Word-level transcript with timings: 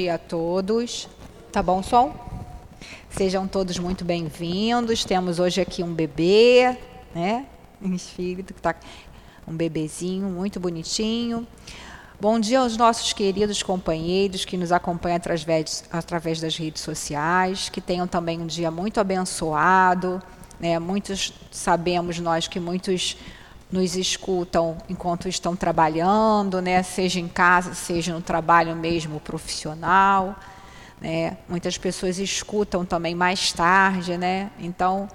dia 0.00 0.14
a 0.14 0.18
todos. 0.18 1.06
Tá 1.52 1.62
bom 1.62 1.82
som? 1.82 2.14
Sejam 3.10 3.46
todos 3.46 3.78
muito 3.78 4.02
bem-vindos. 4.02 5.04
Temos 5.04 5.38
hoje 5.38 5.60
aqui 5.60 5.82
um 5.82 5.92
bebê, 5.92 6.74
né? 7.14 7.44
Um 7.82 7.92
espírito 7.92 8.54
que 8.54 8.62
tá 8.62 8.74
um 9.46 9.52
bebezinho 9.52 10.26
muito 10.30 10.58
bonitinho. 10.58 11.46
Bom 12.18 12.40
dia 12.40 12.60
aos 12.60 12.78
nossos 12.78 13.12
queridos 13.12 13.62
companheiros 13.62 14.46
que 14.46 14.56
nos 14.56 14.72
acompanham 14.72 15.16
através, 15.16 15.84
através 15.92 16.40
das 16.40 16.56
redes 16.56 16.80
sociais, 16.80 17.68
que 17.68 17.82
tenham 17.82 18.06
também 18.06 18.40
um 18.40 18.46
dia 18.46 18.70
muito 18.70 19.00
abençoado. 19.00 20.22
Né? 20.58 20.78
Muitos 20.78 21.34
sabemos 21.50 22.18
nós 22.18 22.48
que 22.48 22.58
muitos 22.58 23.18
nos 23.70 23.96
escutam 23.96 24.76
enquanto 24.88 25.28
estão 25.28 25.54
trabalhando, 25.54 26.60
né? 26.60 26.82
seja 26.82 27.20
em 27.20 27.28
casa, 27.28 27.74
seja 27.74 28.12
no 28.12 28.20
trabalho 28.20 28.74
mesmo 28.74 29.20
profissional. 29.20 30.36
Né? 31.00 31.36
Muitas 31.48 31.78
pessoas 31.78 32.18
escutam 32.18 32.84
também 32.84 33.14
mais 33.14 33.52
tarde, 33.52 34.18
né? 34.18 34.50
então, 34.58 35.08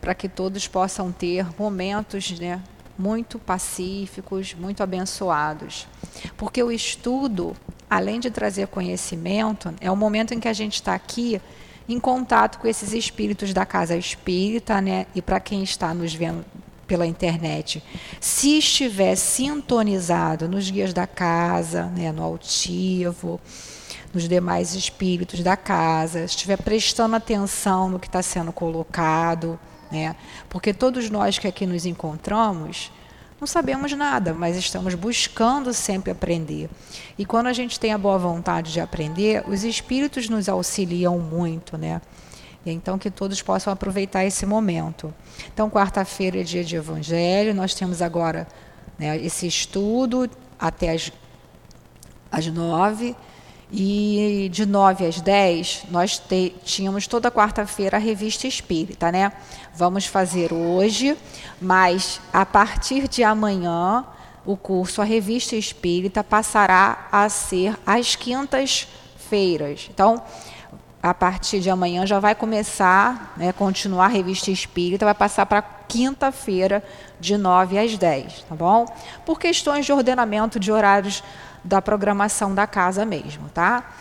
para 0.00 0.14
que 0.14 0.28
todos 0.28 0.68
possam 0.68 1.10
ter 1.10 1.46
momentos 1.58 2.38
né, 2.38 2.60
muito 2.98 3.38
pacíficos, 3.38 4.54
muito 4.54 4.82
abençoados. 4.82 5.88
Porque 6.36 6.62
o 6.62 6.70
estudo, 6.70 7.56
além 7.88 8.20
de 8.20 8.30
trazer 8.30 8.68
conhecimento, 8.68 9.74
é 9.80 9.90
o 9.90 9.96
momento 9.96 10.34
em 10.34 10.40
que 10.40 10.48
a 10.48 10.52
gente 10.52 10.74
está 10.74 10.94
aqui 10.94 11.40
em 11.88 11.98
contato 11.98 12.58
com 12.58 12.68
esses 12.68 12.92
espíritos 12.92 13.52
da 13.52 13.66
casa 13.66 13.96
espírita, 13.96 14.80
né? 14.80 15.06
E 15.14 15.20
para 15.20 15.38
quem 15.38 15.62
está 15.62 15.92
nos 15.92 16.14
vendo 16.14 16.44
pela 16.84 17.06
internet, 17.06 17.82
se 18.20 18.58
estiver 18.58 19.16
sintonizado 19.16 20.48
nos 20.48 20.70
guias 20.70 20.92
da 20.92 21.06
casa, 21.06 21.84
né, 21.86 22.12
no 22.12 22.22
altivo, 22.22 23.40
nos 24.12 24.28
demais 24.28 24.74
espíritos 24.74 25.40
da 25.40 25.56
casa, 25.56 26.24
estiver 26.24 26.56
prestando 26.56 27.16
atenção 27.16 27.88
no 27.88 27.98
que 27.98 28.06
está 28.06 28.22
sendo 28.22 28.52
colocado, 28.52 29.58
né, 29.90 30.14
porque 30.48 30.72
todos 30.72 31.10
nós 31.10 31.38
que 31.38 31.48
aqui 31.48 31.66
nos 31.66 31.84
encontramos 31.86 32.90
não 33.40 33.46
sabemos 33.46 33.92
nada, 33.92 34.32
mas 34.32 34.56
estamos 34.56 34.94
buscando 34.94 35.74
sempre 35.74 36.10
aprender. 36.10 36.70
E 37.18 37.26
quando 37.26 37.48
a 37.48 37.52
gente 37.52 37.78
tem 37.78 37.92
a 37.92 37.98
boa 37.98 38.16
vontade 38.16 38.72
de 38.72 38.80
aprender, 38.80 39.44
os 39.46 39.64
espíritos 39.64 40.30
nos 40.30 40.48
auxiliam 40.48 41.18
muito, 41.18 41.76
né? 41.76 42.00
Então, 42.72 42.98
que 42.98 43.10
todos 43.10 43.42
possam 43.42 43.72
aproveitar 43.72 44.24
esse 44.24 44.46
momento. 44.46 45.12
Então, 45.52 45.68
quarta-feira 45.68 46.40
é 46.40 46.42
dia 46.42 46.64
de 46.64 46.76
Evangelho, 46.76 47.54
nós 47.54 47.74
temos 47.74 48.00
agora 48.00 48.46
né, 48.98 49.16
esse 49.18 49.46
estudo 49.46 50.30
até 50.58 50.92
as, 50.92 51.12
as 52.30 52.46
nove. 52.46 53.14
E 53.76 54.48
de 54.52 54.66
nove 54.66 55.04
às 55.04 55.20
dez, 55.20 55.82
nós 55.90 56.18
te, 56.18 56.54
tínhamos 56.64 57.08
toda 57.08 57.30
quarta-feira 57.30 57.96
a 57.96 58.00
revista 58.00 58.46
espírita, 58.46 59.10
né? 59.10 59.32
Vamos 59.74 60.06
fazer 60.06 60.52
hoje, 60.52 61.16
mas 61.60 62.20
a 62.32 62.46
partir 62.46 63.08
de 63.08 63.24
amanhã, 63.24 64.04
o 64.46 64.56
curso 64.56 65.00
A 65.00 65.04
Revista 65.04 65.56
Espírita 65.56 66.22
passará 66.22 67.08
a 67.10 67.28
ser 67.28 67.76
às 67.86 68.14
quintas-feiras. 68.14 69.88
Então, 69.90 70.22
a 71.04 71.12
partir 71.12 71.60
de 71.60 71.68
amanhã 71.68 72.06
já 72.06 72.18
vai 72.18 72.34
começar, 72.34 73.34
né, 73.36 73.52
continuar 73.52 74.06
a 74.06 74.08
revista 74.08 74.50
espírita, 74.50 75.04
vai 75.04 75.12
passar 75.12 75.44
para 75.44 75.60
quinta-feira, 75.60 76.82
de 77.20 77.36
9 77.36 77.78
às 77.78 77.98
10, 77.98 78.46
tá 78.48 78.54
bom? 78.54 78.86
Por 79.26 79.38
questões 79.38 79.84
de 79.84 79.92
ordenamento 79.92 80.58
de 80.58 80.72
horários 80.72 81.22
da 81.62 81.82
programação 81.82 82.54
da 82.54 82.66
casa 82.66 83.04
mesmo, 83.04 83.50
tá? 83.50 83.92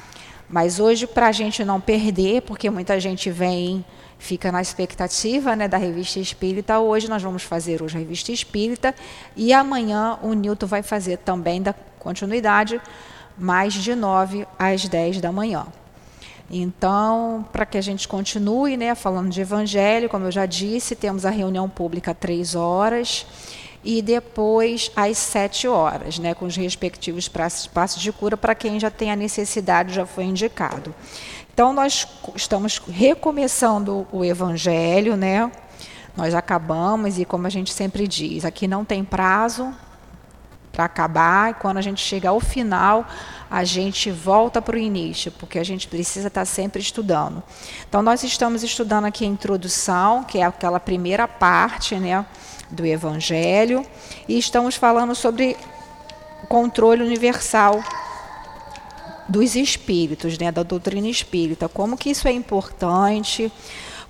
Mas 0.48 0.80
hoje, 0.80 1.06
para 1.06 1.28
a 1.28 1.32
gente 1.34 1.66
não 1.66 1.82
perder, 1.82 2.44
porque 2.44 2.70
muita 2.70 2.98
gente 3.02 3.30
vem, 3.30 3.84
fica 4.18 4.50
na 4.50 4.62
expectativa 4.62 5.58
né, 5.58 5.68
da 5.68 5.78
revista 5.78 6.22
espírita, 6.22 6.80
hoje 6.80 7.10
nós 7.10 7.22
vamos 7.22 7.44
fazer 7.44 7.84
hoje 7.84 7.98
a 7.98 8.00
revista 8.00 8.32
espírita 8.32 8.96
e 9.36 9.52
amanhã 9.52 10.18
o 10.22 10.32
Nilton 10.32 10.68
vai 10.68 10.82
fazer 10.82 11.18
também 11.18 11.62
da 11.62 11.74
continuidade, 12.00 12.80
mais 13.38 13.74
de 13.74 13.94
9 13.94 14.48
às 14.58 14.88
10 14.88 15.20
da 15.20 15.34
manhã. 15.34 15.68
Então, 16.50 17.46
para 17.52 17.66
que 17.66 17.78
a 17.78 17.82
gente 17.82 18.08
continue 18.08 18.78
né, 18.78 18.94
falando 18.96 19.30
de 19.30 19.42
evangelho, 19.42 20.10
como 20.10 20.26
eu 20.26 20.32
já 20.32 20.46
disse, 20.46 20.96
temos 20.96 21.26
a 21.26 21.30
reunião 21.30 21.70
pública 21.70 22.14
três 22.14 22.54
horas 22.54 23.26
e 23.84 24.02
depois 24.02 24.92
às 24.96 25.18
sete 25.18 25.68
horas, 25.68 26.20
né, 26.20 26.34
com 26.34 26.46
os 26.46 26.56
respectivos 26.56 27.28
passos 27.28 28.02
de 28.02 28.12
cura 28.12 28.38
para 28.38 28.56
quem 28.56 28.80
já 28.80 28.90
tem 28.90 29.12
a 29.12 29.16
necessidade, 29.16 29.94
já 29.94 30.06
foi 30.06 30.26
indicado. 30.26 30.94
Então, 31.54 31.74
nós 31.74 32.08
estamos 32.36 32.80
recomeçando 32.80 34.08
o 34.12 34.26
evangelho, 34.26 35.16
né? 35.16 35.52
Nós 36.16 36.34
acabamos 36.34 37.20
e, 37.20 37.26
como 37.26 37.46
a 37.46 37.50
gente 37.50 37.72
sempre 37.72 38.08
diz, 38.08 38.44
aqui 38.46 38.68
não 38.68 38.84
tem 38.84 39.04
prazo, 39.04 39.74
para 40.74 40.86
acabar, 40.86 41.52
e 41.52 41.54
quando 41.54 41.78
a 41.78 41.82
gente 41.82 42.02
chega 42.02 42.30
ao 42.30 42.40
final, 42.40 43.06
a 43.54 43.64
gente 43.64 44.10
volta 44.10 44.60
para 44.60 44.76
o 44.76 44.80
início, 44.80 45.32
porque 45.34 45.60
a 45.60 45.64
gente 45.64 45.88
precisa 45.88 46.28
estar 46.28 46.42
tá 46.42 46.46
sempre 46.46 46.82
estudando. 46.82 47.44
Então, 47.88 48.02
nós 48.02 48.24
estamos 48.24 48.64
estudando 48.64 49.06
aqui 49.06 49.26
a 49.26 49.28
introdução, 49.28 50.24
que 50.24 50.40
é 50.40 50.44
aquela 50.44 50.80
primeira 50.80 51.28
parte 51.28 51.94
né, 51.94 52.26
do 52.72 52.84
Evangelho, 52.84 53.86
e 54.28 54.40
estamos 54.40 54.76
falando 54.76 55.14
sobre 55.14 55.56
controle 56.50 57.04
universal 57.04 57.84
dos 59.30 59.56
espíritos, 59.56 60.36
né, 60.40 60.52
da 60.52 60.64
doutrina 60.64 61.08
espírita, 61.08 61.70
como 61.70 61.96
que 61.96 62.10
isso 62.10 62.28
é 62.28 62.32
importante, 62.32 63.52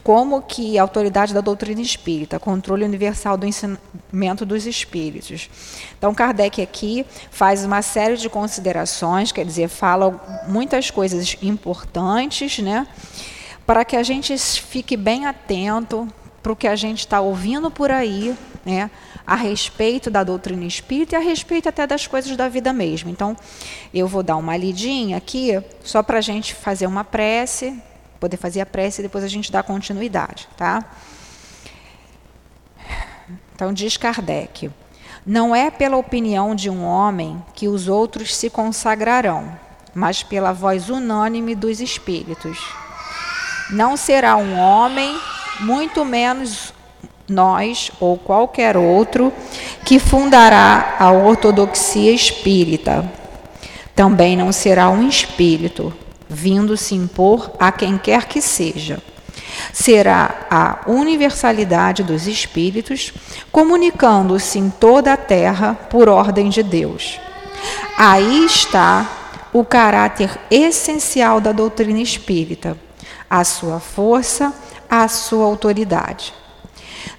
como 0.03 0.41
que 0.41 0.77
a 0.77 0.81
autoridade 0.81 1.33
da 1.33 1.39
doutrina 1.39 1.81
espírita, 1.81 2.37
controle 2.37 2.83
universal 2.83 3.37
do 3.37 3.45
ensinamento 3.45 4.45
dos 4.45 4.65
espíritos. 4.65 5.49
Então, 5.97 6.13
Kardec 6.13 6.61
aqui 6.61 7.05
faz 7.31 7.63
uma 7.63 7.81
série 7.81 8.17
de 8.17 8.29
considerações, 8.29 9.31
quer 9.31 9.45
dizer, 9.45 9.69
fala 9.69 10.43
muitas 10.47 10.91
coisas 10.91 11.37
importantes, 11.41 12.59
né, 12.59 12.85
para 13.65 13.85
que 13.85 13.95
a 13.95 14.03
gente 14.03 14.37
fique 14.37 14.97
bem 14.97 15.25
atento 15.25 16.05
para 16.41 16.51
o 16.51 16.55
que 16.55 16.67
a 16.67 16.75
gente 16.75 16.99
está 16.99 17.21
ouvindo 17.21 17.71
por 17.71 17.89
aí, 17.89 18.35
né, 18.65 18.91
a 19.25 19.35
respeito 19.35 20.11
da 20.11 20.21
doutrina 20.21 20.65
espírita 20.65 21.15
e 21.15 21.17
a 21.17 21.21
respeito 21.21 21.69
até 21.69 21.87
das 21.87 22.07
coisas 22.07 22.35
da 22.35 22.49
vida 22.49 22.73
mesmo. 22.73 23.09
Então, 23.09 23.37
eu 23.93 24.05
vou 24.05 24.21
dar 24.21 24.35
uma 24.35 24.57
lidinha 24.57 25.15
aqui, 25.15 25.57
só 25.81 26.03
para 26.03 26.17
a 26.17 26.21
gente 26.21 26.53
fazer 26.53 26.87
uma 26.87 27.05
prece, 27.05 27.81
poder 28.23 28.37
fazer 28.37 28.61
a 28.61 28.65
prece 28.65 29.01
e 29.01 29.03
depois 29.03 29.21
a 29.21 29.27
gente 29.27 29.51
dá 29.51 29.61
continuidade, 29.61 30.47
tá? 30.55 30.81
Então 33.53 33.73
diz 33.73 33.97
Kardec: 33.97 34.71
Não 35.25 35.53
é 35.53 35.69
pela 35.69 35.97
opinião 35.97 36.55
de 36.55 36.69
um 36.69 36.85
homem 36.85 37.43
que 37.53 37.67
os 37.67 37.89
outros 37.89 38.33
se 38.33 38.49
consagrarão, 38.49 39.51
mas 39.93 40.23
pela 40.23 40.53
voz 40.53 40.89
unânime 40.89 41.53
dos 41.53 41.81
espíritos. 41.81 42.57
Não 43.69 43.97
será 43.97 44.37
um 44.37 44.57
homem, 44.57 45.19
muito 45.59 46.05
menos 46.05 46.73
nós 47.27 47.91
ou 47.99 48.17
qualquer 48.17 48.77
outro, 48.77 49.33
que 49.83 49.99
fundará 49.99 50.95
a 50.97 51.11
ortodoxia 51.11 52.13
espírita. 52.13 53.03
Também 53.93 54.37
não 54.37 54.53
será 54.53 54.89
um 54.89 55.09
espírito, 55.09 55.93
vindo 56.33 56.75
se 56.75 56.95
impor 56.95 57.51
a 57.59 57.71
quem 57.71 57.97
quer 57.97 58.25
que 58.25 58.41
seja. 58.41 59.01
Será 59.71 60.47
a 60.49 60.79
universalidade 60.87 62.03
dos 62.03 62.27
espíritos, 62.27 63.13
comunicando-se 63.51 64.57
em 64.57 64.69
toda 64.69 65.13
a 65.13 65.17
terra 65.17 65.75
por 65.89 66.09
ordem 66.09 66.49
de 66.49 66.63
Deus. 66.63 67.19
Aí 67.97 68.45
está 68.45 69.07
o 69.53 69.63
caráter 69.63 70.31
essencial 70.49 71.39
da 71.39 71.51
doutrina 71.51 71.99
espírita, 71.99 72.75
a 73.29 73.43
sua 73.43 73.79
força, 73.79 74.51
a 74.89 75.07
sua 75.07 75.45
autoridade. 75.45 76.33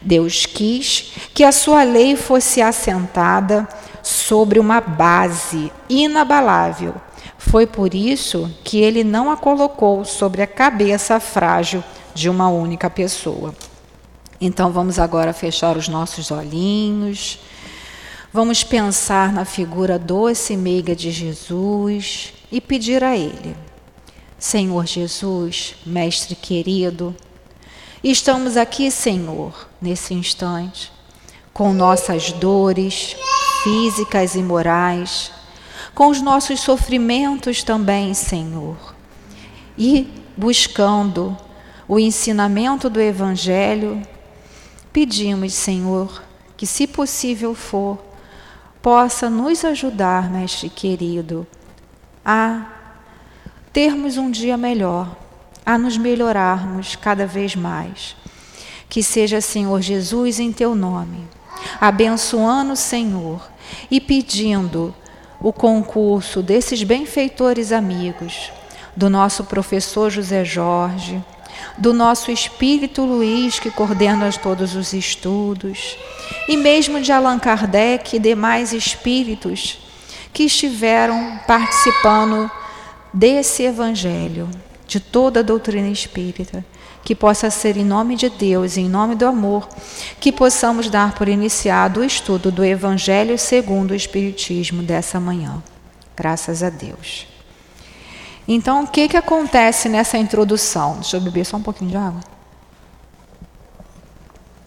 Deus 0.03 0.45
quis 0.45 1.13
que 1.33 1.45
a 1.45 1.53
sua 1.53 1.85
lei 1.85 2.17
fosse 2.17 2.61
assentada 2.61 3.67
sobre 4.03 4.59
uma 4.59 4.81
base 4.81 5.73
inabalável 5.89 6.95
foi 7.51 7.67
por 7.67 7.95
isso 7.95 8.51
que 8.65 8.79
ele 8.79 9.05
não 9.05 9.31
a 9.31 9.37
colocou 9.37 10.05
sobre 10.05 10.43
a 10.43 10.47
cabeça 10.47 11.21
frágil 11.21 11.85
de 12.15 12.29
uma 12.29 12.49
única 12.49 12.89
pessoa. 12.89 13.55
Então 14.41 14.73
vamos 14.73 14.99
agora 14.99 15.33
fechar 15.33 15.77
os 15.77 15.87
nossos 15.87 16.31
olhinhos. 16.31 17.39
Vamos 18.33 18.65
pensar 18.65 19.33
na 19.33 19.45
figura 19.45 19.99
doce 19.99 20.55
e 20.55 20.57
meiga 20.57 20.97
de 20.97 21.11
Jesus 21.11 22.33
e 22.51 22.61
pedir 22.61 23.05
a 23.05 23.17
Ele: 23.17 23.55
Senhor 24.39 24.87
Jesus, 24.87 25.77
Mestre 25.87 26.35
querido, 26.35 27.15
estamos 28.03 28.57
aqui, 28.57 28.91
Senhor, 28.91 29.69
nesse 29.81 30.13
instante, 30.13 30.91
com 31.53 31.73
nossas 31.73 32.33
dores 32.33 33.15
físicas 33.63 34.35
e 34.35 34.43
morais 34.43 35.31
com 35.95 36.09
os 36.09 36.21
nossos 36.21 36.61
sofrimentos 36.61 37.63
também, 37.63 38.13
Senhor. 38.15 38.95
e 39.77 40.09
buscando 40.37 41.37
o 41.87 41.99
ensinamento 41.99 42.89
do 42.89 43.01
Evangelho, 43.01 44.03
pedimos, 44.93 45.53
Senhor, 45.53 46.23
que, 46.57 46.67
se 46.67 46.87
possível 46.87 47.55
for, 47.55 47.99
possa 48.81 49.29
nos 49.29 49.65
ajudar, 49.65 50.31
Mestre 50.31 50.69
querido, 50.69 51.47
a 52.25 52.67
termos 53.73 54.17
um 54.17 54.31
dia 54.31 54.57
melhor, 54.57 55.17
a 55.65 55.77
nos 55.77 55.97
melhorarmos 55.97 56.97
cada 56.97 57.27
vez 57.27 57.55
mais. 57.55 58.17
Que 58.89 59.03
seja, 59.03 59.41
Senhor 59.41 59.81
Jesus, 59.81 60.39
em 60.39 60.53
teu 60.53 60.75
nome, 60.75 61.27
abençoando, 61.81 62.77
Senhor, 62.77 63.47
e 63.91 64.01
pedindo 64.01 64.95
o 65.45 65.53
concurso 65.53 66.41
desses 66.41 66.83
benfeitores 66.83 67.71
amigos, 67.71 68.51
do 68.97 69.11
nosso 69.11 69.45
professor 69.45 70.09
José 70.09 70.43
Jorge, 70.43 71.23
do 71.77 71.93
nosso 71.93 72.31
espírito 72.31 73.05
Luiz, 73.05 73.59
que 73.59 73.71
coordena 73.71 74.33
todos 74.33 74.75
os 74.75 74.95
estudos, 74.95 75.99
e 76.49 76.57
mesmo 76.57 76.99
de 76.99 77.13
Allan 77.13 77.39
Kardec 77.39 78.17
e 78.17 78.19
demais 78.19 78.73
espíritos 78.73 79.79
que 80.33 80.45
estiveram 80.45 81.39
participando 81.47 82.51
desse 83.13 83.65
evangelho, 83.65 84.49
de 84.87 84.99
toda 84.99 85.41
a 85.41 85.43
doutrina 85.43 85.89
espírita, 85.91 86.65
que 87.05 87.15
possa 87.15 87.51
ser 87.51 87.77
em 87.77 87.85
nome 87.85 88.17
de 88.17 88.31
Deus, 88.31 88.79
em 88.79 88.89
nome 88.89 89.15
do 89.15 89.27
amor, 89.27 89.69
que 90.19 90.33
possamos 90.33 90.89
dar 90.89 91.15
por 91.15 91.29
iniciado 91.29 92.01
o 92.01 92.05
estudo 92.05 92.51
do 92.51 92.65
evangelho 92.65 93.39
segundo 93.39 93.91
o 93.91 93.95
espiritismo 93.95 94.83
dessa 94.83 95.21
manhã. 95.21 95.63
Graças 96.17 96.63
a 96.63 96.71
Deus. 96.71 97.27
Então, 98.49 98.85
o 98.85 98.87
que, 98.87 99.09
que 99.09 99.17
acontece 99.17 99.89
nessa 99.89 100.17
introdução? 100.17 100.95
Deixa 100.95 101.17
eu 101.17 101.21
beber 101.21 101.45
só 101.45 101.57
um 101.57 101.63
pouquinho 101.63 101.91
de 101.91 101.97
água. 101.97 102.21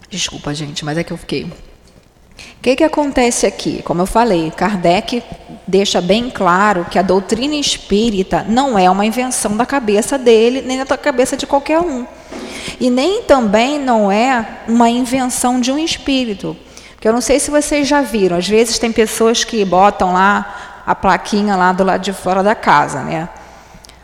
Desculpa, 0.08 0.54
gente, 0.54 0.84
mas 0.84 0.96
é 0.96 1.04
que 1.04 1.12
eu 1.12 1.18
fiquei. 1.18 1.44
O 1.44 2.60
que, 2.62 2.76
que 2.76 2.84
acontece 2.84 3.46
aqui? 3.46 3.82
Como 3.82 4.00
eu 4.02 4.06
falei, 4.06 4.50
Kardec 4.50 5.22
deixa 5.66 6.00
bem 6.00 6.30
claro 6.30 6.86
que 6.86 6.98
a 6.98 7.02
doutrina 7.02 7.54
espírita 7.54 8.44
não 8.48 8.78
é 8.78 8.88
uma 8.88 9.04
invenção 9.04 9.56
da 9.56 9.66
cabeça 9.66 10.16
dele, 10.16 10.62
nem 10.62 10.84
da 10.84 10.96
cabeça 10.96 11.36
de 11.36 11.46
qualquer 11.46 11.80
um. 11.80 12.06
E 12.80 12.90
nem 12.90 13.22
também 13.22 13.78
não 13.78 14.10
é 14.10 14.60
uma 14.68 14.88
invenção 14.88 15.60
de 15.60 15.72
um 15.72 15.78
espírito. 15.78 16.56
Que 17.00 17.08
eu 17.08 17.12
não 17.12 17.20
sei 17.20 17.38
se 17.38 17.50
vocês 17.50 17.86
já 17.86 18.00
viram, 18.00 18.36
às 18.36 18.48
vezes 18.48 18.78
tem 18.78 18.92
pessoas 18.92 19.44
que 19.44 19.64
botam 19.64 20.12
lá 20.12 20.82
a 20.86 20.94
plaquinha 20.94 21.54
lá 21.54 21.72
do 21.72 21.84
lado 21.84 22.02
de 22.02 22.12
fora 22.12 22.42
da 22.42 22.54
casa, 22.54 23.02
né? 23.02 23.28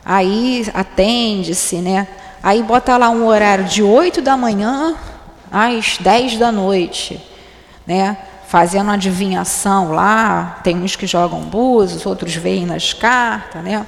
Aí 0.05 0.67
atende-se, 0.75 1.77
né? 1.77 2.07
Aí 2.43 2.63
bota 2.63 2.97
lá 2.97 3.09
um 3.09 3.27
horário 3.27 3.65
de 3.65 3.83
8 3.83 4.21
da 4.21 4.37
manhã 4.37 4.95
às 5.51 5.97
10 5.99 6.37
da 6.37 6.53
noite, 6.53 7.21
né? 7.87 8.19
Fazendo 8.47 8.91
adivinhação 8.91 9.93
lá, 9.93 10.61
tem 10.63 10.77
uns 10.77 10.95
que 10.95 11.07
jogam 11.07 11.41
búzios, 11.41 12.05
outros 12.05 12.35
veem 12.35 12.67
nas 12.67 12.93
cartas, 12.93 13.63
né? 13.65 13.87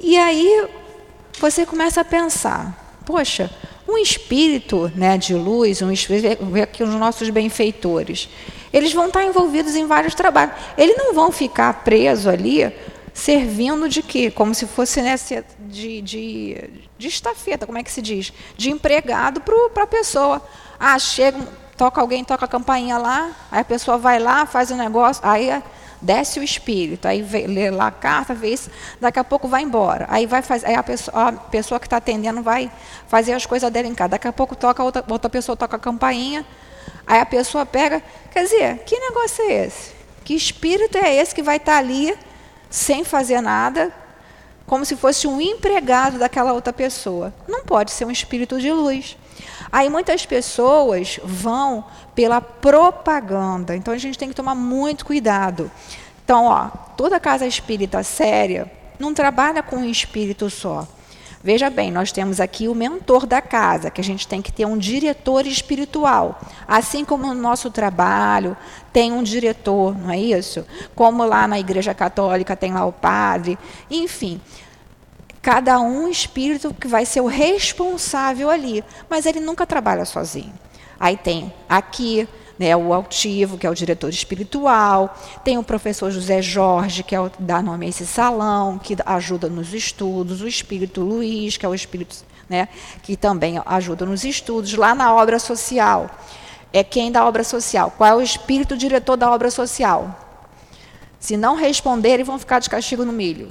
E 0.00 0.18
aí 0.18 0.68
você 1.40 1.64
começa 1.64 2.02
a 2.02 2.04
pensar, 2.04 2.76
poxa, 3.02 3.50
um 3.88 3.98
espírito 3.98 4.90
né, 4.94 5.18
de 5.18 5.34
luz, 5.34 5.82
um 5.82 5.90
espírito, 5.90 6.42
aqui 6.62 6.82
os 6.82 6.94
nossos 6.94 7.28
benfeitores, 7.30 8.28
eles 8.72 8.92
vão 8.92 9.06
estar 9.06 9.24
envolvidos 9.24 9.74
em 9.74 9.86
vários 9.86 10.14
trabalhos. 10.14 10.54
Eles 10.78 10.96
não 10.96 11.12
vão 11.12 11.30
ficar 11.30 11.84
presos 11.84 12.26
ali 12.26 12.72
servindo 13.12 13.88
de 13.88 14.02
quê? 14.02 14.30
Como 14.30 14.54
se 14.54 14.66
fosse 14.66 15.02
né, 15.02 15.14
de, 15.58 16.00
de, 16.00 16.70
de 16.96 17.08
estafeta, 17.08 17.66
como 17.66 17.78
é 17.78 17.82
que 17.82 17.90
se 17.90 18.00
diz? 18.00 18.32
De 18.56 18.70
empregado 18.70 19.40
para 19.40 19.84
a 19.84 19.86
pessoa. 19.86 20.40
Ah, 20.80 20.98
chega, 20.98 21.38
toca 21.76 22.00
alguém, 22.00 22.24
toca 22.24 22.44
a 22.44 22.48
campainha 22.48 22.96
lá, 22.96 23.30
aí 23.50 23.60
a 23.60 23.64
pessoa 23.64 23.98
vai 23.98 24.18
lá, 24.18 24.46
faz 24.46 24.70
o 24.70 24.76
negócio, 24.76 25.22
aí 25.26 25.62
desce 26.02 26.40
o 26.40 26.42
espírito, 26.42 27.06
aí 27.06 27.22
vê, 27.22 27.46
lê 27.46 27.70
lá 27.70 27.86
a 27.86 27.90
carta, 27.90 28.34
vê 28.34 28.48
isso, 28.48 28.70
daqui 29.00 29.18
a 29.18 29.24
pouco 29.24 29.48
vai 29.48 29.62
embora. 29.62 30.06
Aí 30.10 30.26
vai 30.26 30.42
fazer, 30.42 30.66
aí 30.66 30.74
a 30.74 30.82
pessoa, 30.82 31.28
a 31.28 31.32
pessoa 31.32 31.80
que 31.80 31.86
está 31.86 31.98
atendendo 31.98 32.42
vai 32.42 32.70
fazer 33.06 33.32
as 33.32 33.46
coisas 33.46 33.70
dela 33.70 33.88
em 33.88 33.94
casa. 33.94 34.10
Daqui 34.10 34.28
a 34.28 34.32
pouco 34.32 34.54
toca 34.54 34.82
outra, 34.82 35.04
outra 35.08 35.30
pessoa 35.30 35.56
toca 35.56 35.76
a 35.76 35.80
campainha, 35.80 36.44
aí 37.06 37.20
a 37.20 37.26
pessoa 37.26 37.64
pega. 37.64 38.02
Quer 38.30 38.42
dizer, 38.44 38.78
que 38.84 38.98
negócio 38.98 39.44
é 39.44 39.66
esse? 39.66 39.92
Que 40.24 40.34
espírito 40.34 40.98
é 40.98 41.14
esse 41.14 41.34
que 41.34 41.42
vai 41.42 41.56
estar 41.56 41.72
tá 41.72 41.78
ali? 41.78 42.14
sem 42.72 43.04
fazer 43.04 43.42
nada, 43.42 43.92
como 44.66 44.84
se 44.86 44.96
fosse 44.96 45.28
um 45.28 45.40
empregado 45.40 46.18
daquela 46.18 46.54
outra 46.54 46.72
pessoa. 46.72 47.32
Não 47.46 47.62
pode 47.62 47.92
ser 47.92 48.06
um 48.06 48.10
espírito 48.10 48.58
de 48.58 48.72
luz. 48.72 49.16
Aí 49.70 49.88
muitas 49.88 50.26
pessoas 50.26 51.18
vão 51.24 51.84
pela 52.14 52.40
propaganda. 52.40 53.76
Então 53.76 53.92
a 53.92 53.98
gente 53.98 54.18
tem 54.18 54.28
que 54.28 54.34
tomar 54.34 54.54
muito 54.54 55.04
cuidado. 55.06 55.70
Então, 56.24 56.46
ó, 56.46 56.68
toda 56.96 57.18
casa 57.20 57.46
espírita 57.46 58.02
séria 58.02 58.70
não 58.98 59.12
trabalha 59.12 59.62
com 59.62 59.76
um 59.76 59.84
espírito 59.84 60.48
só. 60.48 60.86
Veja 61.44 61.68
bem, 61.68 61.90
nós 61.90 62.12
temos 62.12 62.38
aqui 62.38 62.68
o 62.68 62.74
mentor 62.74 63.26
da 63.26 63.42
casa, 63.42 63.90
que 63.90 64.00
a 64.00 64.04
gente 64.04 64.28
tem 64.28 64.40
que 64.40 64.52
ter 64.52 64.64
um 64.64 64.78
diretor 64.78 65.44
espiritual. 65.44 66.40
Assim 66.68 67.04
como 67.04 67.26
no 67.26 67.34
nosso 67.34 67.68
trabalho 67.68 68.56
tem 68.92 69.12
um 69.12 69.24
diretor, 69.24 69.98
não 69.98 70.12
é 70.12 70.20
isso? 70.20 70.64
Como 70.94 71.24
lá 71.24 71.48
na 71.48 71.58
Igreja 71.58 71.92
Católica 71.92 72.54
tem 72.54 72.72
lá 72.72 72.84
o 72.84 72.92
padre, 72.92 73.58
enfim. 73.90 74.40
Cada 75.42 75.80
um 75.80 76.08
espírito 76.08 76.72
que 76.72 76.86
vai 76.86 77.04
ser 77.04 77.20
o 77.20 77.26
responsável 77.26 78.48
ali, 78.48 78.84
mas 79.10 79.26
ele 79.26 79.40
nunca 79.40 79.66
trabalha 79.66 80.04
sozinho. 80.04 80.52
Aí 81.00 81.16
tem 81.16 81.52
aqui 81.68 82.28
né, 82.56 82.76
o 82.76 82.92
altivo, 82.92 83.58
que 83.58 83.66
é 83.66 83.70
o 83.70 83.74
diretor 83.74 84.08
espiritual, 84.08 85.18
tem 85.42 85.58
o 85.58 85.64
professor 85.64 86.12
José 86.12 86.40
Jorge, 86.40 87.02
que 87.02 87.12
é 87.12 87.20
o, 87.20 87.28
dá 87.40 87.60
nome 87.60 87.86
a 87.86 87.88
esse 87.88 88.06
salão, 88.06 88.78
que 88.78 88.96
ajuda 89.04 89.48
nos 89.48 89.74
estudos, 89.74 90.40
o 90.40 90.46
espírito 90.46 91.00
Luiz, 91.00 91.56
que 91.56 91.66
é 91.66 91.68
o 91.68 91.74
espírito 91.74 92.24
né, 92.48 92.68
que 93.02 93.16
também 93.16 93.60
ajuda 93.66 94.06
nos 94.06 94.24
estudos, 94.24 94.74
lá 94.74 94.94
na 94.94 95.12
obra 95.12 95.40
social. 95.40 96.08
É 96.72 96.84
quem 96.84 97.10
da 97.10 97.26
obra 97.26 97.42
social? 97.42 97.92
Qual 97.98 98.08
é 98.08 98.14
o 98.14 98.22
espírito 98.22 98.76
diretor 98.76 99.16
da 99.16 99.30
obra 99.30 99.50
social? 99.50 100.16
Se 101.18 101.36
não 101.36 101.56
responderem, 101.56 102.24
vão 102.24 102.38
ficar 102.38 102.60
de 102.60 102.70
castigo 102.70 103.04
no 103.04 103.12
milho. 103.12 103.50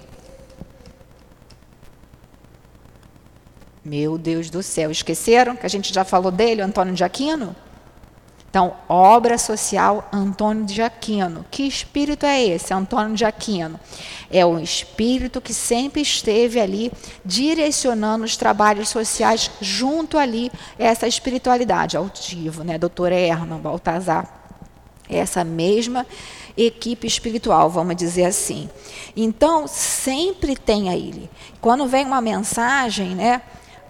Meu 3.84 4.18
Deus 4.18 4.50
do 4.50 4.62
céu, 4.62 4.92
esqueceram 4.92 5.56
que 5.56 5.66
a 5.66 5.70
gente 5.70 5.94
já 5.94 6.04
falou 6.04 6.32
dele, 6.32 6.62
Antônio 6.62 6.94
de 6.94 7.04
Aquino? 7.04 7.56
Então, 8.52 8.76
obra 8.90 9.38
social 9.38 10.08
Antônio 10.12 10.66
de 10.66 10.82
Aquino. 10.82 11.46
Que 11.50 11.64
espírito 11.64 12.26
é 12.26 12.44
esse, 12.44 12.74
Antônio 12.74 13.16
de 13.16 13.24
Aquino? 13.24 13.80
É 14.30 14.46
um 14.46 14.60
espírito 14.60 15.40
que 15.40 15.54
sempre 15.54 16.02
esteve 16.02 16.60
ali 16.60 16.92
direcionando 17.24 18.26
os 18.26 18.36
trabalhos 18.36 18.90
sociais 18.90 19.50
junto 19.62 20.18
ali 20.18 20.52
essa 20.78 21.08
espiritualidade 21.08 21.96
altivo, 21.96 22.64
né? 22.64 22.78
Doutor 22.78 23.14
Herman 23.14 23.60
Baltazar. 23.60 24.28
Essa 25.10 25.44
mesma 25.44 26.06
equipe 26.56 27.08
espiritual, 27.08 27.70
vamos 27.70 27.96
dizer 27.96 28.26
assim. 28.26 28.70
Então, 29.16 29.66
sempre 29.66 30.58
tem 30.58 30.90
a 30.90 30.96
ele. 30.96 31.30
Quando 31.62 31.88
vem 31.88 32.06
uma 32.06 32.22
mensagem, 32.22 33.16
né? 33.16 33.42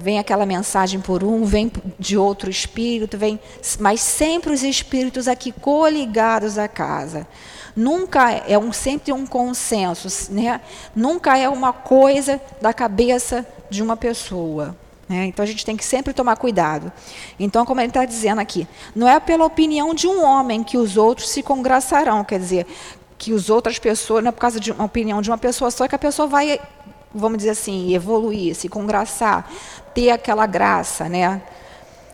Vem 0.02 0.20
aquela 0.20 0.46
mensagem 0.46 1.00
por 1.00 1.24
um, 1.24 1.46
vem 1.46 1.72
de 2.00 2.18
outro 2.18 2.50
espírito, 2.50 3.18
vem, 3.18 3.40
mas 3.80 4.02
sempre 4.02 4.52
os 4.52 4.64
espíritos 4.64 5.28
aqui 5.28 5.52
coligados 5.52 6.58
à 6.58 6.68
casa. 6.68 7.28
Nunca 7.76 8.32
é 8.32 8.58
um 8.58 8.74
sempre 8.74 9.14
um 9.14 9.26
consenso, 9.26 10.32
né? 10.32 10.60
Nunca 10.96 11.38
é 11.38 11.48
uma 11.48 11.72
coisa 11.72 12.42
da 12.62 12.74
cabeça 12.74 13.48
de 13.70 13.82
uma 13.82 13.96
pessoa. 13.96 14.76
Né? 15.08 15.26
Então 15.26 15.44
a 15.44 15.46
gente 15.46 15.66
tem 15.66 15.78
que 15.78 15.86
sempre 15.86 16.14
tomar 16.14 16.36
cuidado. 16.36 16.92
Então, 17.40 17.66
como 17.66 17.80
ele 17.80 17.90
está 17.90 18.04
dizendo 18.04 18.42
aqui, 18.42 18.68
não 18.96 19.08
é 19.08 19.20
pela 19.20 19.46
opinião 19.46 19.94
de 19.94 20.08
um 20.08 20.24
homem 20.24 20.64
que 20.64 20.78
os 20.78 20.98
outros 20.98 21.30
se 21.30 21.44
congraçarão, 21.44 22.24
quer 22.24 22.40
dizer, 22.40 22.66
que 23.18 23.34
as 23.34 23.50
outras 23.50 23.78
pessoas, 23.78 24.24
não 24.24 24.30
é 24.30 24.32
por 24.32 24.40
causa 24.40 24.60
de 24.60 24.72
uma 24.72 24.86
opinião 24.86 25.22
de 25.22 25.30
uma 25.30 25.38
pessoa 25.38 25.70
só 25.70 25.88
que 25.88 25.96
a 25.96 26.00
pessoa 26.00 26.28
vai 26.28 26.60
vamos 27.14 27.40
dizer 27.40 27.52
assim, 27.52 27.94
evoluir, 27.94 28.56
se 28.56 28.70
congraçar, 28.70 29.52
ter 29.94 30.12
aquela 30.12 30.46
graça, 30.46 31.08
né? 31.08 31.42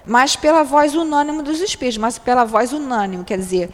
Mas 0.06 0.36
pela 0.36 0.64
voz 0.64 0.96
unânime 0.96 1.44
dos 1.44 1.60
espíritos, 1.60 1.98
mas 1.98 2.18
pela 2.18 2.46
voz 2.46 2.72
unânime, 2.72 3.24
quer 3.24 3.38
dizer, 3.38 3.70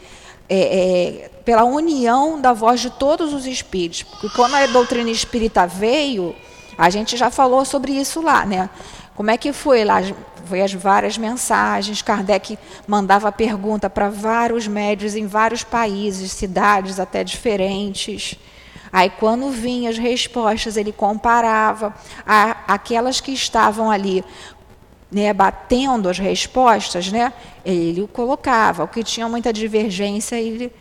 é, 0.49 1.25
é, 1.25 1.29
pela 1.45 1.63
união 1.63 2.39
da 2.39 2.53
voz 2.53 2.79
de 2.79 2.89
todos 2.89 3.33
os 3.33 3.45
espíritos. 3.45 4.03
Porque 4.03 4.29
quando 4.29 4.55
a 4.55 4.65
doutrina 4.67 5.09
espírita 5.09 5.67
veio, 5.67 6.35
a 6.77 6.89
gente 6.89 7.15
já 7.15 7.29
falou 7.29 7.63
sobre 7.65 7.91
isso 7.91 8.21
lá, 8.21 8.45
né? 8.45 8.69
Como 9.15 9.29
é 9.29 9.37
que 9.37 9.53
foi 9.53 9.85
lá? 9.85 10.01
Foi 10.45 10.61
as 10.61 10.73
várias 10.73 11.17
mensagens. 11.17 12.01
Kardec 12.01 12.57
mandava 12.87 13.31
pergunta 13.31 13.89
para 13.89 14.09
vários 14.09 14.67
médios 14.67 15.15
em 15.15 15.27
vários 15.27 15.63
países, 15.63 16.31
cidades 16.31 16.99
até 16.99 17.23
diferentes. 17.23 18.37
Aí, 18.93 19.09
quando 19.09 19.49
vinha 19.49 19.89
as 19.89 19.97
respostas, 19.97 20.77
ele 20.77 20.91
comparava 20.91 21.95
a, 22.27 22.57
aquelas 22.67 23.19
que 23.19 23.31
estavam 23.31 23.89
ali 23.89 24.23
né, 25.11 25.33
batendo 25.33 26.07
as 26.07 26.19
respostas, 26.19 27.11
né, 27.11 27.33
ele 27.65 28.07
colocava. 28.13 28.83
O 28.83 28.87
que 28.87 29.03
tinha 29.03 29.27
muita 29.27 29.51
divergência, 29.51 30.35
ele 30.35 30.71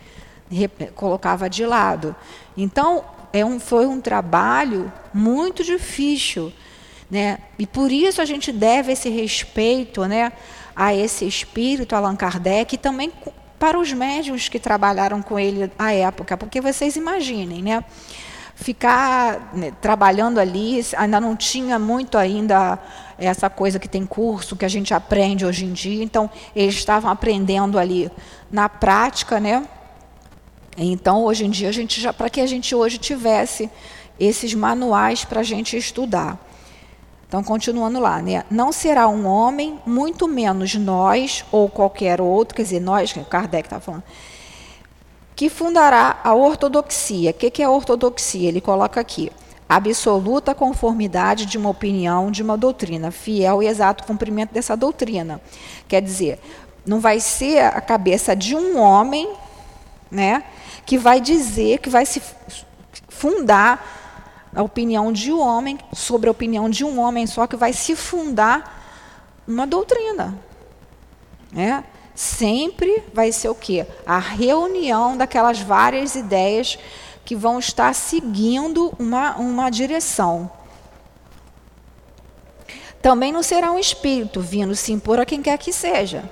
colocava 0.93 1.49
de 1.49 1.65
lado. 1.65 2.15
Então, 2.55 3.03
é 3.33 3.43
um, 3.43 3.59
foi 3.59 3.87
um 3.87 3.99
trabalho 3.99 4.93
muito 5.11 5.63
difícil. 5.63 6.53
Né? 7.09 7.39
E 7.57 7.65
por 7.65 7.91
isso 7.91 8.21
a 8.21 8.25
gente 8.25 8.51
deve 8.51 8.91
esse 8.91 9.09
respeito 9.09 10.05
né, 10.05 10.31
a 10.75 10.93
esse 10.93 11.27
espírito, 11.27 11.95
Allan 11.95 12.15
Kardec, 12.15 12.75
e 12.75 12.77
também 12.77 13.11
para 13.63 13.79
os 13.79 13.93
médiums 13.93 14.49
que 14.49 14.59
trabalharam 14.59 15.21
com 15.21 15.39
ele 15.39 15.71
à 15.79 15.93
época. 15.93 16.35
Porque 16.35 16.59
vocês 16.59 16.97
imaginem, 16.97 17.61
né? 17.61 17.85
ficar 18.55 19.51
né, 19.53 19.71
trabalhando 19.81 20.37
ali, 20.37 20.85
ainda 20.97 21.21
não 21.21 21.33
tinha 21.33 21.79
muito 21.79 22.17
ainda 22.17 22.77
essa 23.17 23.49
coisa 23.49 23.79
que 23.79 23.87
tem 23.87 24.05
curso, 24.05 24.57
que 24.57 24.65
a 24.65 24.67
gente 24.67 24.93
aprende 24.93 25.45
hoje 25.45 25.63
em 25.63 25.71
dia. 25.71 26.03
Então, 26.03 26.29
eles 26.53 26.75
estavam 26.75 27.09
aprendendo 27.09 27.79
ali 27.79 28.11
na 28.51 28.67
prática, 28.67 29.39
né? 29.39 29.65
Então, 30.75 31.23
hoje 31.23 31.45
em 31.45 31.49
dia, 31.49 31.69
a 31.69 31.71
gente 31.71 32.01
já, 32.01 32.11
para 32.11 32.29
que 32.29 32.41
a 32.41 32.47
gente 32.47 32.75
hoje 32.75 32.97
tivesse 32.97 33.69
esses 34.19 34.53
manuais 34.53 35.23
para 35.23 35.39
a 35.39 35.43
gente 35.43 35.77
estudar. 35.77 36.37
Então, 37.33 37.43
continuando 37.43 37.99
lá, 37.99 38.21
né? 38.21 38.45
Não 38.47 38.71
será 38.71 39.07
um 39.07 39.25
homem, 39.25 39.79
muito 39.87 40.27
menos 40.27 40.75
nós 40.75 41.43
ou 41.51 41.67
qualquer 41.67 42.21
outro, 42.21 42.55
quer 42.55 42.61
dizer, 42.61 42.79
nós, 42.79 43.11
que 43.11 43.19
Kardec 43.23 43.65
está 43.65 43.79
falando, 43.79 44.03
que 45.35 45.49
fundará 45.49 46.19
a 46.23 46.35
ortodoxia. 46.35 47.31
O 47.31 47.33
que 47.33 47.63
é 47.63 47.65
a 47.65 47.71
ortodoxia? 47.71 48.49
Ele 48.49 48.61
coloca 48.61 49.01
aqui: 49.01 49.31
absoluta 49.67 50.53
conformidade 50.53 51.47
de 51.47 51.57
uma 51.57 51.71
opinião, 51.71 52.29
de 52.29 52.43
uma 52.43 52.55
doutrina, 52.55 53.09
fiel 53.09 53.63
e 53.63 53.67
exato 53.67 54.03
cumprimento 54.03 54.53
dessa 54.53 54.77
doutrina. 54.77 55.41
Quer 55.87 56.03
dizer, 56.03 56.39
não 56.85 56.99
vai 56.99 57.19
ser 57.19 57.61
a 57.61 57.81
cabeça 57.81 58.35
de 58.35 58.55
um 58.55 58.77
homem, 58.77 59.27
né, 60.11 60.43
que 60.85 60.99
vai 60.99 61.19
dizer, 61.19 61.79
que 61.79 61.89
vai 61.89 62.05
se 62.05 62.21
fundar 63.09 64.02
a 64.55 64.61
opinião 64.61 65.11
de 65.11 65.31
um 65.31 65.39
homem 65.39 65.79
sobre 65.93 66.27
a 66.27 66.31
opinião 66.31 66.69
de 66.69 66.83
um 66.83 66.99
homem 66.99 67.25
só 67.27 67.47
que 67.47 67.55
vai 67.55 67.73
se 67.73 67.95
fundar 67.95 68.81
uma 69.47 69.67
doutrina, 69.67 70.37
né? 71.51 71.83
sempre 72.15 73.03
vai 73.13 73.31
ser 73.31 73.49
o 73.49 73.55
quê? 73.55 73.85
A 74.05 74.19
reunião 74.19 75.17
daquelas 75.17 75.59
várias 75.59 76.15
ideias 76.15 76.77
que 77.25 77.35
vão 77.35 77.57
estar 77.57 77.93
seguindo 77.95 78.93
uma, 78.99 79.35
uma 79.37 79.69
direção. 79.69 80.49
Também 83.01 83.31
não 83.31 83.43
será 83.43 83.71
um 83.71 83.79
espírito 83.79 84.39
vindo 84.39 84.75
se 84.75 84.91
impor 84.91 85.19
a 85.19 85.25
quem 85.25 85.41
quer 85.41 85.57
que 85.57 85.73
seja. 85.73 86.23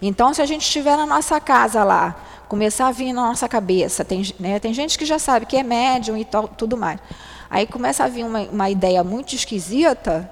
Então, 0.00 0.34
se 0.34 0.42
a 0.42 0.46
gente 0.46 0.62
estiver 0.62 0.96
na 0.96 1.06
nossa 1.06 1.40
casa 1.40 1.82
lá, 1.84 2.16
começar 2.48 2.88
a 2.88 2.92
vir 2.92 3.12
na 3.12 3.28
nossa 3.28 3.48
cabeça, 3.48 4.04
tem, 4.04 4.22
né, 4.38 4.58
tem 4.58 4.74
gente 4.74 4.98
que 4.98 5.06
já 5.06 5.18
sabe 5.18 5.46
que 5.46 5.56
é 5.56 5.62
médium 5.62 6.16
e 6.16 6.24
tal, 6.24 6.46
tudo 6.46 6.76
mais. 6.76 7.00
Aí 7.52 7.66
começa 7.66 8.02
a 8.02 8.08
vir 8.08 8.24
uma, 8.24 8.40
uma 8.44 8.70
ideia 8.70 9.04
muito 9.04 9.34
esquisita, 9.34 10.28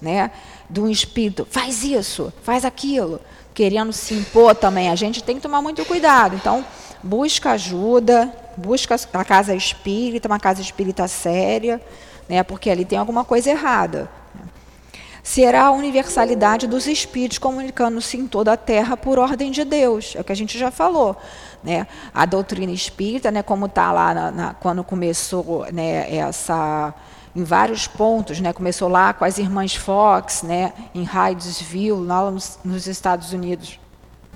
né, 0.00 0.30
de 0.70 0.80
um 0.80 0.88
espírito, 0.88 1.46
faz 1.50 1.84
isso, 1.84 2.32
faz 2.42 2.64
aquilo 2.64 3.20
querendo 3.52 3.92
se 3.92 4.14
impor 4.14 4.54
também. 4.54 4.88
A 4.88 4.94
gente 4.94 5.22
tem 5.22 5.36
que 5.36 5.42
tomar 5.42 5.60
muito 5.60 5.84
cuidado. 5.84 6.34
Então, 6.34 6.64
busca 7.02 7.50
ajuda, 7.50 8.32
busca 8.56 8.96
a 9.12 9.22
casa 9.22 9.54
espírita, 9.54 10.26
uma 10.26 10.40
casa 10.40 10.62
espírita 10.62 11.06
séria, 11.06 11.78
né, 12.26 12.42
porque 12.42 12.70
ali 12.70 12.86
tem 12.86 12.98
alguma 12.98 13.22
coisa 13.22 13.50
errada. 13.50 14.08
Será 15.22 15.64
a 15.64 15.72
universalidade 15.72 16.66
dos 16.66 16.86
espíritos 16.86 17.36
comunicando-se 17.36 18.16
em 18.16 18.26
toda 18.26 18.54
a 18.54 18.56
terra 18.56 18.96
por 18.96 19.18
ordem 19.18 19.50
de 19.50 19.62
Deus, 19.62 20.14
é 20.16 20.22
o 20.22 20.24
que 20.24 20.32
a 20.32 20.36
gente 20.36 20.58
já 20.58 20.70
falou. 20.70 21.18
Né? 21.62 21.86
A 22.12 22.26
doutrina 22.26 22.72
espírita, 22.72 23.30
né, 23.30 23.42
como 23.42 23.66
está 23.66 23.92
lá 23.92 24.12
na, 24.12 24.30
na, 24.30 24.54
quando 24.54 24.82
começou 24.82 25.66
né, 25.72 26.12
essa 26.12 26.92
em 27.34 27.44
vários 27.44 27.86
pontos, 27.86 28.40
né? 28.40 28.52
Começou 28.52 28.88
lá 28.88 29.12
com 29.12 29.24
as 29.24 29.38
irmãs 29.38 29.74
Fox, 29.74 30.42
né? 30.42 30.72
Em 30.94 31.02
Hydesville, 31.02 32.04
lá 32.04 32.30
nos, 32.30 32.58
nos 32.62 32.86
Estados 32.86 33.32
Unidos. 33.32 33.80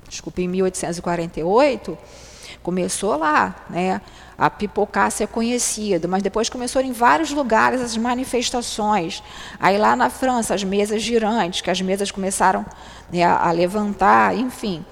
Desculpe, 0.09 0.43
em 0.43 0.49
1848, 0.49 1.99
começou 2.63 3.17
lá, 3.17 3.55
né? 3.69 4.01
A 4.39 4.49
pipocar 4.49 5.11
ser 5.11 5.29
conhecido, 5.29 6.09
mas 6.09 6.23
depois 6.23 6.49
começou 6.49 6.81
em 6.83 6.93
vários 6.93 7.31
lugares 7.31 7.81
as 7.81 7.97
manifestações. 7.97 9.23
Aí 9.61 9.77
lá 9.77 9.95
na 9.95 10.09
França, 10.09 10.55
as 10.55 10.65
mesas 10.65 11.03
girantes, 11.03 11.61
que 11.61 11.71
as 11.71 11.81
mesas 11.81 12.11
começaram 12.11 12.65
né, 13.13 13.25
a 13.25 13.51
levantar, 13.51 14.37
enfim. 14.37 14.85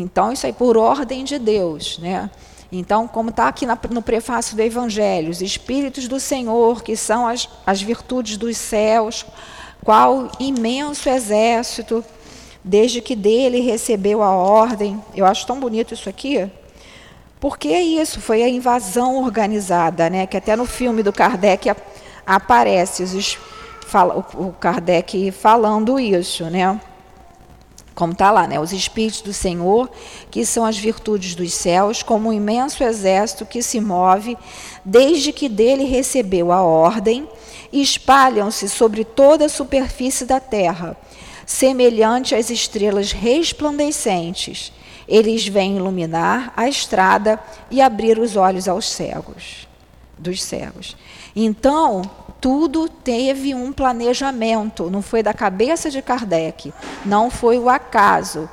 Então, 0.00 0.32
isso 0.32 0.46
aí 0.46 0.52
por 0.52 0.76
ordem 0.76 1.24
de 1.24 1.38
Deus, 1.38 1.98
né? 1.98 2.30
Então, 2.70 3.08
como 3.08 3.30
está 3.30 3.48
aqui 3.48 3.66
no 3.90 4.02
prefácio 4.02 4.54
do 4.54 4.60
Evangelho, 4.60 5.30
os 5.30 5.40
Espíritos 5.40 6.06
do 6.06 6.20
Senhor, 6.20 6.82
que 6.82 6.94
são 6.96 7.26
as, 7.26 7.48
as 7.66 7.80
virtudes 7.80 8.36
dos 8.36 8.56
céus, 8.58 9.24
qual 9.82 10.30
imenso 10.38 11.08
exército, 11.08 12.04
desde 12.62 13.00
que 13.00 13.16
dele 13.16 13.60
recebeu 13.60 14.22
a 14.22 14.30
ordem. 14.30 15.02
Eu 15.14 15.24
acho 15.24 15.46
tão 15.46 15.58
bonito 15.58 15.94
isso 15.94 16.08
aqui. 16.08 16.48
Porque 17.40 17.68
é 17.68 17.82
isso, 17.82 18.20
foi 18.20 18.42
a 18.42 18.48
invasão 18.48 19.22
organizada, 19.22 20.10
né? 20.10 20.26
que 20.26 20.36
até 20.36 20.54
no 20.54 20.66
filme 20.66 21.02
do 21.02 21.12
Kardec 21.12 21.72
aparece 22.26 23.02
os, 23.04 23.38
fala, 23.86 24.18
o 24.34 24.52
Kardec 24.52 25.30
falando 25.30 25.98
isso. 25.98 26.44
Né? 26.44 26.78
Como 27.98 28.12
está 28.12 28.30
lá, 28.30 28.46
né? 28.46 28.60
Os 28.60 28.72
Espíritos 28.72 29.22
do 29.22 29.32
Senhor, 29.32 29.90
que 30.30 30.46
são 30.46 30.64
as 30.64 30.78
virtudes 30.78 31.34
dos 31.34 31.52
céus, 31.52 32.00
como 32.00 32.28
um 32.28 32.32
imenso 32.32 32.84
exército 32.84 33.44
que 33.44 33.60
se 33.60 33.80
move 33.80 34.38
desde 34.84 35.32
que 35.32 35.48
dele 35.48 35.82
recebeu 35.82 36.52
a 36.52 36.62
ordem, 36.62 37.28
espalham-se 37.72 38.68
sobre 38.68 39.04
toda 39.04 39.46
a 39.46 39.48
superfície 39.48 40.24
da 40.24 40.38
terra, 40.38 40.96
semelhante 41.44 42.36
às 42.36 42.50
estrelas 42.50 43.10
resplandecentes. 43.10 44.72
Eles 45.08 45.48
vêm 45.48 45.76
iluminar 45.76 46.52
a 46.56 46.68
estrada 46.68 47.40
e 47.68 47.82
abrir 47.82 48.16
os 48.20 48.36
olhos 48.36 48.68
aos 48.68 48.88
cegos, 48.88 49.66
dos 50.16 50.40
cegos. 50.40 50.96
Então, 51.34 52.08
tudo 52.40 52.88
teve 52.88 53.54
um 53.54 53.72
planejamento, 53.72 54.90
não 54.90 55.02
foi 55.02 55.22
da 55.22 55.34
cabeça 55.34 55.90
de 55.90 56.00
Kardec, 56.00 56.72
não 57.04 57.30
foi 57.30 57.58
o 57.58 57.68
acaso. 57.68 58.48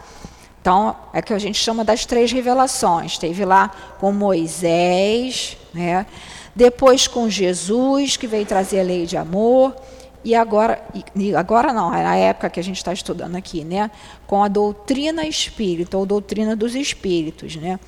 Então, 0.60 0.96
é 1.14 1.22
que 1.22 1.32
a 1.32 1.38
gente 1.38 1.60
chama 1.60 1.86
das 1.86 2.06
três 2.08 2.32
revelações. 2.32 3.20
Teve 3.20 3.46
lá 3.46 3.70
com 4.00 4.12
Moisés, 4.12 5.58
né? 5.72 6.08
depois 6.56 7.08
com 7.08 7.30
Jesus, 7.30 8.18
que 8.18 8.26
veio 8.26 8.48
trazer 8.48 8.80
a 8.80 8.84
lei 8.84 9.06
de 9.06 9.16
amor, 9.16 9.76
e 10.24 10.34
agora, 10.34 10.82
e 11.16 11.36
agora 11.36 11.72
não, 11.72 11.94
é 11.94 12.02
na 12.02 12.16
época 12.16 12.50
que 12.50 12.60
a 12.60 12.64
gente 12.64 12.78
está 12.78 12.92
estudando 12.92 13.36
aqui, 13.36 13.64
né? 13.64 13.92
com 14.26 14.44
a 14.44 14.48
doutrina 14.48 15.28
espírita, 15.28 16.00
ou 16.00 16.06
doutrina 16.06 16.56
dos 16.56 16.74
espíritos, 16.74 17.56
né? 17.58 17.80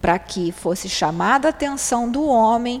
para 0.00 0.16
que 0.16 0.52
fosse 0.52 0.88
chamada 0.88 1.48
a 1.48 1.50
atenção 1.50 2.08
do 2.08 2.24
homem 2.24 2.80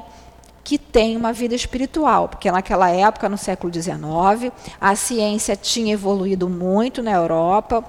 que 0.64 0.78
tem 0.78 1.16
uma 1.16 1.32
vida 1.32 1.54
espiritual, 1.54 2.28
porque 2.28 2.50
naquela 2.50 2.88
época, 2.88 3.28
no 3.28 3.36
século 3.36 3.72
XIX, 3.72 4.52
a 4.80 4.94
ciência 4.94 5.56
tinha 5.56 5.92
evoluído 5.92 6.48
muito 6.48 7.02
na 7.02 7.12
Europa 7.12 7.84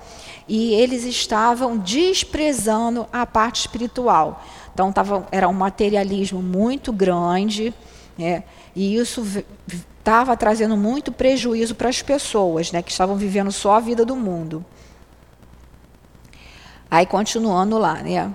e 0.47 0.73
eles 0.73 1.03
estavam 1.03 1.77
desprezando 1.77 3.07
a 3.13 3.25
parte 3.25 3.61
espiritual. 3.61 4.43
Então, 4.73 4.91
tava, 4.91 5.27
era 5.31 5.47
um 5.47 5.53
materialismo 5.53 6.41
muito 6.41 6.91
grande, 6.91 7.73
né, 8.17 8.43
e 8.75 8.95
isso 8.95 9.23
estava 9.67 10.35
trazendo 10.35 10.75
muito 10.75 11.11
prejuízo 11.11 11.75
para 11.75 11.89
as 11.89 12.01
pessoas 12.01 12.71
né, 12.71 12.81
que 12.81 12.91
estavam 12.91 13.15
vivendo 13.15 13.51
só 13.51 13.75
a 13.75 13.79
vida 13.79 14.03
do 14.03 14.15
mundo. 14.15 14.65
Aí, 16.89 17.05
continuando 17.05 17.77
lá, 17.77 17.95
né? 18.03 18.31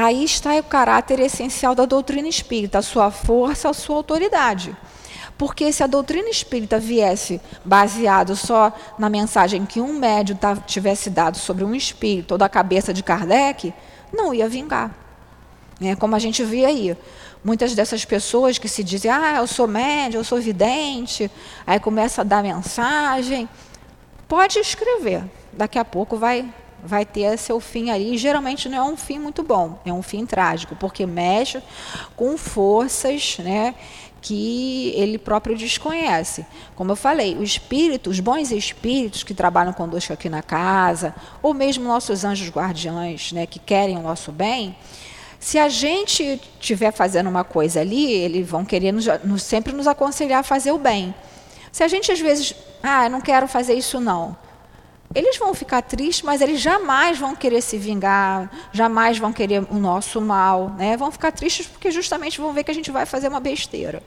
Aí 0.00 0.22
está 0.22 0.54
o 0.54 0.62
caráter 0.62 1.18
essencial 1.18 1.74
da 1.74 1.84
doutrina 1.84 2.28
espírita, 2.28 2.78
a 2.78 2.82
sua 2.82 3.10
força, 3.10 3.68
a 3.68 3.72
sua 3.72 3.96
autoridade. 3.96 4.76
Porque 5.36 5.72
se 5.72 5.82
a 5.82 5.88
doutrina 5.88 6.28
espírita 6.28 6.78
viesse 6.78 7.40
baseado 7.64 8.36
só 8.36 8.72
na 8.96 9.10
mensagem 9.10 9.66
que 9.66 9.80
um 9.80 9.98
médium 9.98 10.38
tivesse 10.68 11.10
dado 11.10 11.36
sobre 11.36 11.64
um 11.64 11.74
espírito 11.74 12.30
ou 12.30 12.38
da 12.38 12.48
cabeça 12.48 12.94
de 12.94 13.02
Kardec, 13.02 13.74
não 14.12 14.32
ia 14.32 14.48
vingar. 14.48 14.94
É 15.80 15.96
como 15.96 16.14
a 16.14 16.20
gente 16.20 16.44
vê 16.44 16.64
aí. 16.64 16.96
Muitas 17.42 17.74
dessas 17.74 18.04
pessoas 18.04 18.56
que 18.56 18.68
se 18.68 18.84
dizem, 18.84 19.10
ah, 19.10 19.38
eu 19.38 19.48
sou 19.48 19.66
médium, 19.66 20.20
eu 20.20 20.24
sou 20.24 20.40
vidente, 20.40 21.28
aí 21.66 21.80
começa 21.80 22.20
a 22.20 22.24
dar 22.24 22.40
mensagem. 22.40 23.48
Pode 24.28 24.60
escrever, 24.60 25.24
daqui 25.52 25.76
a 25.76 25.84
pouco 25.84 26.16
vai 26.16 26.48
vai 26.82 27.04
ter 27.04 27.36
seu 27.38 27.60
fim 27.60 27.90
ali. 27.90 28.14
E 28.14 28.18
geralmente 28.18 28.68
não 28.68 28.78
é 28.78 28.82
um 28.82 28.96
fim 28.96 29.18
muito 29.18 29.42
bom, 29.42 29.78
é 29.84 29.92
um 29.92 30.02
fim 30.02 30.24
trágico, 30.24 30.76
porque 30.76 31.06
mexe 31.06 31.62
com 32.16 32.36
forças, 32.36 33.38
né? 33.38 33.74
que 34.20 34.92
ele 34.96 35.16
próprio 35.16 35.56
desconhece. 35.56 36.44
Como 36.74 36.90
eu 36.92 36.96
falei, 36.96 37.36
o 37.36 37.42
espírito, 37.42 38.10
os 38.10 38.20
bons 38.20 38.50
espíritos 38.50 39.22
que 39.22 39.32
trabalham 39.32 39.72
conosco 39.72 40.12
aqui 40.12 40.28
na 40.28 40.42
casa, 40.42 41.14
ou 41.40 41.54
mesmo 41.54 41.84
nossos 41.84 42.24
anjos 42.24 42.50
guardiães, 42.50 43.32
né, 43.32 43.46
que 43.46 43.58
querem 43.58 43.96
o 43.96 44.02
nosso 44.02 44.32
bem, 44.32 44.76
se 45.38 45.56
a 45.58 45.68
gente 45.68 46.40
estiver 46.60 46.92
fazendo 46.92 47.28
uma 47.28 47.44
coisa 47.44 47.80
ali, 47.80 48.10
eles 48.12 48.48
vão 48.48 48.64
querer 48.64 48.92
nos, 48.92 49.06
sempre 49.42 49.72
nos 49.72 49.86
aconselhar 49.86 50.40
a 50.40 50.42
fazer 50.42 50.72
o 50.72 50.78
bem. 50.78 51.14
Se 51.70 51.84
a 51.84 51.88
gente 51.88 52.10
às 52.10 52.18
vezes, 52.18 52.54
ah, 52.82 53.04
eu 53.04 53.10
não 53.10 53.20
quero 53.20 53.46
fazer 53.46 53.74
isso 53.74 54.00
não, 54.00 54.36
eles 55.14 55.38
vão 55.38 55.54
ficar 55.54 55.82
tristes, 55.82 56.22
mas 56.22 56.40
eles 56.40 56.60
jamais 56.60 57.18
vão 57.18 57.34
querer 57.34 57.62
se 57.62 57.78
vingar, 57.78 58.50
jamais 58.72 59.18
vão 59.18 59.32
querer 59.32 59.66
o 59.70 59.74
nosso 59.74 60.20
mal, 60.20 60.70
né? 60.70 60.96
Vão 60.96 61.10
ficar 61.10 61.32
tristes 61.32 61.66
porque 61.66 61.90
justamente 61.90 62.40
vão 62.40 62.52
ver 62.52 62.64
que 62.64 62.70
a 62.70 62.74
gente 62.74 62.90
vai 62.90 63.06
fazer 63.06 63.28
uma 63.28 63.40
besteira. 63.40 64.02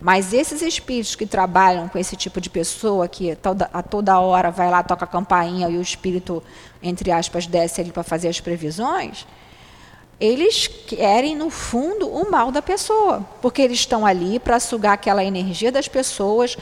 Mas 0.00 0.32
esses 0.32 0.62
espíritos 0.62 1.14
que 1.14 1.26
trabalham 1.26 1.88
com 1.88 1.98
esse 1.98 2.16
tipo 2.16 2.40
de 2.40 2.48
pessoa, 2.48 3.06
que 3.06 3.36
a 3.72 3.82
toda 3.82 4.18
hora 4.18 4.50
vai 4.50 4.70
lá, 4.70 4.82
toca 4.82 5.04
a 5.04 5.08
campainha 5.08 5.68
e 5.68 5.76
o 5.76 5.82
espírito, 5.82 6.42
entre 6.82 7.10
aspas, 7.10 7.46
desce 7.46 7.82
ali 7.82 7.92
para 7.92 8.02
fazer 8.02 8.28
as 8.28 8.40
previsões, 8.40 9.26
eles 10.20 10.66
querem, 10.66 11.34
no 11.34 11.48
fundo, 11.48 12.06
o 12.06 12.30
mal 12.30 12.52
da 12.52 12.60
pessoa, 12.60 13.26
porque 13.40 13.62
eles 13.62 13.78
estão 13.78 14.04
ali 14.04 14.38
para 14.38 14.60
sugar 14.60 14.92
aquela 14.92 15.24
energia 15.24 15.72
das 15.72 15.88
pessoas, 15.88 16.58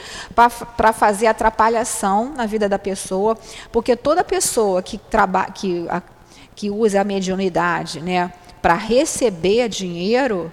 para 0.77 0.93
fazer 0.93 1.27
atrapalhação 1.27 2.33
na 2.37 2.47
vida 2.47 2.69
da 2.69 2.79
pessoa, 2.79 3.37
porque 3.73 3.97
toda 3.97 4.23
pessoa 4.23 4.81
que, 4.81 4.97
trabalha, 4.97 5.51
que, 5.51 5.87
a, 5.89 6.01
que 6.55 6.71
usa 6.71 7.01
a 7.01 7.05
mediunidade 7.05 8.01
né, 8.01 8.33
para 8.63 8.75
receber 8.75 9.69
dinheiro, 9.69 10.53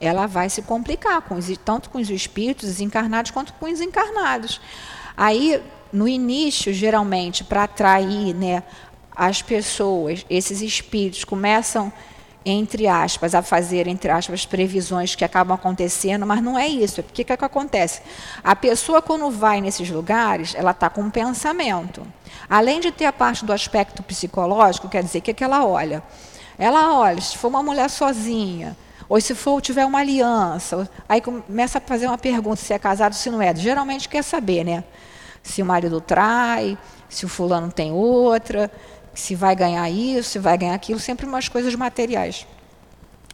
ela 0.00 0.26
vai 0.26 0.48
se 0.48 0.62
complicar, 0.62 1.20
com 1.20 1.34
os, 1.34 1.46
tanto 1.58 1.90
com 1.90 1.98
os 1.98 2.08
espíritos 2.08 2.80
encarnados 2.80 3.30
quanto 3.30 3.52
com 3.52 3.66
os 3.66 3.82
encarnados. 3.82 4.62
Aí, 5.14 5.62
no 5.92 6.08
início, 6.08 6.72
geralmente, 6.72 7.44
para 7.44 7.64
atrair 7.64 8.34
né, 8.34 8.62
as 9.16 9.42
pessoas, 9.42 10.24
esses 10.28 10.60
espíritos 10.60 11.24
começam 11.24 11.92
entre 12.48 12.86
aspas, 12.86 13.34
a 13.34 13.42
fazer, 13.42 13.88
entre 13.88 14.08
aspas, 14.08 14.46
previsões 14.46 15.16
que 15.16 15.24
acabam 15.24 15.56
acontecendo, 15.56 16.24
mas 16.24 16.40
não 16.40 16.56
é 16.56 16.68
isso. 16.68 17.00
O 17.00 17.04
que, 17.04 17.24
que, 17.24 17.32
é 17.32 17.36
que 17.36 17.44
acontece? 17.44 18.00
A 18.42 18.54
pessoa, 18.54 19.02
quando 19.02 19.28
vai 19.32 19.60
nesses 19.60 19.90
lugares, 19.90 20.54
ela 20.54 20.70
está 20.70 20.88
com 20.88 21.00
um 21.00 21.10
pensamento. 21.10 22.06
Além 22.48 22.78
de 22.78 22.92
ter 22.92 23.06
a 23.06 23.12
parte 23.12 23.44
do 23.44 23.52
aspecto 23.52 24.00
psicológico, 24.00 24.88
quer 24.88 25.02
dizer, 25.02 25.18
o 25.18 25.22
que, 25.22 25.34
que 25.34 25.42
ela 25.42 25.66
olha? 25.66 26.00
Ela 26.56 26.94
olha, 26.94 27.20
se 27.20 27.36
for 27.36 27.48
uma 27.48 27.64
mulher 27.64 27.90
sozinha, 27.90 28.76
ou 29.08 29.20
se 29.20 29.34
for 29.34 29.60
tiver 29.60 29.84
uma 29.84 29.98
aliança, 29.98 30.88
aí 31.08 31.20
começa 31.20 31.78
a 31.78 31.80
fazer 31.80 32.06
uma 32.06 32.16
pergunta 32.16 32.56
se 32.56 32.72
é 32.72 32.78
casado, 32.78 33.14
se 33.14 33.28
não 33.28 33.42
é. 33.42 33.52
Geralmente 33.56 34.08
quer 34.08 34.22
saber, 34.22 34.62
né? 34.62 34.84
Se 35.42 35.62
o 35.62 35.66
marido 35.66 36.00
trai, 36.00 36.78
se 37.08 37.24
o 37.24 37.28
fulano 37.28 37.72
tem 37.72 37.90
outra, 37.90 38.70
se 39.20 39.34
vai 39.34 39.56
ganhar 39.56 39.88
isso, 39.90 40.30
se 40.30 40.38
vai 40.38 40.56
ganhar 40.56 40.74
aquilo, 40.74 40.98
sempre 41.00 41.26
umas 41.26 41.48
coisas 41.48 41.74
materiais. 41.74 42.46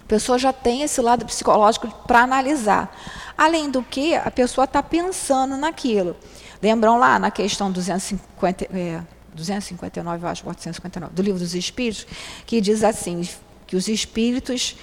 A 0.00 0.06
pessoa 0.06 0.38
já 0.38 0.52
tem 0.52 0.82
esse 0.82 1.00
lado 1.00 1.24
psicológico 1.24 1.88
para 2.06 2.20
analisar. 2.20 2.94
Além 3.36 3.70
do 3.70 3.82
que, 3.82 4.14
a 4.14 4.30
pessoa 4.30 4.64
está 4.64 4.82
pensando 4.82 5.56
naquilo. 5.56 6.16
Lembram 6.62 6.98
lá 6.98 7.18
na 7.18 7.30
questão 7.30 7.72
250, 7.72 8.64
é, 8.72 9.02
259, 9.34 10.24
eu 10.24 10.28
acho, 10.28 10.44
459, 10.44 11.14
do 11.14 11.22
livro 11.22 11.40
dos 11.40 11.54
Espíritos, 11.54 12.06
que 12.46 12.60
diz 12.60 12.84
assim, 12.84 13.26
que 13.66 13.74
os 13.74 13.88
espíritos 13.88 14.76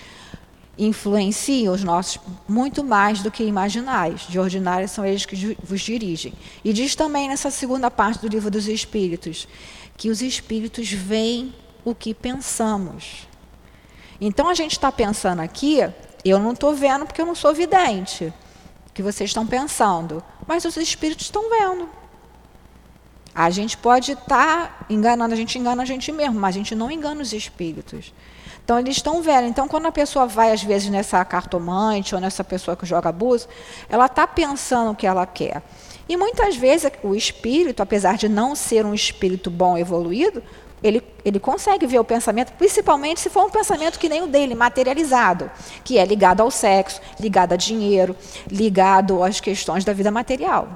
influenciam 0.79 1.73
os 1.73 1.83
nossos 1.83 2.19
muito 2.47 2.83
mais 2.83 3.21
do 3.21 3.29
que 3.29 3.43
imaginais. 3.43 4.21
De 4.21 4.39
ordinário 4.39 4.87
são 4.87 5.05
eles 5.05 5.25
que 5.25 5.57
vos 5.61 5.81
dirigem. 5.81 6.33
E 6.63 6.71
diz 6.71 6.95
também 6.95 7.27
nessa 7.27 7.51
segunda 7.51 7.91
parte 7.91 8.21
do 8.21 8.27
livro 8.27 8.49
dos 8.49 8.67
Espíritos 8.67 9.47
que 9.99 10.09
os 10.09 10.21
espíritos 10.21 10.89
veem 10.89 11.53
o 11.83 11.93
que 11.93 12.13
pensamos. 12.13 13.27
Então 14.19 14.47
a 14.47 14.53
gente 14.53 14.71
está 14.71 14.89
pensando 14.89 15.41
aqui, 15.41 15.81
eu 16.23 16.39
não 16.39 16.53
estou 16.53 16.73
vendo 16.73 17.05
porque 17.05 17.21
eu 17.21 17.25
não 17.25 17.35
sou 17.35 17.53
vidente, 17.53 18.33
que 18.93 19.03
vocês 19.03 19.29
estão 19.29 19.45
pensando, 19.45 20.23
mas 20.47 20.63
os 20.63 20.77
espíritos 20.77 21.25
estão 21.25 21.49
vendo. 21.49 21.89
A 23.35 23.49
gente 23.49 23.77
pode 23.77 24.13
estar 24.13 24.79
tá 24.79 24.85
enganando, 24.89 25.33
a 25.33 25.37
gente 25.37 25.59
engana 25.59 25.83
a 25.83 25.85
gente 25.85 26.13
mesmo, 26.13 26.39
mas 26.39 26.55
a 26.55 26.57
gente 26.57 26.73
não 26.73 26.89
engana 26.89 27.21
os 27.21 27.33
espíritos. 27.33 28.13
Então 28.63 28.79
eles 28.79 28.95
estão 28.95 29.21
vendo. 29.21 29.47
Então 29.47 29.67
quando 29.67 29.87
a 29.87 29.91
pessoa 29.91 30.25
vai 30.25 30.53
às 30.53 30.63
vezes 30.63 30.89
nessa 30.89 31.23
cartomante 31.25 32.15
ou 32.15 32.21
nessa 32.21 32.43
pessoa 32.43 32.77
que 32.77 32.85
joga 32.85 33.09
abuso, 33.09 33.49
ela 33.89 34.05
está 34.05 34.25
pensando 34.25 34.91
o 34.91 34.95
que 34.95 35.05
ela 35.05 35.25
quer. 35.25 35.61
E 36.09 36.17
muitas 36.17 36.55
vezes 36.55 36.91
o 37.03 37.13
espírito, 37.13 37.83
apesar 37.83 38.17
de 38.17 38.27
não 38.27 38.55
ser 38.55 38.83
um 38.83 38.95
espírito 38.95 39.51
bom, 39.51 39.77
evoluído, 39.77 40.41
ele, 40.81 41.03
ele 41.23 41.39
consegue 41.39 41.85
ver 41.85 41.99
o 41.99 42.03
pensamento, 42.03 42.51
principalmente 42.53 43.19
se 43.19 43.29
for 43.29 43.45
um 43.45 43.49
pensamento 43.49 43.99
que 43.99 44.09
nem 44.09 44.23
o 44.23 44.27
dele, 44.27 44.55
materializado, 44.55 45.51
que 45.83 45.99
é 45.99 46.05
ligado 46.05 46.41
ao 46.41 46.49
sexo, 46.49 46.99
ligado 47.19 47.53
a 47.53 47.55
dinheiro, 47.55 48.15
ligado 48.49 49.23
às 49.23 49.39
questões 49.39 49.85
da 49.85 49.93
vida 49.93 50.09
material. 50.09 50.67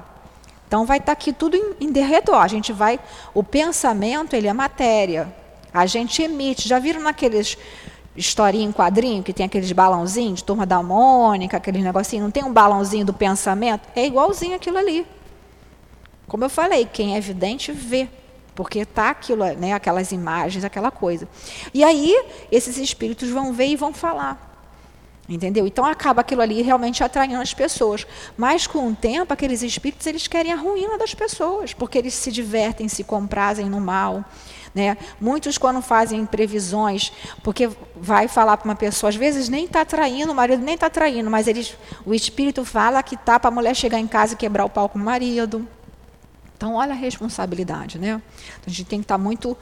Então 0.68 0.86
vai 0.86 0.98
estar 0.98 1.12
aqui 1.12 1.32
tudo 1.32 1.56
em, 1.56 1.74
em 1.80 1.90
derredor. 1.90 2.36
A 2.36 2.48
gente 2.48 2.72
vai, 2.72 3.00
o 3.32 3.42
pensamento 3.42 4.36
ele 4.36 4.46
é 4.46 4.52
matéria. 4.52 5.34
A 5.72 5.84
gente 5.84 6.22
emite. 6.22 6.68
Já 6.68 6.78
viram 6.78 7.00
naqueles 7.00 7.58
historinha 8.16 8.64
em 8.64 8.72
quadrinho 8.72 9.22
que 9.22 9.32
tem 9.32 9.46
aqueles 9.46 9.72
balãozinhos 9.72 10.38
de 10.38 10.44
turma 10.44 10.64
da 10.64 10.80
Mônica, 10.80 11.56
aqueles 11.56 11.82
negocinho, 11.82 12.22
não 12.22 12.30
tem 12.30 12.44
um 12.44 12.52
balãozinho 12.52 13.04
do 13.04 13.12
pensamento? 13.12 13.88
É 13.96 14.06
igualzinho 14.06 14.54
aquilo 14.54 14.78
ali. 14.78 15.04
Como 16.26 16.44
eu 16.44 16.50
falei, 16.50 16.86
quem 16.90 17.14
é 17.14 17.18
evidente 17.18 17.72
vê, 17.72 18.08
porque 18.54 18.80
está 18.80 19.10
aquilo, 19.10 19.44
né, 19.54 19.72
aquelas 19.72 20.12
imagens, 20.12 20.64
aquela 20.64 20.90
coisa. 20.90 21.28
E 21.72 21.82
aí 21.82 22.14
esses 22.50 22.76
espíritos 22.78 23.30
vão 23.30 23.52
ver 23.52 23.66
e 23.66 23.76
vão 23.76 23.92
falar. 23.92 24.52
Entendeu? 25.26 25.66
Então 25.66 25.86
acaba 25.86 26.20
aquilo 26.20 26.42
ali 26.42 26.60
realmente 26.60 27.02
atraindo 27.02 27.40
as 27.40 27.54
pessoas. 27.54 28.06
Mas 28.36 28.66
com 28.66 28.88
o 28.88 28.94
tempo, 28.94 29.32
aqueles 29.32 29.62
espíritos 29.62 30.06
eles 30.06 30.28
querem 30.28 30.52
a 30.52 30.56
ruína 30.56 30.98
das 30.98 31.14
pessoas, 31.14 31.72
porque 31.72 31.96
eles 31.96 32.12
se 32.12 32.30
divertem, 32.30 32.88
se 32.88 33.02
comprazem 33.02 33.66
no 33.66 33.80
mal. 33.80 34.22
Né? 34.74 34.98
Muitos, 35.18 35.56
quando 35.56 35.80
fazem 35.80 36.26
previsões, 36.26 37.10
porque 37.42 37.70
vai 37.96 38.28
falar 38.28 38.56
para 38.56 38.68
uma 38.68 38.74
pessoa, 38.74 39.08
às 39.08 39.16
vezes 39.16 39.48
nem 39.48 39.64
está 39.64 39.84
traindo, 39.84 40.32
o 40.32 40.34
marido 40.34 40.62
nem 40.62 40.74
está 40.74 40.90
traindo, 40.90 41.30
mas 41.30 41.46
eles, 41.46 41.74
o 42.04 42.12
espírito 42.12 42.64
fala 42.64 43.02
que 43.02 43.14
está 43.14 43.38
para 43.38 43.48
a 43.48 43.54
mulher 43.54 43.74
chegar 43.74 43.98
em 44.00 44.06
casa 44.06 44.34
e 44.34 44.36
quebrar 44.36 44.64
o 44.64 44.68
pau 44.68 44.88
com 44.88 44.98
o 44.98 45.02
marido. 45.02 45.66
Então, 46.64 46.76
olha 46.76 46.92
a 46.92 46.96
responsabilidade, 46.96 47.98
né? 47.98 48.22
A 48.66 48.70
gente 48.70 48.86
tem 48.86 48.98
que 49.00 49.04
estar 49.04 49.18
muito 49.18 49.54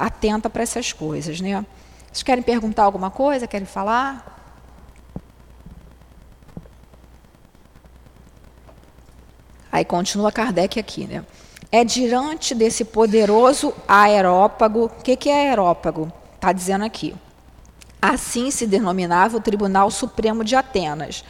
atenta 0.00 0.48
para 0.48 0.62
essas 0.62 0.90
coisas, 0.90 1.38
né? 1.38 1.66
Vocês 2.10 2.22
querem 2.22 2.42
perguntar 2.42 2.84
alguma 2.84 3.10
coisa? 3.10 3.46
Querem 3.46 3.66
falar? 3.66 4.40
Aí 9.70 9.84
continua 9.84 10.32
Kardec 10.32 10.80
aqui, 10.80 11.06
né? 11.06 11.26
É 11.70 11.84
diante 11.84 12.54
desse 12.54 12.82
poderoso 12.82 13.74
aerópago. 13.86 14.86
O 14.86 15.02
que, 15.02 15.14
que 15.14 15.28
é 15.28 15.50
aerópago? 15.50 16.10
Está 16.36 16.54
dizendo 16.54 16.86
aqui. 16.86 17.14
Assim 18.00 18.50
se 18.50 18.66
denominava 18.66 19.36
o 19.36 19.42
Tribunal 19.42 19.90
Supremo 19.90 20.42
de 20.42 20.56
Atenas 20.56 21.22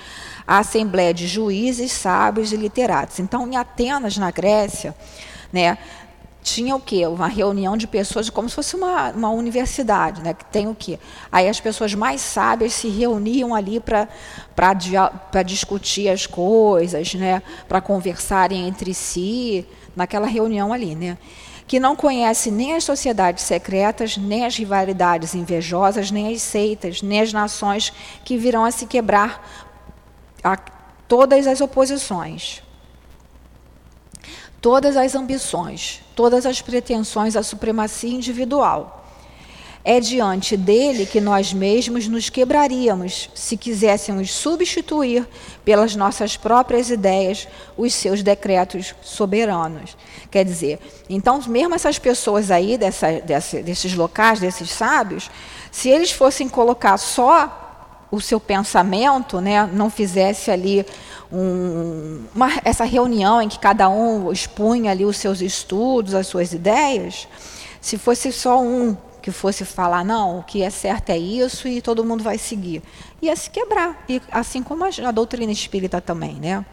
a 0.47 0.59
assembleia 0.59 1.13
de 1.13 1.27
juízes, 1.27 1.93
sábios 1.93 2.53
e 2.53 2.57
literatos. 2.57 3.19
Então, 3.19 3.47
em 3.47 3.57
Atenas, 3.57 4.17
na 4.17 4.31
Grécia, 4.31 4.95
né, 5.53 5.79
tinha 6.47 6.77
o 6.77 6.81
quê? 6.81 7.05
Uma 7.09 7.27
reunião 7.27 7.77
de 7.77 7.89
pessoas, 7.89 8.31
como 8.31 8.49
se 8.49 8.55
fosse 8.55 8.77
uma, 8.77 9.11
uma 9.11 9.31
universidade, 9.31 10.23
né? 10.23 10.33
Que 10.33 10.45
tem 10.45 10.69
o 10.69 10.77
quê? 10.77 10.97
Aí 11.31 11.49
as 11.49 11.59
pessoas 11.59 11.93
mais 11.93 12.21
sábias 12.21 12.73
se 12.73 12.89
reuniam 12.89 13.53
ali 13.53 13.81
para 13.81 15.43
discutir 15.45 16.09
as 16.09 16.25
coisas, 16.25 17.15
né? 17.15 17.43
Para 17.69 17.81
conversarem 17.81 18.69
entre 18.69 18.95
si, 18.95 19.67
naquela 19.97 20.29
reunião 20.29 20.73
ali, 20.73 20.95
né? 20.95 21.19
Que 21.67 21.81
não 21.81 21.97
conhece 21.97 22.49
nem 22.53 22.77
as 22.77 22.85
sociedades 22.85 23.43
secretas, 23.43 24.17
nem 24.17 24.47
as 24.47 24.57
rivalidades 24.57 25.35
invejosas, 25.35 26.13
nem 26.13 26.33
as 26.33 26.41
seitas, 26.43 27.03
nem 27.03 27.23
as 27.23 27.33
nações 27.33 27.93
que 28.25 28.39
virão 28.39 28.65
a 28.65 28.71
se 28.71 28.87
quebrar 28.87 29.66
a 30.47 30.57
todas 31.09 31.47
as 31.47 31.61
oposições, 31.61 32.63
todas 34.61 34.97
as 34.97 35.15
ambições, 35.15 36.03
todas 36.15 36.47
as 36.47 36.61
pretensões 36.61 37.37
à 37.37 37.43
supremacia 37.43 38.11
individual. 38.11 39.05
é 39.89 40.01
diante 40.01 40.57
dele 40.57 41.07
que 41.07 41.21
nós 41.21 41.53
mesmos 41.53 42.09
nos 42.09 42.29
quebraríamos 42.29 43.31
se 43.37 43.57
quiséssemos 43.57 44.33
substituir 44.33 45.25
pelas 45.65 45.95
nossas 45.95 46.37
próprias 46.37 46.91
ideias 46.91 47.47
os 47.77 47.95
seus 47.95 48.21
decretos 48.21 48.97
soberanos. 49.01 49.97
Quer 50.29 50.45
dizer, 50.45 50.81
então, 51.09 51.41
mesmo 51.47 51.77
essas 51.77 52.01
pessoas 52.01 52.51
aí, 52.51 52.77
dessa, 52.77 53.21
dessa, 53.21 53.63
desses 53.63 53.95
locais, 53.95 54.41
desses 54.41 54.71
sábios, 54.71 55.31
se 55.71 55.89
eles 55.89 56.11
fossem 56.11 56.49
colocar 56.49 56.97
só 56.99 57.66
o 58.11 58.21
seu 58.21 58.38
pensamento, 58.38 59.40
né, 59.40 59.69
não 59.73 59.90
fizesse 59.90 60.51
ali 60.51 60.87
um, 61.33 62.25
uma, 62.35 62.49
essa 62.64 62.85
reunião 62.85 63.42
em 63.42 63.49
que 63.49 63.59
cada 63.59 63.88
um 63.88 64.33
expunha 64.33 64.90
ali 64.92 65.05
os 65.05 65.16
seus 65.16 65.40
estudos, 65.40 66.14
as 66.14 66.27
suas 66.27 66.53
ideias, 66.53 67.27
se 67.81 67.99
fosse 67.99 68.33
só 68.33 68.61
um 68.61 68.97
que 69.21 69.33
fosse 69.33 69.64
falar, 69.64 70.05
não, 70.05 70.38
o 70.38 70.42
que 70.45 70.62
é 70.62 70.71
certo 70.71 71.11
é 71.11 71.19
isso 71.19 71.66
e 71.66 71.83
todo 71.83 72.05
mundo 72.05 72.23
vai 72.23 72.38
seguir. 72.38 72.81
Ia 73.21 73.35
se 73.35 73.51
quebrar, 73.51 74.05
e, 74.09 74.23
assim 74.31 74.62
como 74.62 74.85
a, 74.85 74.88
a 75.05 75.11
doutrina 75.11 75.51
espírita 75.51 76.01
também. 76.01 76.35
Né? 76.35 76.64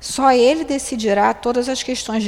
Só 0.00 0.32
ele 0.32 0.64
decidirá 0.64 1.34
todas 1.34 1.68
as 1.68 1.82
questões 1.82 2.24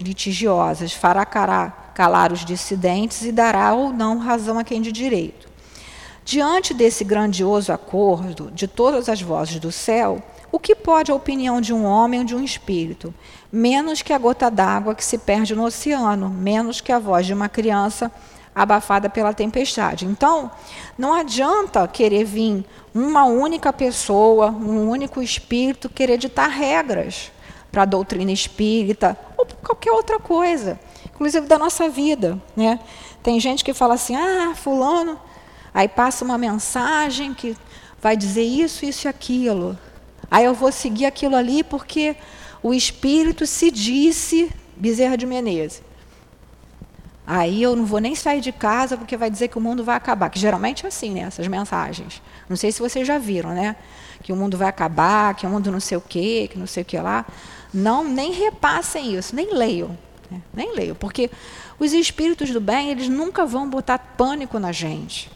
litigiosas, 0.00 0.92
fará 0.92 1.24
calar 1.24 2.32
os 2.32 2.44
dissidentes 2.44 3.22
e 3.22 3.32
dará 3.32 3.74
ou 3.74 3.92
não 3.92 4.18
razão 4.18 4.56
a 4.56 4.62
quem 4.62 4.80
de 4.80 4.92
direito. 4.92 5.53
Diante 6.24 6.72
desse 6.72 7.04
grandioso 7.04 7.70
acordo 7.70 8.50
de 8.50 8.66
todas 8.66 9.10
as 9.10 9.20
vozes 9.20 9.60
do 9.60 9.70
céu, 9.70 10.22
o 10.50 10.58
que 10.58 10.74
pode 10.74 11.12
a 11.12 11.14
opinião 11.14 11.60
de 11.60 11.74
um 11.74 11.84
homem 11.84 12.20
ou 12.20 12.26
de 12.26 12.34
um 12.34 12.42
espírito? 12.42 13.12
Menos 13.52 14.00
que 14.00 14.12
a 14.12 14.18
gota 14.18 14.50
d'água 14.50 14.94
que 14.94 15.04
se 15.04 15.18
perde 15.18 15.54
no 15.54 15.66
oceano, 15.66 16.30
menos 16.30 16.80
que 16.80 16.90
a 16.90 16.98
voz 16.98 17.26
de 17.26 17.34
uma 17.34 17.48
criança 17.48 18.10
abafada 18.54 19.10
pela 19.10 19.34
tempestade. 19.34 20.06
Então, 20.06 20.50
não 20.96 21.12
adianta 21.12 21.86
querer 21.88 22.24
vir 22.24 22.64
uma 22.94 23.24
única 23.24 23.70
pessoa, 23.70 24.48
um 24.50 24.88
único 24.88 25.20
espírito, 25.20 25.90
querer 25.90 26.16
ditar 26.16 26.48
regras 26.48 27.32
para 27.70 27.82
a 27.82 27.86
doutrina 27.86 28.32
espírita 28.32 29.18
ou 29.36 29.44
qualquer 29.62 29.90
outra 29.90 30.18
coisa, 30.18 30.78
inclusive 31.12 31.46
da 31.46 31.58
nossa 31.58 31.88
vida. 31.88 32.40
Né? 32.56 32.78
Tem 33.22 33.38
gente 33.38 33.62
que 33.62 33.74
fala 33.74 33.94
assim: 33.94 34.14
ah, 34.14 34.54
Fulano, 34.54 35.18
aí 35.74 35.88
passa 35.88 36.24
uma 36.24 36.38
mensagem 36.38 37.34
que 37.34 37.56
vai 38.00 38.16
dizer 38.16 38.44
isso, 38.44 38.86
isso 38.86 39.06
e 39.06 39.08
aquilo. 39.08 39.76
Aí 40.30 40.44
eu 40.44 40.54
vou 40.54 40.72
seguir 40.72 41.06
aquilo 41.06 41.36
ali 41.36 41.62
porque 41.62 42.16
o 42.62 42.72
espírito 42.72 43.46
se 43.46 43.70
disse 43.70 44.50
Bezerra 44.76 45.16
de 45.16 45.26
Menezes. 45.26 45.82
Aí 47.26 47.62
eu 47.62 47.74
não 47.74 47.86
vou 47.86 48.00
nem 48.00 48.14
sair 48.14 48.40
de 48.40 48.52
casa 48.52 48.96
porque 48.98 49.16
vai 49.16 49.30
dizer 49.30 49.48
que 49.48 49.56
o 49.56 49.60
mundo 49.60 49.82
vai 49.82 49.96
acabar. 49.96 50.28
Que 50.28 50.38
geralmente 50.38 50.84
é 50.84 50.88
assim, 50.88 51.10
né? 51.10 51.20
Essas 51.20 51.48
mensagens. 51.48 52.20
Não 52.48 52.56
sei 52.56 52.70
se 52.70 52.80
vocês 52.80 53.06
já 53.06 53.18
viram, 53.18 53.50
né? 53.50 53.76
Que 54.22 54.32
o 54.32 54.36
mundo 54.36 54.58
vai 54.58 54.68
acabar, 54.68 55.34
que 55.34 55.46
o 55.46 55.48
mundo 55.48 55.72
não 55.72 55.80
sei 55.80 55.96
o 55.96 56.00
quê, 56.00 56.48
que 56.50 56.58
não 56.58 56.66
sei 56.66 56.82
o 56.82 56.86
que 56.86 56.98
lá. 56.98 57.24
Não, 57.72 58.04
nem 58.04 58.30
repassem 58.32 59.16
isso, 59.16 59.34
nem 59.34 59.54
leiam. 59.54 59.96
Né? 60.30 60.42
Nem 60.52 60.74
leiam. 60.74 60.94
Porque 60.94 61.30
os 61.78 61.92
espíritos 61.92 62.50
do 62.50 62.60
bem, 62.60 62.90
eles 62.90 63.08
nunca 63.08 63.46
vão 63.46 63.68
botar 63.68 63.98
pânico 63.98 64.58
na 64.58 64.70
gente. 64.70 65.30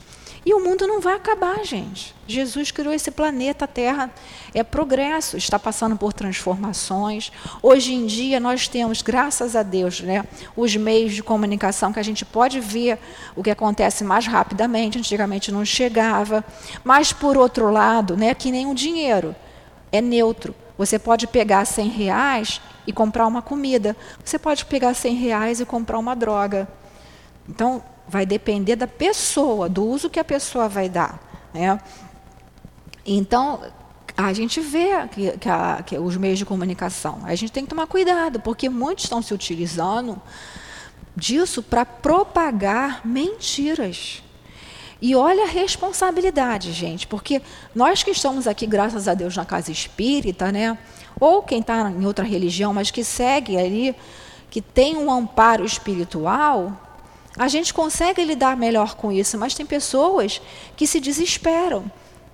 E 0.45 0.55
o 0.55 0.61
mundo 0.61 0.87
não 0.87 1.01
vai 1.01 1.15
acabar, 1.15 1.65
gente. 1.65 2.15
Jesus 2.27 2.71
criou 2.71 2.93
esse 2.93 3.11
planeta, 3.11 3.65
a 3.65 3.69
Terra 3.69 4.11
é 4.55 4.63
progresso, 4.63 5.37
está 5.37 5.59
passando 5.59 5.97
por 5.97 6.13
transformações. 6.13 7.33
Hoje 7.63 7.95
em 7.95 8.07
dia 8.07 8.39
nós 8.39 8.69
temos, 8.69 9.03
graças 9.03 9.57
a 9.57 9.63
Deus, 9.63 10.01
né, 10.01 10.25
os 10.57 10.77
meios 10.77 11.15
de 11.15 11.23
comunicação 11.23 11.93
que 11.93 11.99
a 11.99 12.03
gente 12.03 12.25
pode 12.25 12.61
ver 12.61 12.99
o 13.35 13.43
que 13.43 13.51
acontece 13.51 14.05
mais 14.05 14.27
rapidamente. 14.27 14.99
Antigamente 14.99 15.51
não 15.51 15.65
chegava. 15.65 16.45
Mas 16.85 17.13
por 17.13 17.37
outro 17.37 17.71
lado, 17.71 18.17
né, 18.17 18.35
que 18.35 18.51
nem 18.51 18.67
o 18.67 18.75
dinheiro 18.75 19.35
é 19.91 20.01
neutro. 20.01 20.55
Você 20.77 20.99
pode 20.99 21.27
pegar 21.27 21.65
100 21.65 21.89
reais 21.89 22.61
e 22.87 22.93
comprar 22.93 23.27
uma 23.27 23.43
comida. 23.43 23.97
Você 24.25 24.39
pode 24.39 24.65
pegar 24.65 24.95
100 24.95 25.15
reais 25.17 25.61
e 25.61 25.65
comprar 25.65 25.99
uma 25.99 26.15
droga. 26.15 26.69
Então, 27.49 27.83
vai 28.09 28.25
depender 28.25 28.77
da 28.77 28.87
pessoa, 28.87 29.69
do 29.69 29.85
uso 29.85 30.09
que 30.09 30.19
a 30.19 30.25
pessoa 30.25 30.69
vai 30.69 30.89
dar. 30.89 31.21
Né? 31.53 31.79
Então, 33.07 33.61
a 34.17 34.33
gente 34.33 34.61
vê 34.61 35.07
que, 35.09 35.39
que, 35.39 35.49
a, 35.49 35.83
que, 35.85 35.99
os 35.99 36.17
meios 36.17 36.39
de 36.39 36.45
comunicação. 36.45 37.21
A 37.25 37.35
gente 37.35 37.53
tem 37.53 37.65
que 37.65 37.71
tomar 37.71 37.87
cuidado, 37.87 38.41
porque 38.41 38.69
muitos 38.69 39.05
estão 39.05 39.23
se 39.23 39.33
utilizando 39.33 40.21
disso 41.15 41.63
para 41.63 41.85
propagar 41.85 43.07
mentiras. 43.07 44.23
E 45.01 45.15
olha 45.15 45.45
a 45.45 45.49
responsabilidade, 45.49 46.73
gente, 46.73 47.07
porque 47.07 47.41
nós 47.73 48.03
que 48.03 48.11
estamos 48.11 48.49
aqui, 48.49 48.67
graças 48.67 49.07
a 49.07 49.15
Deus, 49.15 49.37
na 49.37 49.45
casa 49.45 49.71
espírita, 49.71 50.51
né? 50.51 50.77
ou 51.21 51.43
quem 51.43 51.61
está 51.61 51.91
em 51.91 52.05
outra 52.05 52.25
religião, 52.25 52.73
mas 52.73 52.91
que 52.91 53.05
segue 53.05 53.57
ali, 53.57 53.95
que 54.51 54.61
tem 54.61 54.97
um 54.97 55.11
amparo 55.11 55.65
espiritual, 55.65 56.88
a 57.39 57.49
gente 57.49 57.73
consegue 57.73 58.25
lidar 58.25 58.57
melhor 58.57 58.97
com 58.97 59.13
isso, 59.13 59.39
mas 59.39 59.55
tem 59.55 59.65
pessoas 59.65 60.43
que 60.77 60.87
se 60.87 60.99
desesperam. 60.99 61.91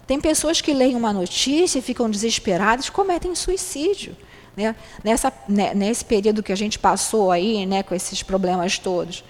Tem 0.06 0.20
pessoas 0.20 0.60
que 0.60 0.72
leem 0.72 0.96
uma 0.96 1.12
notícia 1.12 1.78
e 1.78 1.82
ficam 1.82 2.10
desesperadas, 2.10 2.88
cometem 2.88 3.34
suicídio. 3.34 4.16
Né? 4.56 4.74
Nessa, 5.02 5.32
né, 5.48 5.74
nesse 5.74 6.04
período 6.04 6.42
que 6.42 6.52
a 6.52 6.56
gente 6.56 6.78
passou 6.78 7.30
aí, 7.30 7.66
né, 7.66 7.82
com 7.82 7.94
esses 7.94 8.22
problemas 8.22 8.78
todos, 8.78 9.24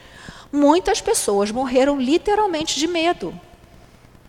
muitas 0.53 1.01
pessoas 1.01 1.51
morreram 1.51 2.01
literalmente 2.01 2.79
de 2.79 2.87
medo. 2.87 3.35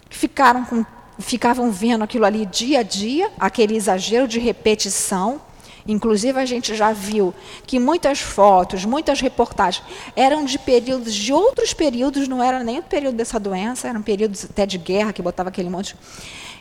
Ficaram 0.09 0.65
com, 0.65 0.85
ficavam 1.19 1.71
vendo 1.71 2.03
aquilo 2.03 2.25
ali 2.25 2.45
dia 2.45 2.79
a 2.79 2.83
dia, 2.83 3.31
aquele 3.39 3.75
exagero 3.75 4.27
de 4.27 4.39
repetição, 4.39 5.41
Inclusive, 5.87 6.39
a 6.39 6.45
gente 6.45 6.73
já 6.73 6.91
viu 6.91 7.33
que 7.67 7.79
muitas 7.79 8.19
fotos, 8.19 8.85
muitas 8.85 9.21
reportagens 9.21 9.85
eram 10.15 10.43
de 10.43 10.57
períodos, 10.57 11.13
de 11.13 11.31
outros 11.31 11.73
períodos, 11.73 12.27
não 12.27 12.41
era 12.43 12.63
nem 12.63 12.79
o 12.79 12.83
período 12.83 13.15
dessa 13.15 13.39
doença, 13.39 13.87
eram 13.87 14.01
períodos 14.01 14.45
até 14.45 14.65
de 14.65 14.79
guerra, 14.79 15.13
que 15.13 15.21
botava 15.21 15.49
aquele 15.49 15.69
monte. 15.69 15.95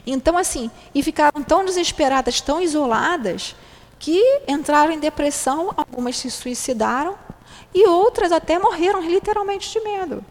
Então, 0.06 0.37
assim, 0.37 0.70
e 0.94 1.02
ficaram 1.02 1.42
tão 1.42 1.64
desesperadas, 1.64 2.40
tão 2.42 2.60
isoladas, 2.60 3.56
que 3.98 4.20
entraram 4.46 4.92
em 4.92 4.98
depressão, 4.98 5.72
algumas 5.74 6.18
se 6.18 6.30
suicidaram 6.30 7.16
e 7.72 7.87
outras 7.88 8.30
até 8.30 8.58
morreram 8.58 9.00
literalmente 9.00 9.72
de 9.72 9.80
medo, 9.80 10.22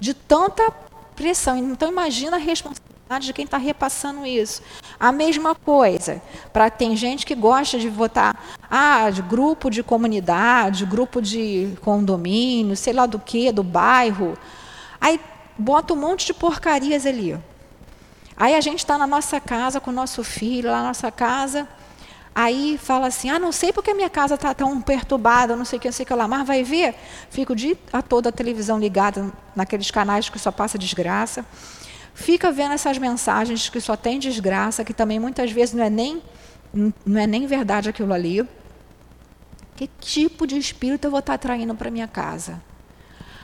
de 0.00 0.12
tanta 0.12 0.68
pressão. 1.14 1.56
Então, 1.56 1.88
imagina 1.88 2.36
a 2.36 2.40
responsabilidade 2.40 2.93
de 3.18 3.32
quem 3.32 3.44
está 3.44 3.58
repassando 3.58 4.24
isso. 4.26 4.62
A 4.98 5.12
mesma 5.12 5.54
coisa, 5.54 6.22
para 6.52 6.70
tem 6.70 6.96
gente 6.96 7.26
que 7.26 7.34
gosta 7.34 7.78
de 7.78 7.88
votar, 7.88 8.38
ah, 8.70 9.10
de 9.10 9.22
grupo 9.22 9.70
de 9.70 9.82
comunidade, 9.82 10.86
grupo 10.86 11.20
de 11.20 11.76
condomínio, 11.80 12.76
sei 12.76 12.92
lá 12.92 13.06
do 13.06 13.18
que, 13.18 13.52
do 13.52 13.62
bairro. 13.62 14.36
Aí 15.00 15.20
bota 15.58 15.94
um 15.94 15.96
monte 15.96 16.26
de 16.26 16.34
porcarias 16.34 17.06
ali. 17.06 17.38
Aí 18.36 18.54
a 18.54 18.60
gente 18.60 18.78
está 18.78 18.98
na 18.98 19.06
nossa 19.06 19.40
casa 19.40 19.80
com 19.80 19.90
o 19.90 19.94
nosso 19.94 20.24
filho, 20.24 20.70
lá 20.70 20.82
na 20.82 20.88
nossa 20.88 21.10
casa, 21.10 21.68
aí 22.34 22.76
fala 22.82 23.06
assim, 23.06 23.30
ah, 23.30 23.38
não 23.38 23.52
sei 23.52 23.72
porque 23.72 23.94
minha 23.94 24.10
casa 24.10 24.34
está 24.34 24.52
tão 24.52 24.80
perturbada, 24.80 25.54
não 25.54 25.64
sei 25.64 25.78
o 25.78 25.80
que, 25.80 25.88
não 25.88 25.92
sei 25.92 26.02
o 26.02 26.06
que 26.06 26.14
lá, 26.14 26.26
mas 26.26 26.46
vai 26.46 26.64
ver, 26.64 26.94
fica 27.30 27.52
o 27.52 27.56
dia 27.56 27.76
todo 28.08 28.26
a 28.26 28.32
televisão 28.32 28.78
ligada 28.78 29.32
naqueles 29.54 29.90
canais 29.90 30.28
que 30.28 30.38
só 30.38 30.50
passa 30.50 30.76
desgraça 30.76 31.44
fica 32.14 32.50
vendo 32.52 32.72
essas 32.72 32.96
mensagens 32.96 33.68
que 33.68 33.80
só 33.80 33.96
tem 33.96 34.18
desgraça, 34.18 34.84
que 34.84 34.94
também 34.94 35.18
muitas 35.18 35.50
vezes 35.50 35.74
não 35.74 35.84
é 35.84 35.90
nem, 35.90 36.22
não 36.72 37.20
é 37.20 37.26
nem 37.26 37.46
verdade 37.46 37.88
aquilo 37.88 38.14
ali. 38.14 38.48
Que 39.76 39.88
tipo 40.00 40.46
de 40.46 40.56
espírito 40.56 41.06
eu 41.06 41.10
vou 41.10 41.18
estar 41.18 41.34
atraindo 41.34 41.74
para 41.74 41.90
minha 41.90 42.06
casa? 42.06 42.62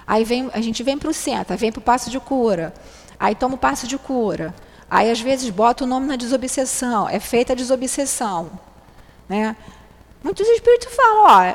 Aí 0.06 0.24
vem, 0.24 0.48
a 0.52 0.60
gente 0.60 0.82
vem 0.82 0.96
para 0.96 1.10
o 1.10 1.14
centro, 1.14 1.56
vem 1.56 1.72
para 1.72 1.80
o 1.80 1.82
passo 1.82 2.10
de 2.10 2.18
cura, 2.18 2.72
aí 3.18 3.34
toma 3.34 3.56
o 3.56 3.58
passo 3.58 3.86
de 3.86 3.98
cura. 3.98 4.54
Aí 4.88 5.10
às 5.10 5.20
vezes 5.20 5.50
bota 5.50 5.84
o 5.84 5.86
nome 5.86 6.06
na 6.06 6.16
desobsessão, 6.16 7.08
é 7.08 7.20
feita 7.20 7.52
a 7.52 7.56
desobsessão. 7.56 8.50
Né? 9.28 9.56
Muitos 10.22 10.48
espíritos 10.48 10.92
falam, 10.92 11.24
ó, 11.26 11.54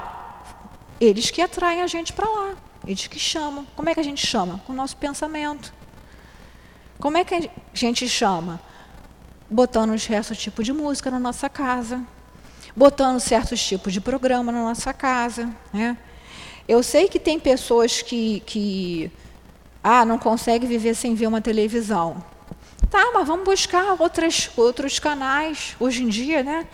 eles 1.02 1.30
que 1.32 1.42
atraem 1.42 1.82
a 1.82 1.88
gente 1.88 2.14
para 2.14 2.30
lá, 2.30 2.54
eles 2.86 3.08
que 3.08 3.20
chamam. 3.20 3.68
Como 3.76 3.90
é 3.90 3.94
que 3.94 4.00
a 4.00 4.04
gente 4.04 4.26
chama? 4.26 4.62
Com 4.66 4.72
o 4.72 4.76
nosso 4.76 4.96
pensamento. 4.96 5.74
Como 7.00 7.18
é 7.18 7.24
que 7.24 7.36
a 7.36 7.50
gente 7.74 8.08
chama? 8.08 8.60
Botando 9.50 9.98
certo 10.00 10.36
tipo 10.36 10.64
de 10.64 10.74
música 10.74 11.12
na 11.12 11.20
nossa 11.20 11.50
casa, 11.50 12.02
botando 12.76 13.20
certos 13.20 13.64
tipos 13.64 13.94
de 13.94 14.02
programa 14.02 14.52
na 14.52 14.64
nossa 14.64 14.94
casa. 14.94 15.50
Né? 15.74 15.98
Eu 16.68 16.82
sei 16.82 17.08
que 17.08 17.20
tem 17.20 17.40
pessoas 17.40 18.02
que, 18.02 18.40
que 18.42 19.12
ah, 19.84 20.04
não 20.04 20.18
conseguem 20.18 20.68
viver 20.68 20.96
sem 20.96 21.14
ver 21.16 21.28
uma 21.28 21.42
televisão. 21.42 22.24
Tá, 22.90 23.12
mas 23.14 23.28
vamos 23.28 23.46
buscar 23.46 24.00
outras, 24.00 24.50
outros 24.56 25.00
canais. 25.00 25.76
Hoje 25.80 26.04
em 26.04 26.08
dia, 26.08 26.44
né? 26.44 26.66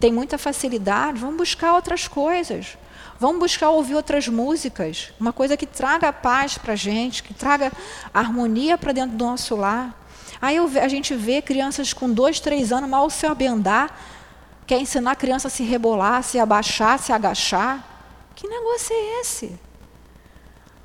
tem 0.00 0.10
muita 0.10 0.38
facilidade, 0.38 1.20
vamos 1.20 1.36
buscar 1.36 1.74
outras 1.74 2.08
coisas. 2.08 2.78
Vamos 3.20 3.38
buscar 3.38 3.68
ouvir 3.68 3.96
outras 3.96 4.26
músicas, 4.28 5.12
uma 5.20 5.30
coisa 5.30 5.54
que 5.54 5.66
traga 5.66 6.10
paz 6.10 6.56
para 6.56 6.72
a 6.72 6.76
gente, 6.76 7.22
que 7.22 7.34
traga 7.34 7.70
harmonia 8.14 8.78
para 8.78 8.92
dentro 8.92 9.14
do 9.14 9.26
nosso 9.26 9.54
lar. 9.54 9.94
Aí 10.40 10.56
eu, 10.56 10.64
a 10.64 10.88
gente 10.88 11.14
vê 11.14 11.42
crianças 11.42 11.92
com 11.92 12.10
dois, 12.10 12.40
três 12.40 12.72
anos 12.72 12.88
mal 12.88 13.10
saber 13.10 13.48
andar, 13.48 13.94
quer 14.66 14.80
ensinar 14.80 15.10
a 15.10 15.16
criança 15.16 15.48
a 15.48 15.50
se 15.50 15.62
rebolar, 15.62 16.22
se 16.22 16.38
abaixar, 16.38 16.98
se 16.98 17.12
agachar. 17.12 17.84
Que 18.34 18.48
negócio 18.48 18.96
é 18.96 19.20
esse? 19.20 19.60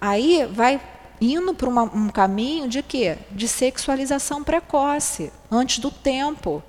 Aí 0.01 0.45
vai 0.51 0.81
indo 1.21 1.53
para 1.53 1.69
um 1.69 2.09
caminho 2.09 2.67
de 2.67 2.83
quê? 2.83 3.17
De 3.31 3.47
sexualização 3.47 4.43
precoce, 4.43 5.31
antes 5.49 5.79
do 5.79 5.89
tempo. 5.89 6.61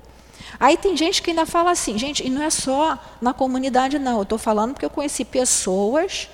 Aí 0.59 0.77
tem 0.77 0.97
gente 0.97 1.23
que 1.23 1.31
ainda 1.31 1.45
fala 1.47 1.71
assim, 1.71 1.99
gente, 1.99 2.27
e 2.27 2.31
não 2.31 2.43
é 2.43 2.51
só 2.51 2.99
na 3.21 3.33
comunidade, 3.33 3.99
não. 3.99 4.17
Eu 4.17 4.23
estou 4.23 4.39
falando 4.39 4.73
porque 4.73 4.85
eu 4.85 4.91
conheci 4.91 5.25
pessoas 5.25 6.29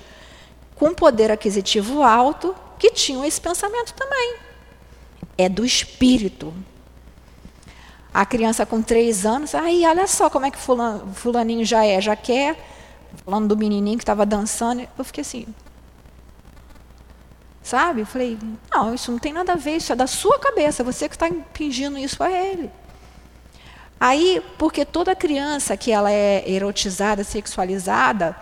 com 0.75 0.93
poder 0.93 1.31
aquisitivo 1.31 2.01
alto 2.01 2.55
que 2.79 2.91
tinham 2.91 3.23
esse 3.23 3.39
pensamento 3.39 3.93
também. 3.93 4.35
É 5.37 5.49
do 5.49 5.65
espírito. 5.65 6.53
A 8.13 8.25
criança 8.25 8.65
com 8.65 8.81
três 8.81 9.25
anos, 9.25 9.55
aí 9.55 9.85
olha 9.85 10.05
só 10.05 10.29
como 10.29 10.45
é 10.45 10.51
que 10.51 10.57
fulaninho 11.13 11.65
já 11.65 11.83
é, 11.83 11.99
já 11.99 12.15
quer. 12.15 12.57
Falando 13.25 13.47
do 13.47 13.57
menininho 13.57 13.97
que 13.97 14.03
estava 14.03 14.25
dançando, 14.25 14.87
eu 14.97 15.03
fiquei 15.03 15.21
assim, 15.21 15.47
Sabe? 17.63 18.01
Eu 18.01 18.05
falei, 18.05 18.37
não, 18.69 18.93
isso 18.93 19.09
não 19.09 19.17
tem 19.17 19.31
nada 19.31 19.53
a 19.53 19.55
ver, 19.55 19.77
isso 19.77 19.93
é 19.93 19.95
da 19.95 20.05
sua 20.05 20.37
cabeça, 20.37 20.83
você 20.83 21.07
que 21.07 21.15
está 21.15 21.29
impingindo 21.29 21.97
isso 21.97 22.21
a 22.21 22.29
ele. 22.29 22.69
Aí, 23.99 24.41
porque 24.57 24.83
toda 24.85 25.15
criança 25.15 25.77
que 25.77 25.91
ela 25.91 26.11
é 26.11 26.43
erotizada, 26.45 27.23
sexualizada, 27.23 28.35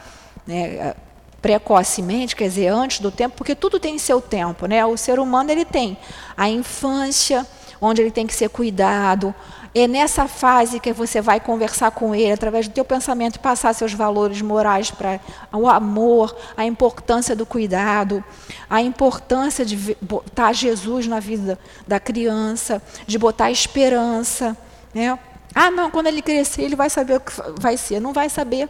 né, 0.47 0.95
precocemente, 1.41 2.35
quer 2.35 2.47
dizer, 2.49 2.67
antes 2.67 2.99
do 2.99 3.11
tempo, 3.11 3.35
porque 3.35 3.55
tudo 3.55 3.79
tem 3.79 3.97
seu 3.97 4.21
tempo, 4.21 4.67
né? 4.67 4.85
O 4.85 4.95
ser 4.95 5.19
humano 5.19 5.51
ele 5.51 5.65
tem 5.65 5.97
a 6.37 6.47
infância, 6.49 7.45
onde 7.79 8.01
ele 8.01 8.11
tem 8.11 8.27
que 8.27 8.33
ser 8.33 8.49
cuidado, 8.49 9.33
é 9.73 9.87
nessa 9.87 10.27
fase 10.27 10.79
que 10.79 10.91
você 10.91 11.21
vai 11.21 11.39
conversar 11.39 11.91
com 11.91 12.13
ele 12.13 12.31
através 12.31 12.67
do 12.67 12.73
teu 12.73 12.83
pensamento 12.83 13.39
passar 13.39 13.73
seus 13.73 13.93
valores 13.93 14.41
morais 14.41 14.91
para 14.91 15.19
o 15.53 15.67
amor, 15.67 16.35
a 16.57 16.65
importância 16.65 17.35
do 17.35 17.45
cuidado, 17.45 18.23
a 18.69 18.81
importância 18.81 19.65
de 19.65 19.97
botar 20.01 20.51
Jesus 20.53 21.07
na 21.07 21.19
vida 21.19 21.57
da 21.87 21.99
criança, 21.99 22.81
de 23.07 23.17
botar 23.17 23.49
esperança, 23.49 24.55
né? 24.93 25.17
Ah, 25.53 25.69
não, 25.69 25.91
quando 25.91 26.07
ele 26.07 26.21
crescer 26.21 26.63
ele 26.63 26.75
vai 26.75 26.89
saber 26.89 27.17
o 27.17 27.19
que 27.19 27.33
vai 27.59 27.77
ser, 27.77 27.99
não 27.99 28.13
vai 28.13 28.29
saber, 28.29 28.69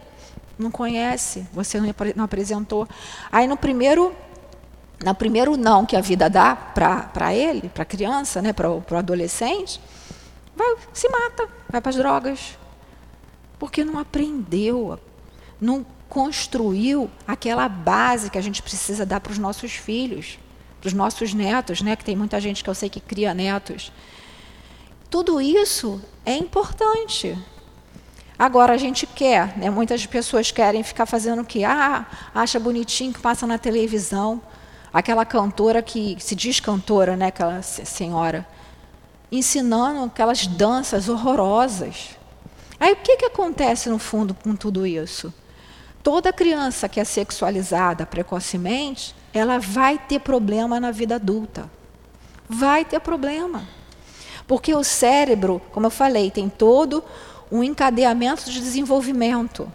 não 0.57 0.71
conhece, 0.71 1.45
você 1.53 1.79
não 2.15 2.23
apresentou. 2.23 2.87
Aí 3.31 3.47
no 3.47 3.57
primeiro 3.57 4.15
no 5.03 5.15
primeiro 5.15 5.57
não 5.57 5.85
que 5.85 5.95
a 5.95 6.01
vida 6.01 6.29
dá 6.29 6.55
para 6.55 7.33
ele, 7.33 7.69
para 7.69 7.83
a 7.83 7.85
criança, 7.85 8.41
né, 8.41 8.53
para 8.53 8.69
o 8.69 8.83
adolescente, 8.95 9.81
vai, 10.55 10.75
se 10.93 11.09
mata, 11.09 11.49
vai 11.69 11.81
para 11.81 11.89
as 11.89 11.95
drogas. 11.95 12.57
Porque 13.57 13.83
não 13.83 13.97
aprendeu, 13.99 14.99
não 15.59 15.85
construiu 16.07 17.09
aquela 17.27 17.67
base 17.69 18.29
que 18.29 18.37
a 18.37 18.41
gente 18.41 18.61
precisa 18.61 19.05
dar 19.05 19.19
para 19.19 19.31
os 19.31 19.37
nossos 19.37 19.71
filhos, 19.71 20.37
para 20.79 20.87
os 20.87 20.93
nossos 20.93 21.33
netos, 21.33 21.81
né? 21.81 21.95
que 21.95 22.03
tem 22.03 22.15
muita 22.15 22.39
gente 22.39 22.63
que 22.63 22.69
eu 22.69 22.75
sei 22.75 22.89
que 22.89 22.99
cria 22.99 23.33
netos. 23.33 23.91
Tudo 25.11 25.39
isso 25.41 26.01
é 26.25 26.35
importante. 26.35 27.37
Agora 28.39 28.73
a 28.73 28.77
gente 28.77 29.05
quer, 29.05 29.55
né? 29.57 29.69
muitas 29.69 30.05
pessoas 30.07 30.51
querem 30.51 30.81
ficar 30.81 31.05
fazendo 31.05 31.41
o 31.41 31.45
que? 31.45 31.63
Ah, 31.63 32.07
acha 32.33 32.59
bonitinho 32.59 33.13
que 33.13 33.19
passa 33.19 33.45
na 33.45 33.59
televisão. 33.59 34.41
Aquela 34.91 35.25
cantora 35.25 35.81
que 35.83 36.17
se 36.19 36.33
diz 36.33 36.59
cantora, 36.59 37.15
né? 37.15 37.27
aquela 37.27 37.61
senhora 37.61 38.47
ensinando 39.31 40.03
aquelas 40.05 40.47
danças 40.47 41.07
horrorosas. 41.07 42.17
Aí 42.79 42.93
o 42.93 42.97
que, 42.97 43.17
que 43.17 43.25
acontece 43.25 43.89
no 43.89 43.99
fundo 43.99 44.33
com 44.33 44.55
tudo 44.55 44.87
isso? 44.87 45.33
Toda 46.01 46.33
criança 46.33 46.89
que 46.89 46.99
é 46.99 47.03
sexualizada 47.03 48.05
precocemente, 48.05 49.13
ela 49.33 49.59
vai 49.59 49.97
ter 49.97 50.19
problema 50.19 50.79
na 50.79 50.91
vida 50.91 51.15
adulta. 51.15 51.69
Vai 52.49 52.83
ter 52.83 52.99
problema. 52.99 53.67
Porque 54.51 54.75
o 54.75 54.83
cérebro, 54.83 55.61
como 55.71 55.85
eu 55.85 55.89
falei, 55.89 56.29
tem 56.29 56.49
todo 56.49 57.01
um 57.49 57.63
encadeamento 57.63 58.51
de 58.51 58.59
desenvolvimento. 58.59 59.71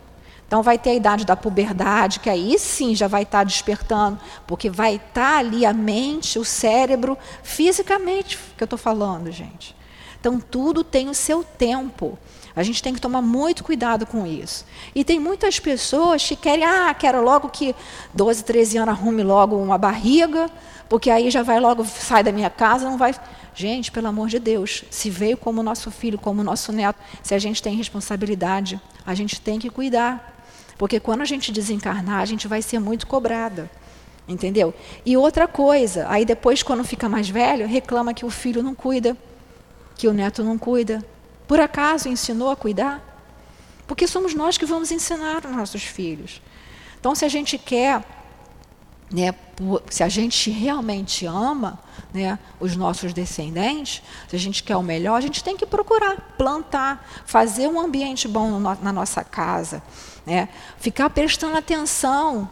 Então 0.47 0.62
vai 0.62 0.77
ter 0.77 0.91
a 0.91 0.95
idade 0.95 1.25
da 1.25 1.35
puberdade, 1.35 2.21
que 2.21 2.29
aí 2.29 2.59
sim 2.59 2.95
já 2.95 3.09
vai 3.09 3.23
estar 3.23 3.43
despertando, 3.43 4.21
porque 4.47 4.69
vai 4.69 4.97
estar 4.97 5.39
ali 5.39 5.65
a 5.65 5.73
mente, 5.73 6.39
o 6.39 6.45
cérebro, 6.45 7.17
fisicamente, 7.43 8.39
que 8.55 8.62
eu 8.62 8.67
estou 8.67 8.79
falando, 8.79 9.33
gente. 9.33 9.75
Então 10.21 10.39
tudo 10.39 10.85
tem 10.85 11.09
o 11.09 11.15
seu 11.15 11.43
tempo. 11.43 12.19
A 12.55 12.62
gente 12.62 12.83
tem 12.83 12.93
que 12.93 13.01
tomar 13.01 13.23
muito 13.23 13.65
cuidado 13.65 14.05
com 14.05 14.27
isso. 14.27 14.67
E 14.95 15.03
tem 15.05 15.19
muitas 15.19 15.59
pessoas 15.59 16.23
que 16.23 16.37
querem, 16.37 16.67
ah, 16.67 16.93
quero 16.93 17.23
logo 17.23 17.49
que 17.49 17.75
12, 18.12 18.45
13 18.45 18.77
anos 18.77 18.95
arrume 18.95 19.23
logo 19.23 19.57
uma 19.57 19.79
barriga, 19.79 20.51
porque 20.87 21.11
aí 21.11 21.31
já 21.31 21.43
vai 21.43 21.59
logo, 21.59 21.83
sai 21.87 22.23
da 22.23 22.31
minha 22.31 22.51
casa, 22.51 22.85
não 22.85 22.99
vai. 22.99 23.15
Gente, 23.57 23.90
pelo 23.90 24.07
amor 24.09 24.29
de 24.29 24.38
Deus, 24.38 24.85
se 24.90 25.09
veio 25.09 25.35
como 25.35 25.62
nosso 25.62 25.90
filho, 25.90 26.19
como 26.19 26.45
nosso 26.45 26.71
neto, 26.73 27.01
se 27.23 27.35
a 27.35 27.38
gente 27.38 27.62
tem 27.62 27.75
responsabilidade, 27.75 28.79
a 29.05 29.14
gente 29.14 29.40
tem 29.40 29.59
que 29.59 29.71
cuidar. 29.71 30.45
Porque 30.77 31.01
quando 31.01 31.23
a 31.23 31.25
gente 31.25 31.51
desencarnar, 31.51 32.21
a 32.21 32.27
gente 32.27 32.47
vai 32.47 32.61
ser 32.61 32.79
muito 32.79 33.07
cobrada. 33.07 33.71
Entendeu? 34.29 34.75
E 35.07 35.16
outra 35.16 35.49
coisa, 35.49 36.07
aí 36.11 36.27
depois, 36.27 36.62
quando 36.62 36.85
fica 36.85 37.09
mais 37.09 37.31
velho, 37.31 37.66
reclama 37.66 38.12
que 38.12 38.27
o 38.27 38.31
filho 38.31 38.62
não 38.62 38.75
cuida, 38.75 39.16
que 39.97 40.07
o 40.07 40.12
neto 40.12 40.45
não 40.45 40.59
cuida. 40.59 41.03
Por 41.49 41.59
acaso 41.59 42.11
ensinou 42.11 42.51
a 42.51 42.57
cuidar? 42.57 43.03
Porque 43.87 44.07
somos 44.07 44.35
nós 44.35 44.59
que 44.59 44.66
vamos 44.66 44.90
ensinar 44.90 45.47
os 45.47 45.57
nossos 45.57 45.83
filhos. 45.83 46.42
Então, 47.01 47.14
se 47.14 47.25
a 47.25 47.29
gente 47.29 47.57
quer, 47.57 48.05
né, 49.11 49.35
se 49.88 50.03
a 50.03 50.09
gente 50.09 50.51
realmente 50.51 51.27
ama 51.27 51.79
né, 52.12 52.38
os 52.59 52.77
nossos 52.77 53.12
descendentes, 53.12 54.03
se 54.29 54.35
a 54.35 54.38
gente 54.38 54.62
quer 54.62 54.77
o 54.77 54.83
melhor, 54.83 55.16
a 55.16 55.21
gente 55.21 55.42
tem 55.45 55.57
que 55.57 55.66
procurar 55.66 56.35
plantar, 56.37 57.07
fazer 57.25 57.69
um 57.69 57.81
ambiente 57.81 58.27
bom 58.27 58.59
na 58.59 58.92
nossa 58.92 59.23
casa. 59.23 59.83
Né? 60.25 60.49
Ficar 60.79 61.11
prestando 61.11 61.57
atenção. 61.57 62.49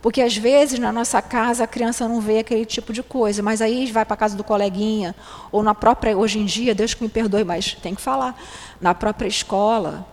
Porque 0.00 0.20
às 0.22 0.36
vezes 0.36 0.78
na 0.78 0.92
nossa 0.92 1.20
casa 1.20 1.64
a 1.64 1.66
criança 1.66 2.06
não 2.06 2.20
vê 2.20 2.38
aquele 2.38 2.64
tipo 2.64 2.92
de 2.92 3.02
coisa, 3.02 3.42
mas 3.42 3.60
aí 3.60 3.90
vai 3.90 4.04
para 4.04 4.14
a 4.14 4.16
casa 4.16 4.36
do 4.36 4.44
coleguinha, 4.44 5.16
ou 5.50 5.62
na 5.62 5.74
própria, 5.74 6.16
hoje 6.16 6.38
em 6.38 6.44
dia, 6.44 6.74
Deus 6.74 6.94
que 6.94 7.02
me 7.02 7.08
perdoe, 7.08 7.42
mas 7.42 7.74
tem 7.74 7.94
que 7.94 8.00
falar, 8.00 8.40
na 8.80 8.94
própria 8.94 9.26
escola, 9.26 10.06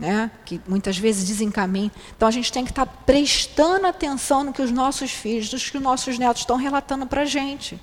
né? 0.00 0.30
que 0.46 0.60
muitas 0.66 0.96
vezes 0.96 1.28
desencaminha. 1.28 1.92
Então 2.16 2.26
a 2.26 2.30
gente 2.30 2.50
tem 2.50 2.64
que 2.64 2.70
estar 2.70 2.86
prestando 2.86 3.86
atenção 3.86 4.42
no 4.42 4.52
que 4.52 4.62
os 4.62 4.72
nossos 4.72 5.10
filhos, 5.10 5.52
no 5.52 5.58
que 5.58 5.76
os 5.76 5.82
nossos 5.82 6.18
netos 6.18 6.42
estão 6.42 6.56
relatando 6.56 7.06
para 7.06 7.22
a 7.22 7.26
gente. 7.26 7.78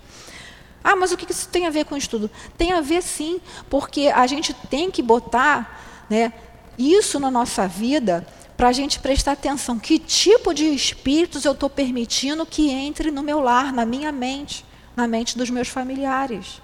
Ah, 0.84 0.96
mas 0.96 1.12
o 1.12 1.18
que 1.18 1.32
isso 1.32 1.48
tem 1.50 1.68
a 1.68 1.70
ver 1.70 1.86
com 1.86 1.96
estudo? 1.96 2.30
Tem 2.58 2.74
a 2.74 2.82
ver 2.82 3.04
sim, 3.04 3.40
porque 3.70 4.08
a 4.08 4.26
gente 4.26 4.54
tem 4.54 4.90
que 4.90 5.04
botar 5.04 6.06
né, 6.10 6.34
isso 6.78 7.20
na 7.20 7.30
nossa 7.30 7.68
vida 7.68 8.26
para 8.56 8.70
a 8.70 8.72
gente 8.72 9.00
prestar 9.00 9.34
atenção. 9.34 9.78
Que 9.78 10.00
tipo 10.00 10.54
de 10.54 10.66
espíritos 10.66 11.46
eu 11.46 11.52
estou 11.52 11.70
permitindo 11.70 12.46
que 12.46 12.70
entre 12.72 13.12
no 13.12 13.22
meu 13.22 13.40
lar, 13.40 13.72
na 13.72 13.86
minha 13.86 14.12
mente, 14.12 14.66
na 14.96 15.08
mente 15.08 15.38
dos 15.38 15.50
meus 15.50 15.68
familiares? 15.68 16.62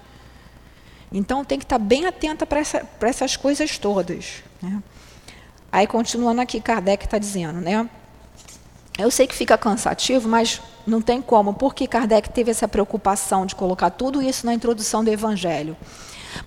Então 1.12 1.44
tem 1.44 1.58
que 1.58 1.64
estar 1.64 1.78
bem 1.78 2.06
atenta 2.06 2.44
para 2.44 2.58
essa, 2.58 2.88
essas 3.02 3.36
coisas 3.36 3.78
todas. 3.78 4.42
Né? 4.60 4.82
Aí 5.74 5.88
continuando 5.88 6.40
aqui, 6.40 6.60
Kardec 6.60 7.04
está 7.04 7.18
dizendo, 7.18 7.60
né? 7.60 7.90
Eu 8.96 9.10
sei 9.10 9.26
que 9.26 9.34
fica 9.34 9.58
cansativo, 9.58 10.28
mas 10.28 10.62
não 10.86 11.02
tem 11.02 11.20
como. 11.20 11.52
Por 11.52 11.74
que 11.74 11.88
Kardec 11.88 12.30
teve 12.30 12.52
essa 12.52 12.68
preocupação 12.68 13.44
de 13.44 13.56
colocar 13.56 13.90
tudo 13.90 14.22
isso 14.22 14.46
na 14.46 14.54
introdução 14.54 15.02
do 15.02 15.10
Evangelho? 15.10 15.76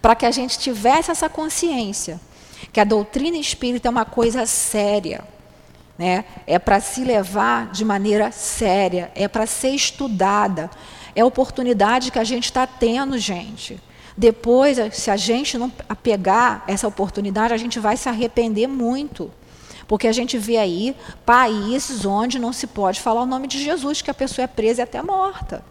Para 0.01 0.15
que 0.15 0.25
a 0.25 0.31
gente 0.31 0.57
tivesse 0.57 1.11
essa 1.11 1.27
consciência 1.27 2.21
que 2.71 2.79
a 2.79 2.85
doutrina 2.85 3.35
espírita 3.35 3.89
é 3.89 3.91
uma 3.91 4.05
coisa 4.05 4.45
séria 4.45 5.25
né? 5.97 6.23
é 6.45 6.57
para 6.57 6.79
se 6.79 7.03
levar 7.03 7.69
de 7.71 7.83
maneira 7.83 8.31
séria, 8.31 9.11
é 9.13 9.27
para 9.27 9.45
ser 9.45 9.71
estudada. 9.71 10.69
É 11.13 11.19
a 11.19 11.25
oportunidade 11.25 12.11
que 12.11 12.19
a 12.19 12.23
gente 12.23 12.45
está 12.45 12.65
tendo, 12.65 13.17
gente. 13.17 13.77
Depois, 14.17 14.77
se 14.93 15.11
a 15.11 15.15
gente 15.15 15.59
não 15.59 15.69
pegar 16.01 16.63
essa 16.67 16.87
oportunidade, 16.87 17.53
a 17.53 17.57
gente 17.57 17.79
vai 17.79 17.95
se 17.95 18.09
arrepender 18.09 18.65
muito. 18.65 19.31
Porque 19.87 20.07
a 20.07 20.11
gente 20.11 20.37
vê 20.37 20.57
aí 20.57 20.95
países 21.23 22.03
onde 22.03 22.39
não 22.39 22.51
se 22.51 22.65
pode 22.65 22.99
falar 22.99 23.21
o 23.21 23.27
nome 23.27 23.47
de 23.47 23.63
Jesus, 23.63 24.01
que 24.01 24.09
a 24.09 24.15
pessoa 24.15 24.43
é 24.43 24.47
presa 24.47 24.81
e 24.81 24.83
até 24.83 25.01
morta. 25.03 25.63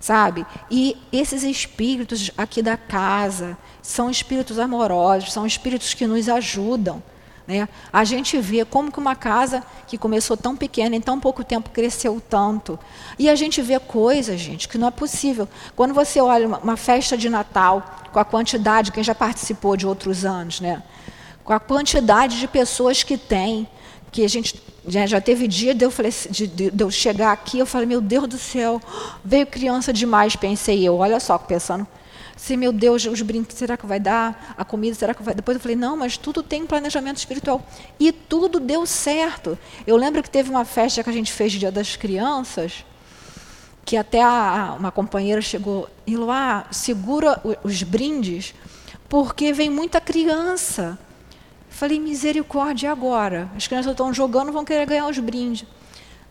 Sabe? 0.00 0.44
E 0.70 0.96
esses 1.12 1.44
espíritos 1.44 2.30
aqui 2.36 2.60
da 2.60 2.76
casa 2.76 3.56
são 3.80 4.10
espíritos 4.10 4.58
amorosos, 4.58 5.32
são 5.32 5.46
espíritos 5.46 5.94
que 5.94 6.06
nos 6.06 6.28
ajudam 6.28 7.02
Né? 7.48 7.68
A 7.90 8.04
gente 8.04 8.38
vê 8.38 8.64
como 8.64 8.92
que 8.92 8.98
uma 9.00 9.16
casa 9.16 9.64
que 9.86 9.98
começou 9.98 10.36
tão 10.36 10.54
pequena, 10.54 10.94
em 10.94 11.00
tão 11.00 11.18
pouco 11.18 11.42
tempo, 11.42 11.70
cresceu 11.70 12.22
tanto. 12.28 12.78
E 13.18 13.28
a 13.28 13.34
gente 13.34 13.60
vê 13.62 13.80
coisas, 13.80 14.38
gente, 14.38 14.68
que 14.68 14.78
não 14.78 14.86
é 14.86 14.90
possível. 14.90 15.48
Quando 15.74 15.94
você 15.94 16.20
olha 16.20 16.46
uma 16.46 16.76
festa 16.76 17.16
de 17.16 17.30
Natal, 17.30 17.82
com 18.12 18.18
a 18.20 18.24
quantidade, 18.24 18.92
quem 18.92 19.02
já 19.02 19.14
participou 19.14 19.76
de 19.76 19.86
outros 19.86 20.26
anos, 20.26 20.60
né? 20.60 20.82
com 21.48 21.54
a 21.54 21.58
quantidade 21.58 22.38
de 22.38 22.46
pessoas 22.46 23.02
que 23.02 23.16
tem, 23.16 23.66
que 24.12 24.22
a 24.22 24.28
gente 24.28 24.62
já, 24.86 25.06
já 25.06 25.18
teve 25.18 25.48
dia 25.48 25.74
de 25.74 25.82
eu, 25.82 25.90
falei, 25.90 26.12
de, 26.28 26.46
de, 26.46 26.70
de 26.70 26.84
eu 26.84 26.90
chegar 26.90 27.32
aqui, 27.32 27.58
eu 27.58 27.64
falei, 27.64 27.86
meu 27.86 28.02
Deus 28.02 28.28
do 28.28 28.36
céu, 28.36 28.78
veio 29.24 29.46
criança 29.46 29.90
demais, 29.90 30.36
pensei 30.36 30.86
eu, 30.86 30.98
olha 30.98 31.18
só, 31.18 31.38
pensando, 31.38 31.86
Assim, 32.38 32.56
meu 32.56 32.72
Deus, 32.72 33.04
os 33.04 33.20
brinquedos, 33.20 33.58
será 33.58 33.76
que 33.76 33.84
vai 33.84 33.98
dar? 33.98 34.54
A 34.56 34.64
comida, 34.64 34.94
será 34.94 35.12
que 35.12 35.24
vai? 35.24 35.34
Depois 35.34 35.56
eu 35.56 35.60
falei, 35.60 35.76
não, 35.76 35.96
mas 35.96 36.16
tudo 36.16 36.40
tem 36.40 36.64
planejamento 36.64 37.16
espiritual. 37.16 37.66
E 37.98 38.12
tudo 38.12 38.60
deu 38.60 38.86
certo. 38.86 39.58
Eu 39.84 39.96
lembro 39.96 40.22
que 40.22 40.30
teve 40.30 40.48
uma 40.48 40.64
festa 40.64 41.02
que 41.02 41.10
a 41.10 41.12
gente 41.12 41.32
fez 41.32 41.50
Dia 41.52 41.72
das 41.72 41.96
Crianças, 41.96 42.84
que 43.84 43.96
até 43.96 44.22
a, 44.22 44.76
uma 44.78 44.92
companheira 44.92 45.42
chegou 45.42 45.90
e 46.06 46.12
falou, 46.12 46.30
ah, 46.30 46.64
segura 46.70 47.42
os 47.64 47.82
brindes, 47.82 48.54
porque 49.08 49.52
vem 49.52 49.68
muita 49.68 50.00
criança. 50.00 50.96
Falei, 51.68 51.98
misericórdia, 51.98 52.92
agora? 52.92 53.50
As 53.56 53.66
crianças 53.66 53.90
estão 53.90 54.14
jogando, 54.14 54.52
vão 54.52 54.64
querer 54.64 54.86
ganhar 54.86 55.08
os 55.08 55.18
brindes. 55.18 55.66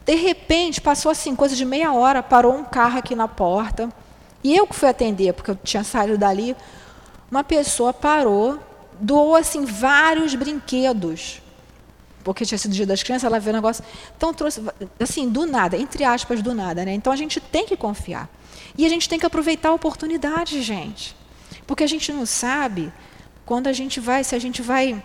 De 0.05 0.15
repente, 0.15 0.79
passou 0.79 1.11
assim, 1.11 1.35
coisa 1.35 1.53
de 1.53 1.65
meia 1.65 1.91
hora, 1.91 2.23
parou 2.23 2.55
um 2.55 2.63
carro 2.63 2.97
aqui 2.97 3.13
na 3.13 3.27
porta. 3.27 3.89
E 4.47 4.55
eu 4.55 4.65
que 4.65 4.73
fui 4.73 4.87
atender, 4.87 5.33
porque 5.33 5.51
eu 5.51 5.57
tinha 5.61 5.83
saído 5.83 6.17
dali, 6.17 6.55
uma 7.29 7.43
pessoa 7.43 7.91
parou, 7.91 8.57
doou 8.97 9.35
assim 9.35 9.65
vários 9.65 10.35
brinquedos. 10.35 11.41
Porque 12.23 12.45
tinha 12.45 12.57
sido 12.57 12.71
dia 12.71 12.85
das 12.85 13.03
crianças, 13.03 13.25
ela 13.25 13.41
viu 13.41 13.51
o 13.51 13.55
negócio. 13.57 13.83
Então 14.15 14.33
trouxe, 14.33 14.63
assim, 15.01 15.27
do 15.27 15.45
nada, 15.45 15.75
entre 15.75 16.05
aspas, 16.05 16.41
do 16.41 16.53
nada, 16.53 16.85
né? 16.85 16.93
Então 16.93 17.11
a 17.11 17.17
gente 17.17 17.41
tem 17.41 17.65
que 17.65 17.75
confiar. 17.75 18.29
E 18.77 18.85
a 18.85 18.89
gente 18.89 19.09
tem 19.09 19.19
que 19.19 19.25
aproveitar 19.25 19.67
a 19.67 19.73
oportunidade, 19.73 20.61
gente. 20.61 21.13
Porque 21.65 21.83
a 21.83 21.87
gente 21.87 22.13
não 22.13 22.25
sabe 22.25 22.89
quando 23.45 23.67
a 23.67 23.73
gente 23.73 23.99
vai, 23.99 24.23
se 24.23 24.33
a 24.33 24.39
gente 24.39 24.61
vai 24.61 25.03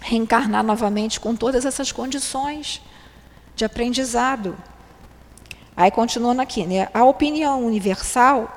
reencarnar 0.00 0.64
novamente 0.64 1.20
com 1.20 1.36
todas 1.36 1.66
essas 1.66 1.92
condições 1.92 2.80
de 3.54 3.62
aprendizado. 3.62 4.56
Aí 5.76 5.90
continuando 5.90 6.40
aqui, 6.40 6.64
né? 6.66 6.88
A 6.94 7.04
opinião 7.04 7.64
universal, 7.64 8.48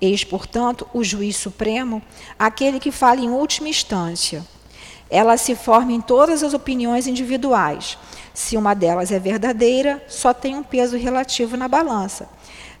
eis, 0.00 0.24
portanto, 0.24 0.88
o 0.94 1.04
juiz 1.04 1.36
supremo, 1.36 2.02
aquele 2.38 2.80
que 2.80 2.90
fala 2.90 3.20
em 3.20 3.30
última 3.30 3.68
instância. 3.68 4.44
Ela 5.10 5.36
se 5.36 5.54
forma 5.54 5.92
em 5.92 6.00
todas 6.00 6.42
as 6.42 6.54
opiniões 6.54 7.06
individuais. 7.06 7.98
Se 8.32 8.56
uma 8.56 8.74
delas 8.74 9.10
é 9.10 9.18
verdadeira, 9.18 10.02
só 10.08 10.32
tem 10.32 10.54
um 10.54 10.62
peso 10.62 10.96
relativo 10.96 11.56
na 11.56 11.66
balança. 11.66 12.28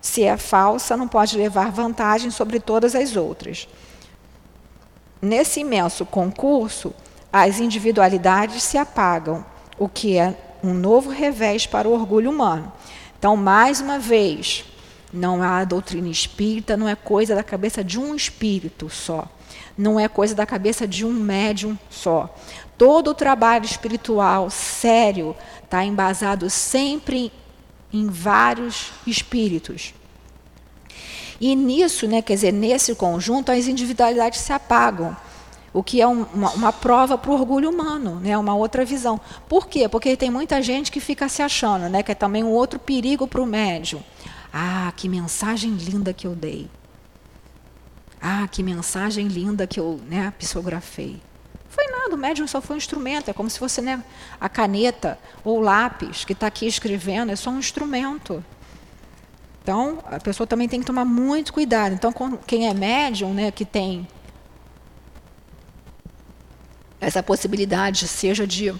Se 0.00 0.22
é 0.22 0.36
falsa, 0.36 0.96
não 0.96 1.08
pode 1.08 1.36
levar 1.36 1.70
vantagem 1.70 2.30
sobre 2.30 2.60
todas 2.60 2.94
as 2.94 3.16
outras. 3.16 3.68
Nesse 5.20 5.60
imenso 5.60 6.06
concurso, 6.06 6.94
as 7.32 7.58
individualidades 7.58 8.62
se 8.62 8.78
apagam, 8.78 9.44
o 9.78 9.88
que 9.88 10.16
é 10.16 10.36
um 10.62 10.72
novo 10.72 11.10
revés 11.10 11.66
para 11.66 11.88
o 11.88 11.92
orgulho 11.92 12.30
humano. 12.30 12.72
Então, 13.18 13.36
mais 13.36 13.80
uma 13.80 13.98
vez, 13.98 14.64
não 15.12 15.42
há 15.42 15.64
doutrina 15.64 16.08
espírita, 16.08 16.76
não 16.76 16.88
é 16.88 16.94
coisa 16.94 17.34
da 17.34 17.42
cabeça 17.42 17.82
de 17.82 17.98
um 17.98 18.14
espírito 18.14 18.88
só. 18.88 19.28
Não 19.76 19.98
é 19.98 20.08
coisa 20.08 20.34
da 20.34 20.46
cabeça 20.46 20.86
de 20.86 21.04
um 21.04 21.12
médium 21.12 21.78
só. 21.90 22.34
Todo 22.76 23.10
o 23.10 23.14
trabalho 23.14 23.64
espiritual 23.64 24.50
sério 24.50 25.34
está 25.64 25.84
embasado 25.84 26.48
sempre 26.48 27.32
em 27.92 28.06
vários 28.08 28.92
espíritos. 29.06 29.94
E 31.40 31.54
nisso, 31.54 32.06
né, 32.06 32.20
quer 32.20 32.34
dizer, 32.34 32.52
nesse 32.52 32.94
conjunto, 32.94 33.50
as 33.50 33.66
individualidades 33.66 34.40
se 34.40 34.52
apagam 34.52 35.16
o 35.72 35.82
que 35.82 36.00
é 36.00 36.06
um, 36.08 36.22
uma, 36.34 36.50
uma, 36.50 36.72
prova 36.72 37.18
para 37.18 37.30
o 37.30 37.34
orgulho 37.34 37.70
humano, 37.70 38.20
né? 38.20 38.36
uma 38.36 38.54
outra 38.54 38.84
visão. 38.84 39.20
Por 39.48 39.66
quê? 39.66 39.88
Porque 39.88 40.16
tem 40.16 40.30
muita 40.30 40.62
gente 40.62 40.90
que 40.90 41.00
fica 41.00 41.28
se 41.28 41.42
achando, 41.42 41.88
né? 41.88 42.02
que 42.02 42.12
é 42.12 42.14
também 42.14 42.42
um 42.42 42.50
outro 42.50 42.78
perigo 42.78 43.26
para 43.26 43.40
o 43.40 43.46
médium. 43.46 44.02
Ah, 44.52 44.92
que 44.96 45.08
mensagem 45.08 45.72
linda 45.72 46.12
que 46.12 46.26
eu 46.26 46.34
dei. 46.34 46.70
Ah, 48.20 48.48
que 48.48 48.62
mensagem 48.62 49.28
linda 49.28 49.66
que 49.66 49.78
eu 49.78 50.00
né, 50.08 50.32
psicografei. 50.38 51.20
Foi 51.68 51.86
nada, 51.86 52.14
o 52.14 52.18
médium 52.18 52.46
só 52.46 52.60
foi 52.60 52.74
um 52.74 52.78
instrumento, 52.78 53.30
é 53.30 53.32
como 53.32 53.48
se 53.48 53.58
fosse 53.58 53.80
né, 53.82 54.02
a 54.40 54.48
caneta 54.48 55.18
ou 55.44 55.58
o 55.58 55.60
lápis 55.60 56.24
que 56.24 56.32
está 56.32 56.46
aqui 56.46 56.66
escrevendo, 56.66 57.30
é 57.30 57.36
só 57.36 57.50
um 57.50 57.58
instrumento. 57.58 58.42
Então, 59.62 59.98
a 60.06 60.18
pessoa 60.18 60.46
também 60.46 60.66
tem 60.66 60.80
que 60.80 60.86
tomar 60.86 61.04
muito 61.04 61.52
cuidado. 61.52 61.92
Então, 61.92 62.10
quem 62.46 62.68
é 62.68 62.74
médium, 62.74 63.34
né, 63.34 63.50
que 63.50 63.66
tem 63.66 64.08
essa 67.00 67.22
possibilidade, 67.22 68.08
seja 68.08 68.46
de, 68.46 68.74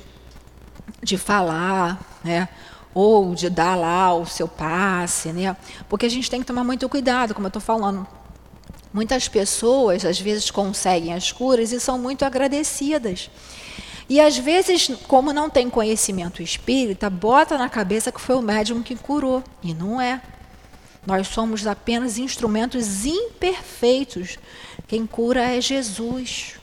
de 1.02 1.16
falar, 1.16 2.00
né? 2.24 2.48
ou 2.94 3.34
de 3.34 3.48
dar 3.48 3.76
lá 3.76 4.14
o 4.14 4.26
seu 4.26 4.48
passe, 4.48 5.32
né? 5.32 5.56
porque 5.88 6.06
a 6.06 6.08
gente 6.10 6.30
tem 6.30 6.40
que 6.40 6.46
tomar 6.46 6.64
muito 6.64 6.88
cuidado, 6.88 7.34
como 7.34 7.46
eu 7.46 7.48
estou 7.48 7.62
falando. 7.62 8.06
Muitas 8.92 9.28
pessoas, 9.28 10.04
às 10.04 10.18
vezes, 10.18 10.50
conseguem 10.50 11.12
as 11.12 11.30
curas 11.30 11.72
e 11.72 11.78
são 11.78 11.98
muito 11.98 12.24
agradecidas. 12.24 13.30
E 14.08 14.18
às 14.18 14.38
vezes, 14.38 14.90
como 15.06 15.32
não 15.32 15.50
tem 15.50 15.68
conhecimento 15.68 16.42
espírita, 16.42 17.10
bota 17.10 17.58
na 17.58 17.68
cabeça 17.68 18.10
que 18.10 18.20
foi 18.20 18.34
o 18.34 18.42
médium 18.42 18.82
que 18.82 18.96
curou. 18.96 19.44
E 19.62 19.74
não 19.74 20.00
é. 20.00 20.22
Nós 21.06 21.28
somos 21.28 21.66
apenas 21.66 22.16
instrumentos 22.16 23.04
imperfeitos. 23.04 24.38
Quem 24.86 25.06
cura 25.06 25.42
é 25.42 25.60
Jesus. 25.60 26.57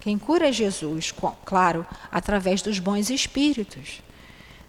Quem 0.00 0.18
cura 0.18 0.48
é 0.48 0.52
Jesus, 0.52 1.12
claro, 1.44 1.86
através 2.10 2.62
dos 2.62 2.78
bons 2.78 3.10
espíritos. 3.10 4.02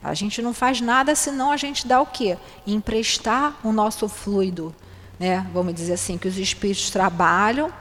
A 0.01 0.13
gente 0.13 0.41
não 0.41 0.53
faz 0.53 0.79
nada 0.81 1.13
senão 1.13 1.51
a 1.51 1.57
gente 1.57 1.85
dá 1.85 2.01
o 2.01 2.05
quê? 2.05 2.37
Emprestar 2.65 3.59
o 3.63 3.71
nosso 3.71 4.07
fluido, 4.07 4.73
né? 5.19 5.45
Vamos 5.53 5.73
dizer 5.73 5.93
assim, 5.93 6.17
que 6.17 6.27
os 6.27 6.37
espíritos 6.37 6.89
trabalham 6.89 7.71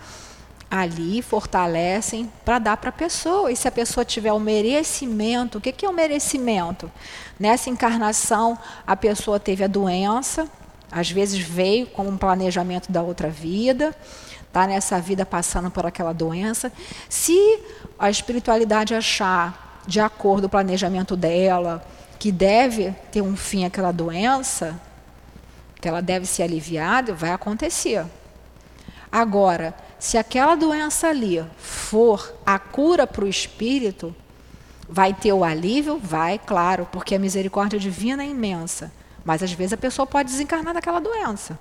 ali, 0.71 1.23
fortalecem 1.23 2.31
para 2.45 2.59
dar 2.59 2.77
para 2.77 2.91
a 2.91 2.93
pessoa. 2.93 3.51
E 3.51 3.57
se 3.57 3.67
a 3.67 3.73
pessoa 3.73 4.05
tiver 4.05 4.33
o 4.33 4.41
merecimento, 4.41 5.59
o 5.59 5.61
que, 5.61 5.73
que 5.73 5.87
é 5.87 5.89
o 5.89 5.93
merecimento? 5.93 6.91
Nessa 7.39 7.71
encarnação, 7.71 8.59
a 8.87 8.97
pessoa 8.97 9.41
teve 9.41 9.65
a 9.65 9.69
doença, 9.69 10.49
às 10.91 11.11
vezes 11.11 11.39
veio 11.39 11.87
com 11.87 12.07
um 12.07 12.17
planejamento 12.17 12.91
da 12.91 13.03
outra 13.03 13.29
vida, 13.29 13.95
está 14.59 14.67
nessa 14.67 15.01
vida 15.01 15.25
passando 15.25 15.71
por 15.71 15.87
aquela 15.87 16.13
doença, 16.13 16.73
se 17.09 17.61
a 17.97 18.11
espiritualidade 18.11 18.93
achar, 18.93 19.83
de 19.87 20.01
acordo 20.01 20.43
com 20.43 20.47
o 20.47 20.51
planejamento 20.51 21.17
dela, 21.17 21.85
que 22.19 22.33
deve 22.33 22.91
ter 23.13 23.23
um 23.23 23.37
fim 23.37 23.65
aquela 23.65 23.93
doença, 23.93 24.81
que 25.81 25.87
ela 25.87 26.03
deve 26.03 26.27
ser 26.27 26.43
aliviada, 26.43 27.15
vai 27.15 27.31
acontecer. 27.31 28.05
Agora, 29.13 29.75
se 29.99 30.19
aquela 30.19 30.57
doença 30.57 31.09
ali 31.09 31.45
for 31.57 32.35
a 32.45 32.59
cura 32.59 33.07
para 33.07 33.25
o 33.25 33.29
espírito, 33.29 34.15
vai 34.89 35.15
ter 35.15 35.33
o 35.33 35.45
alívio? 35.45 35.99
Vai, 36.03 36.39
claro, 36.39 36.89
porque 36.91 37.15
a 37.15 37.19
misericórdia 37.19 37.79
divina 37.79 38.25
é 38.25 38.27
imensa. 38.27 38.91
Mas 39.25 39.43
às 39.43 39.53
vezes 39.53 39.73
a 39.73 39.77
pessoa 39.77 40.07
pode 40.07 40.31
desencarnar 40.31 40.75
daquela 40.75 41.01
doença. 41.01 41.59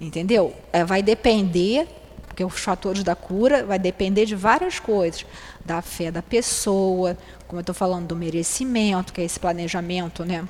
Entendeu? 0.00 0.54
É, 0.72 0.84
vai 0.84 1.02
depender 1.02 2.01
porque 2.32 2.42
os 2.42 2.60
fatores 2.60 3.04
da 3.04 3.14
cura 3.14 3.62
vai 3.62 3.78
depender 3.78 4.24
de 4.24 4.34
várias 4.34 4.80
coisas, 4.80 5.26
da 5.62 5.82
fé 5.82 6.10
da 6.10 6.22
pessoa, 6.22 7.16
como 7.46 7.58
eu 7.58 7.60
estou 7.60 7.74
falando 7.74 8.06
do 8.06 8.16
merecimento, 8.16 9.12
que 9.12 9.20
é 9.20 9.24
esse 9.24 9.38
planejamento, 9.38 10.24
né, 10.24 10.48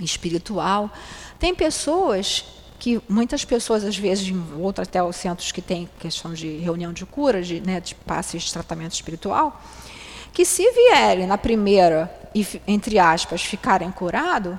espiritual. 0.00 0.90
Tem 1.38 1.54
pessoas 1.54 2.44
que 2.80 3.00
muitas 3.08 3.44
pessoas 3.44 3.84
às 3.84 3.96
vezes 3.96 4.28
em 4.28 4.60
outros 4.60 4.88
até 4.88 5.00
os 5.00 5.14
centros 5.14 5.52
que 5.52 5.62
tem 5.62 5.88
questão 6.00 6.34
de 6.34 6.58
reunião 6.58 6.92
de 6.92 7.06
cura, 7.06 7.40
de, 7.40 7.60
né, 7.60 7.80
de 7.80 7.94
passes 7.94 8.42
de 8.42 8.52
tratamento 8.52 8.92
espiritual, 8.92 9.62
que 10.32 10.44
se 10.44 10.68
vierem 10.72 11.26
na 11.26 11.38
primeira 11.38 12.12
e 12.34 12.44
entre 12.66 12.98
aspas 12.98 13.44
ficarem 13.44 13.92
curados, 13.92 14.58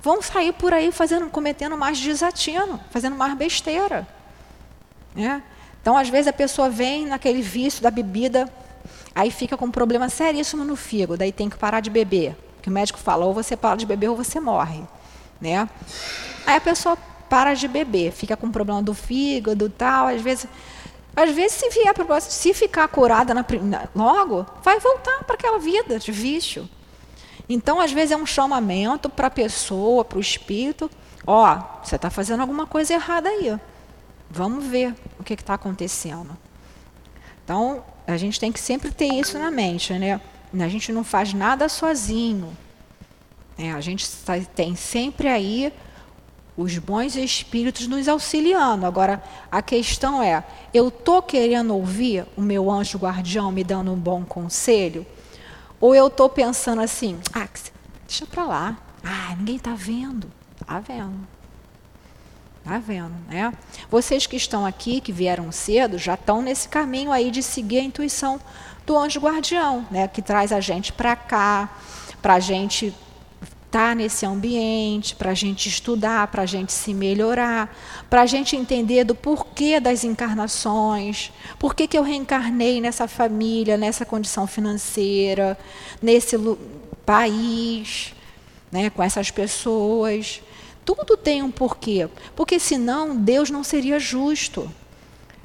vão 0.00 0.22
sair 0.22 0.52
por 0.52 0.72
aí 0.72 0.92
fazendo, 0.92 1.28
cometendo 1.28 1.76
mais 1.76 1.98
desatino, 1.98 2.80
fazendo 2.88 3.16
mais 3.16 3.36
besteira, 3.36 4.06
né? 5.12 5.42
Então, 5.88 5.96
às 5.96 6.10
vezes, 6.10 6.26
a 6.26 6.34
pessoa 6.34 6.68
vem 6.68 7.06
naquele 7.06 7.40
vício 7.40 7.82
da 7.82 7.90
bebida, 7.90 8.46
aí 9.14 9.30
fica 9.30 9.56
com 9.56 9.64
um 9.64 9.70
problema 9.70 10.10
seríssimo 10.10 10.62
no 10.62 10.76
fígado, 10.76 11.16
daí 11.16 11.32
tem 11.32 11.48
que 11.48 11.56
parar 11.56 11.80
de 11.80 11.88
beber. 11.88 12.36
Que 12.60 12.68
o 12.68 12.70
médico 12.70 12.98
fala, 12.98 13.24
ou 13.24 13.32
você 13.32 13.56
para 13.56 13.74
de 13.74 13.86
beber 13.86 14.10
ou 14.10 14.14
você 14.14 14.38
morre. 14.38 14.82
Né? 15.40 15.66
Aí 16.46 16.56
a 16.56 16.60
pessoa 16.60 16.94
para 17.30 17.54
de 17.54 17.66
beber, 17.66 18.12
fica 18.12 18.36
com 18.36 18.50
problema 18.50 18.82
do 18.82 18.92
fígado 18.92 19.70
tal, 19.70 20.08
às 20.08 20.20
vezes 20.20 20.46
Às 21.16 21.30
vezes, 21.30 21.52
se 21.56 21.70
vier 21.70 21.94
para 21.94 22.20
se 22.20 22.52
ficar 22.52 22.86
curada 22.88 23.32
na, 23.32 23.42
logo, 23.96 24.44
vai 24.62 24.78
voltar 24.78 25.24
para 25.24 25.36
aquela 25.36 25.58
vida 25.58 25.98
de 25.98 26.12
vício. 26.12 26.68
Então, 27.48 27.80
às 27.80 27.92
vezes, 27.92 28.10
é 28.10 28.16
um 28.18 28.26
chamamento 28.26 29.08
para 29.08 29.28
a 29.28 29.30
pessoa, 29.30 30.04
para 30.04 30.18
o 30.18 30.20
espírito. 30.20 30.90
Ó, 31.26 31.58
você 31.82 31.96
está 31.96 32.10
fazendo 32.10 32.42
alguma 32.42 32.66
coisa 32.66 32.92
errada 32.92 33.30
aí. 33.30 33.58
Vamos 34.30 34.66
ver 34.66 34.94
o 35.18 35.24
que 35.24 35.34
está 35.34 35.54
acontecendo. 35.54 36.36
Então, 37.44 37.82
a 38.06 38.16
gente 38.16 38.38
tem 38.38 38.52
que 38.52 38.60
sempre 38.60 38.90
ter 38.90 39.06
isso 39.06 39.38
na 39.38 39.50
mente, 39.50 39.92
né? 39.94 40.20
A 40.52 40.68
gente 40.68 40.92
não 40.92 41.04
faz 41.04 41.32
nada 41.32 41.68
sozinho. 41.68 42.56
É, 43.56 43.72
a 43.72 43.80
gente 43.80 44.06
tem 44.54 44.76
sempre 44.76 45.28
aí 45.28 45.72
os 46.56 46.76
bons 46.76 47.16
espíritos 47.16 47.86
nos 47.86 48.08
auxiliando. 48.08 48.84
Agora, 48.84 49.22
a 49.50 49.62
questão 49.62 50.22
é: 50.22 50.44
eu 50.74 50.88
estou 50.88 51.22
querendo 51.22 51.74
ouvir 51.74 52.26
o 52.36 52.42
meu 52.42 52.70
anjo 52.70 52.98
guardião 52.98 53.50
me 53.50 53.64
dando 53.64 53.92
um 53.92 53.98
bom 53.98 54.24
conselho? 54.24 55.06
Ou 55.80 55.94
eu 55.94 56.08
estou 56.08 56.28
pensando 56.28 56.82
assim, 56.82 57.18
ah, 57.32 57.48
deixa 58.06 58.26
para 58.26 58.44
lá. 58.44 58.78
Ah, 59.02 59.34
ninguém 59.36 59.56
está 59.56 59.74
vendo. 59.74 60.30
Está 60.60 60.80
vendo. 60.80 61.37
Está 62.68 62.78
vendo, 62.78 63.14
né? 63.30 63.50
Vocês 63.90 64.26
que 64.26 64.36
estão 64.36 64.66
aqui, 64.66 65.00
que 65.00 65.10
vieram 65.10 65.50
cedo, 65.50 65.96
já 65.96 66.12
estão 66.12 66.42
nesse 66.42 66.68
caminho 66.68 67.10
aí 67.10 67.30
de 67.30 67.42
seguir 67.42 67.78
a 67.78 67.82
intuição 67.82 68.38
do 68.84 68.94
anjo 68.98 69.18
guardião, 69.18 69.86
né? 69.90 70.06
Que 70.06 70.20
traz 70.20 70.52
a 70.52 70.60
gente 70.60 70.92
para 70.92 71.16
cá, 71.16 71.70
para 72.20 72.34
a 72.34 72.40
gente 72.40 72.88
estar 73.68 73.88
tá 73.88 73.94
nesse 73.94 74.26
ambiente, 74.26 75.16
para 75.16 75.30
a 75.30 75.34
gente 75.34 75.66
estudar, 75.66 76.26
para 76.26 76.42
a 76.42 76.46
gente 76.46 76.70
se 76.70 76.92
melhorar, 76.92 77.74
para 78.10 78.20
a 78.20 78.26
gente 78.26 78.54
entender 78.54 79.02
do 79.02 79.14
porquê 79.14 79.80
das 79.80 80.04
encarnações, 80.04 81.32
por 81.58 81.74
que, 81.74 81.86
que 81.86 81.96
eu 81.96 82.02
reencarnei 82.02 82.82
nessa 82.82 83.08
família, 83.08 83.78
nessa 83.78 84.04
condição 84.04 84.46
financeira, 84.46 85.58
nesse 86.02 86.36
país, 87.06 88.12
né, 88.70 88.90
com 88.90 89.02
essas 89.02 89.30
pessoas. 89.30 90.42
Tudo 90.88 91.18
tem 91.18 91.42
um 91.42 91.50
porquê, 91.50 92.08
porque 92.34 92.58
senão 92.58 93.14
Deus 93.14 93.50
não 93.50 93.62
seria 93.62 93.98
justo. 93.98 94.72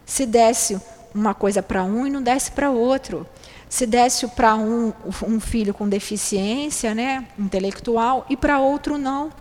Se 0.05 0.25
desse 0.25 0.79
uma 1.13 1.33
coisa 1.33 1.61
para 1.61 1.83
um 1.83 2.07
e 2.07 2.09
não 2.09 2.21
desse 2.21 2.49
para 2.49 2.71
outro 2.71 3.27
se 3.73 3.87
desse 3.87 4.27
para 4.27 4.53
um, 4.53 4.93
um 5.27 5.39
filho 5.39 5.73
com 5.73 5.89
deficiência 5.89 6.93
né, 6.93 7.27
intelectual 7.39 8.23
e 8.29 8.37
para 8.37 8.59
outro 8.59 8.99
não. 8.99 9.31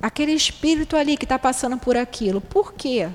Aquele 0.00 0.30
espírito 0.30 0.96
ali 0.96 1.16
que 1.16 1.24
está 1.24 1.38
passando 1.40 1.76
por 1.76 1.96
aquilo, 1.96 2.40
por 2.40 2.72
quê? 2.72 3.08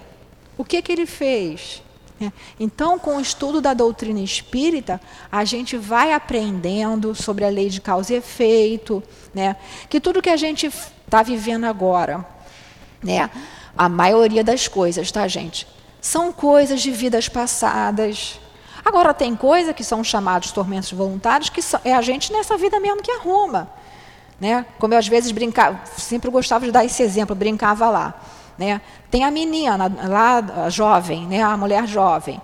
O 0.57 0.65
que, 0.65 0.81
que 0.81 0.91
ele 0.91 1.05
fez? 1.05 1.81
É, 2.19 2.29
então, 2.59 2.99
com 2.99 3.15
o 3.15 3.21
estudo 3.21 3.61
da 3.61 3.73
doutrina 3.73 4.19
espírita, 4.19 4.99
a 5.31 5.45
gente 5.45 5.77
vai 5.77 6.11
aprendendo 6.11 7.15
sobre 7.15 7.45
a 7.45 7.49
lei 7.49 7.69
de 7.69 7.79
causa 7.79 8.13
e 8.13 8.17
efeito, 8.17 9.01
né? 9.33 9.55
que 9.89 10.01
tudo 10.01 10.21
que 10.21 10.29
a 10.29 10.37
gente 10.37 10.69
está 11.13 11.21
vivendo 11.21 11.65
agora, 11.65 12.25
né? 13.03 13.29
a 13.77 13.87
maioria 13.87 14.43
das 14.43 14.67
coisas, 14.67 15.11
tá, 15.11 15.27
gente? 15.27 15.67
São 16.01 16.31
coisas 16.33 16.81
de 16.81 16.91
vidas 16.91 17.29
passadas, 17.29 18.39
Agora, 18.85 19.13
tem 19.13 19.33
coisa 19.33 19.73
que 19.73 19.81
são 19.81 20.03
chamados 20.03 20.51
tormentos 20.51 20.91
voluntários, 20.91 21.49
que 21.49 21.61
é 21.85 21.93
a 21.93 22.01
gente 22.01 22.33
nessa 22.33 22.57
vida 22.57 22.81
mesmo 22.81 23.01
que 23.01 23.11
arruma. 23.11 23.69
Né? 24.39 24.65
Como 24.77 24.93
eu 24.93 24.97
às 24.97 25.07
vezes 25.07 25.31
brincava, 25.31 25.79
sempre 25.97 26.29
gostava 26.29 26.65
de 26.65 26.71
dar 26.71 26.83
esse 26.83 27.01
exemplo, 27.01 27.33
brincava 27.33 27.89
lá. 27.89 28.13
Né? 28.57 28.81
Tem 29.09 29.23
a 29.23 29.31
menina 29.31 29.89
lá, 30.03 30.65
a 30.65 30.69
jovem, 30.69 31.25
né? 31.27 31.41
a 31.41 31.55
mulher 31.55 31.87
jovem. 31.87 32.41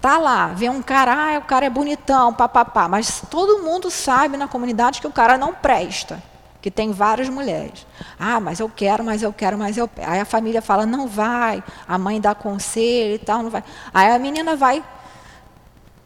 Tá 0.00 0.16
lá, 0.16 0.48
vê 0.48 0.70
um 0.70 0.80
cara, 0.80 1.34
ah, 1.34 1.38
o 1.38 1.42
cara 1.42 1.66
é 1.66 1.70
bonitão, 1.70 2.32
papapá, 2.32 2.88
mas 2.88 3.22
todo 3.30 3.62
mundo 3.62 3.90
sabe 3.90 4.38
na 4.38 4.48
comunidade 4.48 5.02
que 5.02 5.06
o 5.06 5.12
cara 5.12 5.36
não 5.36 5.52
presta, 5.52 6.22
que 6.64 6.70
tem 6.70 6.92
várias 6.92 7.28
mulheres. 7.28 7.86
Ah, 8.18 8.40
mas 8.40 8.58
eu 8.58 8.70
quero, 8.74 9.04
mas 9.04 9.22
eu 9.22 9.30
quero, 9.34 9.58
mas 9.58 9.76
eu 9.76 9.90
Aí 9.98 10.18
a 10.18 10.24
família 10.24 10.62
fala, 10.62 10.86
não 10.86 11.06
vai, 11.06 11.62
a 11.86 11.98
mãe 11.98 12.18
dá 12.18 12.34
conselho 12.34 13.16
e 13.16 13.18
tal, 13.18 13.42
não 13.42 13.50
vai. 13.50 13.62
Aí 13.92 14.10
a 14.10 14.18
menina 14.18 14.56
vai 14.56 14.82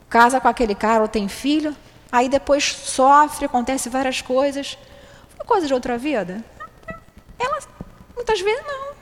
casa 0.09 0.41
com 0.41 0.49
aquele 0.49 0.75
cara 0.75 1.03
ou 1.03 1.07
tem 1.07 1.29
filho, 1.29 1.77
aí 2.11 2.29
depois 2.29 2.65
sofre, 2.65 3.47
acontece 3.47 3.89
várias 3.89 4.21
coisas. 4.21 4.77
Foi 5.37 5.47
coisa 5.47 5.69
de 5.69 5.73
outra 5.73 5.97
vida? 5.97 6.45
Ela, 7.39 7.61
muitas 8.17 8.41
vezes, 8.41 8.67
não. 8.67 8.97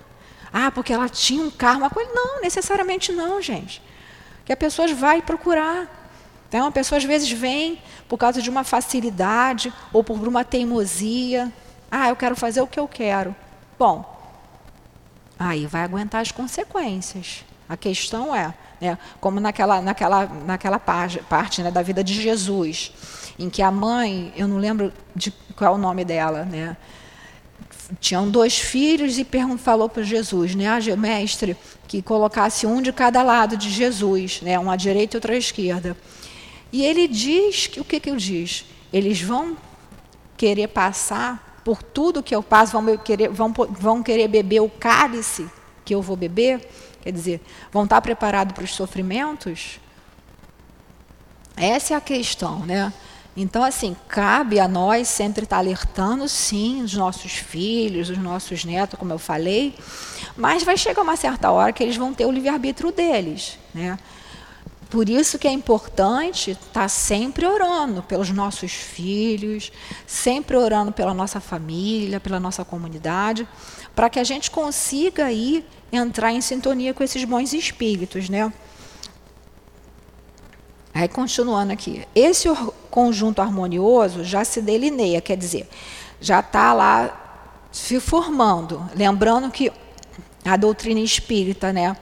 Ah, 0.52 0.70
porque 0.70 0.92
ela 0.92 1.08
tinha 1.08 1.42
um 1.42 1.50
karma. 1.50 1.90
Não, 2.14 2.42
necessariamente 2.42 3.12
não, 3.12 3.40
gente. 3.40 3.80
Que 4.44 4.52
as 4.52 4.58
pessoas 4.58 4.90
vai 4.90 5.22
procurar. 5.22 6.05
Então, 6.48 6.66
a 6.66 6.70
pessoa 6.70 6.98
às 6.98 7.04
vezes 7.04 7.30
vem 7.30 7.78
por 8.08 8.18
causa 8.18 8.40
de 8.40 8.48
uma 8.48 8.64
facilidade 8.64 9.72
ou 9.92 10.04
por 10.04 10.16
uma 10.26 10.44
teimosia. 10.44 11.52
Ah, 11.90 12.08
eu 12.08 12.16
quero 12.16 12.36
fazer 12.36 12.60
o 12.60 12.66
que 12.66 12.78
eu 12.78 12.86
quero. 12.86 13.34
Bom, 13.78 14.04
aí 15.38 15.66
vai 15.66 15.82
aguentar 15.82 16.22
as 16.22 16.32
consequências. 16.32 17.44
A 17.68 17.76
questão 17.76 18.34
é, 18.34 18.54
né, 18.80 18.96
como 19.20 19.40
naquela, 19.40 19.80
naquela, 19.80 20.26
naquela 20.26 20.78
parte, 20.78 21.62
né, 21.62 21.70
da 21.70 21.82
vida 21.82 22.02
de 22.02 22.14
Jesus, 22.14 22.92
em 23.38 23.50
que 23.50 23.60
a 23.60 23.70
mãe, 23.70 24.32
eu 24.36 24.46
não 24.46 24.58
lembro 24.58 24.92
de 25.14 25.32
qual 25.56 25.72
é 25.72 25.74
o 25.74 25.78
nome 25.78 26.04
dela, 26.04 26.44
né, 26.44 26.76
tinham 28.00 28.28
dois 28.28 28.58
filhos 28.58 29.18
e 29.18 29.26
falou 29.58 29.88
para 29.88 30.02
Jesus, 30.02 30.54
né, 30.54 30.66
ah, 30.68 30.96
mestre, 30.96 31.56
que 31.88 32.02
colocasse 32.02 32.66
um 32.66 32.80
de 32.80 32.92
cada 32.92 33.22
lado 33.22 33.56
de 33.56 33.70
Jesus, 33.70 34.40
né, 34.42 34.58
um 34.58 34.70
à 34.70 34.76
direita 34.76 35.16
e 35.16 35.18
outro 35.18 35.32
à 35.32 35.36
esquerda. 35.36 35.96
E 36.76 36.84
ele 36.84 37.08
diz, 37.08 37.68
que, 37.68 37.80
o 37.80 37.84
que, 37.86 37.98
que 37.98 38.10
ele 38.10 38.18
diz? 38.18 38.66
Eles 38.92 39.18
vão 39.18 39.56
querer 40.36 40.68
passar 40.68 41.62
por 41.64 41.82
tudo 41.82 42.22
que 42.22 42.36
eu 42.36 42.42
passo, 42.42 42.72
vão 42.72 42.98
querer, 42.98 43.30
vão, 43.30 43.50
vão 43.50 44.02
querer 44.02 44.28
beber 44.28 44.60
o 44.60 44.68
cálice 44.68 45.50
que 45.86 45.94
eu 45.94 46.02
vou 46.02 46.16
beber? 46.16 46.68
Quer 47.00 47.12
dizer, 47.12 47.40
vão 47.72 47.84
estar 47.84 48.02
preparados 48.02 48.52
para 48.52 48.62
os 48.62 48.74
sofrimentos? 48.74 49.80
Essa 51.56 51.94
é 51.94 51.96
a 51.96 52.00
questão, 52.02 52.58
né? 52.66 52.92
Então, 53.34 53.64
assim, 53.64 53.96
cabe 54.06 54.60
a 54.60 54.68
nós 54.68 55.08
sempre 55.08 55.44
estar 55.44 55.56
alertando, 55.56 56.28
sim, 56.28 56.82
os 56.82 56.92
nossos 56.92 57.32
filhos, 57.32 58.10
os 58.10 58.18
nossos 58.18 58.66
netos, 58.66 58.98
como 58.98 59.14
eu 59.14 59.18
falei, 59.18 59.74
mas 60.36 60.62
vai 60.62 60.76
chegar 60.76 61.00
uma 61.00 61.16
certa 61.16 61.50
hora 61.50 61.72
que 61.72 61.82
eles 61.82 61.96
vão 61.96 62.12
ter 62.12 62.26
o 62.26 62.30
livre-arbítrio 62.30 62.92
deles, 62.92 63.58
né? 63.72 63.98
Por 64.88 65.08
isso 65.08 65.38
que 65.38 65.48
é 65.48 65.50
importante 65.50 66.52
estar 66.52 66.88
sempre 66.88 67.44
orando 67.44 68.02
pelos 68.02 68.30
nossos 68.30 68.72
filhos, 68.72 69.72
sempre 70.06 70.56
orando 70.56 70.92
pela 70.92 71.12
nossa 71.12 71.40
família, 71.40 72.20
pela 72.20 72.38
nossa 72.38 72.64
comunidade, 72.64 73.46
para 73.94 74.08
que 74.08 74.20
a 74.20 74.24
gente 74.24 74.50
consiga 74.50 75.24
aí 75.24 75.64
entrar 75.90 76.32
em 76.32 76.40
sintonia 76.40 76.94
com 76.94 77.02
esses 77.02 77.24
bons 77.24 77.52
espíritos, 77.52 78.28
né? 78.28 78.52
Aí 80.94 81.08
continuando 81.08 81.72
aqui, 81.72 82.06
esse 82.14 82.48
conjunto 82.90 83.42
harmonioso 83.42 84.24
já 84.24 84.44
se 84.44 84.62
delineia, 84.62 85.20
quer 85.20 85.36
dizer, 85.36 85.68
já 86.20 86.40
está 86.40 86.72
lá 86.72 87.66
se 87.70 88.00
formando. 88.00 88.88
Lembrando 88.94 89.50
que 89.50 89.70
a 90.44 90.56
doutrina 90.56 91.00
espírita, 91.00 91.72
né? 91.72 91.96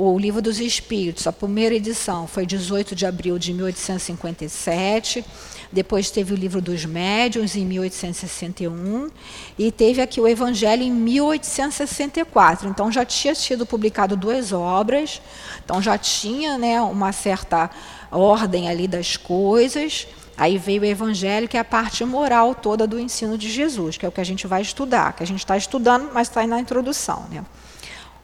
O 0.00 0.16
Livro 0.16 0.40
dos 0.40 0.60
Espíritos, 0.60 1.26
a 1.26 1.32
primeira 1.32 1.74
edição 1.74 2.28
foi 2.28 2.46
18 2.46 2.94
de 2.94 3.04
abril 3.04 3.36
de 3.36 3.52
1857. 3.52 5.24
Depois 5.72 6.08
teve 6.08 6.32
o 6.32 6.36
Livro 6.36 6.62
dos 6.62 6.84
Médiuns 6.84 7.56
em 7.56 7.66
1861 7.66 9.10
e 9.58 9.72
teve 9.72 10.00
aqui 10.00 10.20
o 10.20 10.28
Evangelho 10.28 10.84
em 10.84 10.92
1864. 10.92 12.68
Então 12.68 12.92
já 12.92 13.04
tinha 13.04 13.34
sido 13.34 13.66
publicado 13.66 14.16
duas 14.16 14.52
obras. 14.52 15.20
Então 15.64 15.82
já 15.82 15.98
tinha, 15.98 16.56
né, 16.56 16.80
uma 16.80 17.10
certa 17.10 17.68
ordem 18.08 18.68
ali 18.68 18.86
das 18.86 19.16
coisas. 19.16 20.06
Aí 20.36 20.58
veio 20.58 20.82
o 20.82 20.84
Evangelho, 20.84 21.48
que 21.48 21.56
é 21.56 21.60
a 21.60 21.64
parte 21.64 22.04
moral 22.04 22.54
toda 22.54 22.86
do 22.86 23.00
ensino 23.00 23.36
de 23.36 23.50
Jesus, 23.50 23.96
que 23.96 24.06
é 24.06 24.08
o 24.08 24.12
que 24.12 24.20
a 24.20 24.24
gente 24.24 24.46
vai 24.46 24.62
estudar, 24.62 25.14
que 25.14 25.24
a 25.24 25.26
gente 25.26 25.40
está 25.40 25.56
estudando, 25.56 26.08
mas 26.14 26.28
está 26.28 26.46
na 26.46 26.60
introdução. 26.60 27.26
Né? 27.32 27.44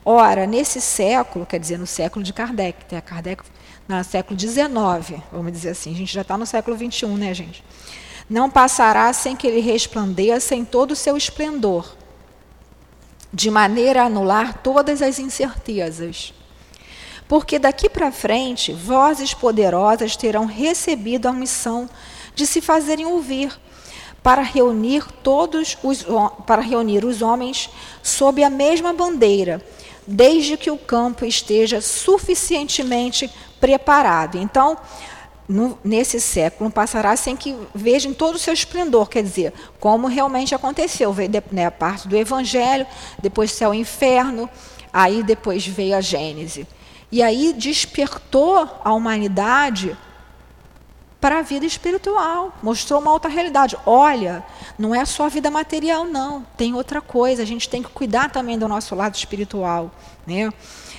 Ora, 0.05 0.47
nesse 0.47 0.81
século, 0.83 1.47
quer 1.47 1.59
dizer, 1.59 1.79
no 1.79 1.87
século 1.87 2.23
de 2.23 2.33
Kardec, 2.33 2.95
a 2.95 3.01
Kardec 3.01 3.43
no 3.89 4.05
século 4.05 4.39
XIX, 4.39 5.23
vamos 5.33 5.53
dizer 5.53 5.71
assim, 5.71 5.93
a 5.93 5.97
gente 5.97 6.13
já 6.13 6.21
está 6.21 6.37
no 6.37 6.45
século 6.45 6.77
XXI, 6.77 7.07
né, 7.07 7.33
gente? 7.33 7.65
Não 8.29 8.51
passará 8.51 9.11
sem 9.13 9.35
que 9.35 9.47
ele 9.47 9.61
resplandeça 9.61 10.55
em 10.55 10.65
todo 10.65 10.91
o 10.91 10.97
seu 10.97 11.17
esplendor, 11.17 11.97
de 13.33 13.51
maneira 13.51 14.03
a 14.03 14.07
anular 14.07 14.59
todas 14.63 15.01
as 15.01 15.19
incertezas. 15.19 16.35
Porque 17.27 17.59
daqui 17.59 17.89
para 17.89 18.13
frente, 18.13 18.73
vozes 18.73 19.33
poderosas 19.33 20.17
terão 20.17 20.45
recebido 20.45 21.27
a 21.27 21.33
missão 21.33 21.89
de 22.35 22.47
se 22.47 22.61
fazerem 22.61 23.07
ouvir, 23.07 23.59
para 24.25 24.41
reunir 24.41 25.05
todos 25.23 25.77
os 25.83 26.03
para 26.47 26.63
reunir 26.63 27.05
os 27.05 27.21
homens 27.21 27.69
sob 28.03 28.43
a 28.43 28.49
mesma 28.49 28.91
bandeira, 28.91 29.63
desde 30.07 30.57
que 30.57 30.71
o 30.71 30.79
campo 30.79 31.25
esteja 31.25 31.81
suficientemente 31.81 33.31
preparado. 33.61 34.37
Então, 34.37 34.77
no, 35.49 35.79
nesse 35.85 36.21
século 36.21 36.71
passará 36.71 37.17
sem 37.17 37.37
que 37.37 37.57
vejam 37.75 38.13
todo 38.13 38.37
o 38.37 38.39
seu 38.39 38.55
esplendor, 38.55 39.09
quer 39.09 39.23
dizer, 39.23 39.53
como 39.79 40.07
realmente 40.07 40.55
aconteceu. 40.55 41.13
Veio 41.13 41.31
né, 41.51 41.67
a 41.67 41.71
parte 41.71 42.09
do 42.09 42.17
Evangelho, 42.17 42.87
depois 43.21 43.53
céu 43.53 43.75
e 43.75 43.79
inferno, 43.79 44.49
aí 44.93 45.23
depois 45.23 45.67
veio 45.67 45.97
a 45.97 46.01
Gênese. 46.01 46.67
E 47.13 47.23
aí 47.23 47.53
despertou 47.53 48.69
a 48.83 48.93
humanidade 48.93 49.97
para 51.25 51.39
a 51.39 51.43
vida 51.43 51.65
espiritual, 51.65 52.53
mostrou 52.63 53.01
uma 53.01 53.11
outra 53.11 53.31
realidade. 53.31 53.79
Olha, 53.87 54.45
não 54.79 54.95
é 54.95 55.07
só 55.07 55.25
a 55.25 55.29
vida 55.31 55.51
material, 55.51 56.05
não, 56.05 56.45
tem 56.55 56.75
outra 56.75 57.01
coisa, 57.01 57.41
a 57.41 57.47
gente 57.47 57.67
tem 57.67 57.83
que 57.83 57.89
cuidar 57.89 58.31
também 58.31 58.59
do 58.59 58.69
nosso 58.69 58.95
lado 58.95 59.15
espiritual. 59.15 59.91
Né? 60.27 60.53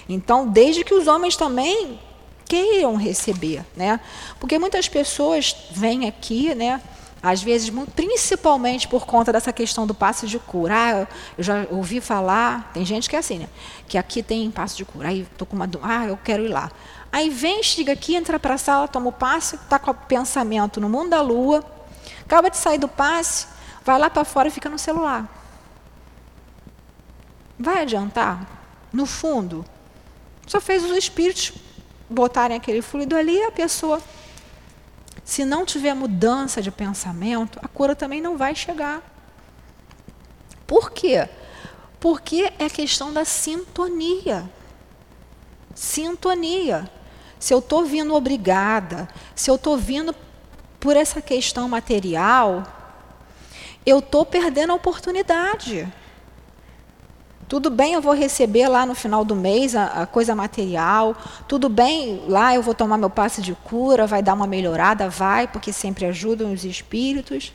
Então, 0.10 0.48
desde 0.48 0.84
que 0.84 0.96
os 0.96 1.06
homens 1.06 1.36
também 1.36 2.00
queiram 2.44 2.96
receber, 2.96 3.64
né? 3.76 4.00
Porque 4.40 4.58
muitas 4.58 4.90
pessoas 4.90 5.56
vêm 5.70 6.08
aqui, 6.08 6.56
né? 6.56 6.82
Às 7.22 7.44
vezes, 7.44 7.72
principalmente 7.96 8.88
por 8.88 9.06
conta 9.06 9.32
dessa 9.32 9.54
questão 9.54 9.86
do 9.86 9.94
passe 9.94 10.26
de 10.26 10.40
cura. 10.40 10.74
Ah, 10.76 11.08
eu 11.38 11.44
já 11.44 11.68
ouvi 11.70 12.02
falar, 12.02 12.72
tem 12.74 12.84
gente 12.84 13.08
que 13.08 13.16
é 13.16 13.20
assim, 13.20 13.38
né? 13.40 13.50
Que 13.88 13.96
aqui 13.96 14.24
tem 14.24 14.50
passe 14.50 14.76
de 14.76 14.86
cura. 14.86 15.10
Aí 15.10 15.22
estou 15.22 15.46
com 15.46 15.56
uma. 15.56 15.70
Ah, 15.84 16.06
eu 16.08 16.18
quero 16.24 16.44
ir 16.44 16.50
lá. 16.50 16.72
Aí 17.16 17.30
vem, 17.30 17.64
chega 17.64 17.94
aqui, 17.94 18.14
entra 18.14 18.38
para 18.38 18.56
a 18.56 18.58
sala, 18.58 18.90
toma 18.90 19.08
o 19.08 19.12
passe, 19.14 19.56
está 19.56 19.80
com 19.80 19.90
o 19.90 19.94
pensamento 19.94 20.82
no 20.82 20.90
mundo 20.90 21.12
da 21.12 21.22
lua, 21.22 21.64
acaba 22.20 22.50
de 22.50 22.58
sair 22.58 22.78
do 22.78 22.90
passe, 22.90 23.48
vai 23.86 23.98
lá 23.98 24.10
para 24.10 24.26
fora 24.26 24.50
e 24.50 24.52
fica 24.52 24.68
no 24.68 24.78
celular. 24.78 25.26
Vai 27.58 27.84
adiantar? 27.84 28.46
No 28.92 29.06
fundo, 29.06 29.64
só 30.46 30.60
fez 30.60 30.84
os 30.84 30.92
espíritos 30.92 31.54
botarem 32.10 32.58
aquele 32.58 32.82
fluido 32.82 33.16
ali, 33.16 33.42
a 33.44 33.52
pessoa, 33.52 34.02
se 35.24 35.46
não 35.46 35.66
tiver 35.66 35.94
mudança 35.94 36.62
de 36.62 36.70
pensamento, 36.70 37.62
a 37.64 37.68
cura 37.70 37.96
também 37.96 38.20
não 38.20 38.36
vai 38.36 38.54
chegar. 38.54 39.02
Por 40.68 40.92
quê? 40.92 41.30
Porque 41.98 42.52
é 42.60 42.70
questão 42.70 43.14
da 43.14 43.24
sintonia. 43.24 44.52
Sintonia. 45.74 46.92
Se 47.46 47.54
eu 47.54 47.60
estou 47.60 47.86
vindo 47.86 48.16
obrigada, 48.16 49.08
se 49.36 49.52
eu 49.52 49.56
estou 49.56 49.78
vindo 49.78 50.16
por 50.80 50.98
essa 50.98 51.22
questão 51.22 51.70
material, 51.70 52.64
eu 53.86 54.00
estou 54.00 54.26
perdendo 54.26 54.72
a 54.72 54.76
oportunidade. 54.76 55.88
Tudo 57.48 57.70
bem, 57.70 57.94
eu 57.94 58.02
vou 58.02 58.16
receber 58.16 58.68
lá 58.68 58.84
no 58.84 58.96
final 58.96 59.24
do 59.24 59.36
mês 59.36 59.76
a, 59.76 59.86
a, 60.02 60.08
coisa 60.08 60.34
material. 60.34 61.16
Tudo 61.48 61.70
bem, 61.70 62.24
lá 62.28 62.56
eu 62.56 62.64
vou 62.64 62.74
tomar 62.74 62.98
meu 62.98 63.12
passe 63.12 63.44
de 63.44 63.54
cura, 63.54 64.08
vai 64.08 64.24
dar 64.24 64.34
uma 64.34 64.48
melhorada, 64.48 65.08
vai, 65.08 65.48
porque 65.48 65.72
sempre 65.72 66.08
ajudam 66.08 66.52
os 66.52 66.66
espíritos. 66.66 67.54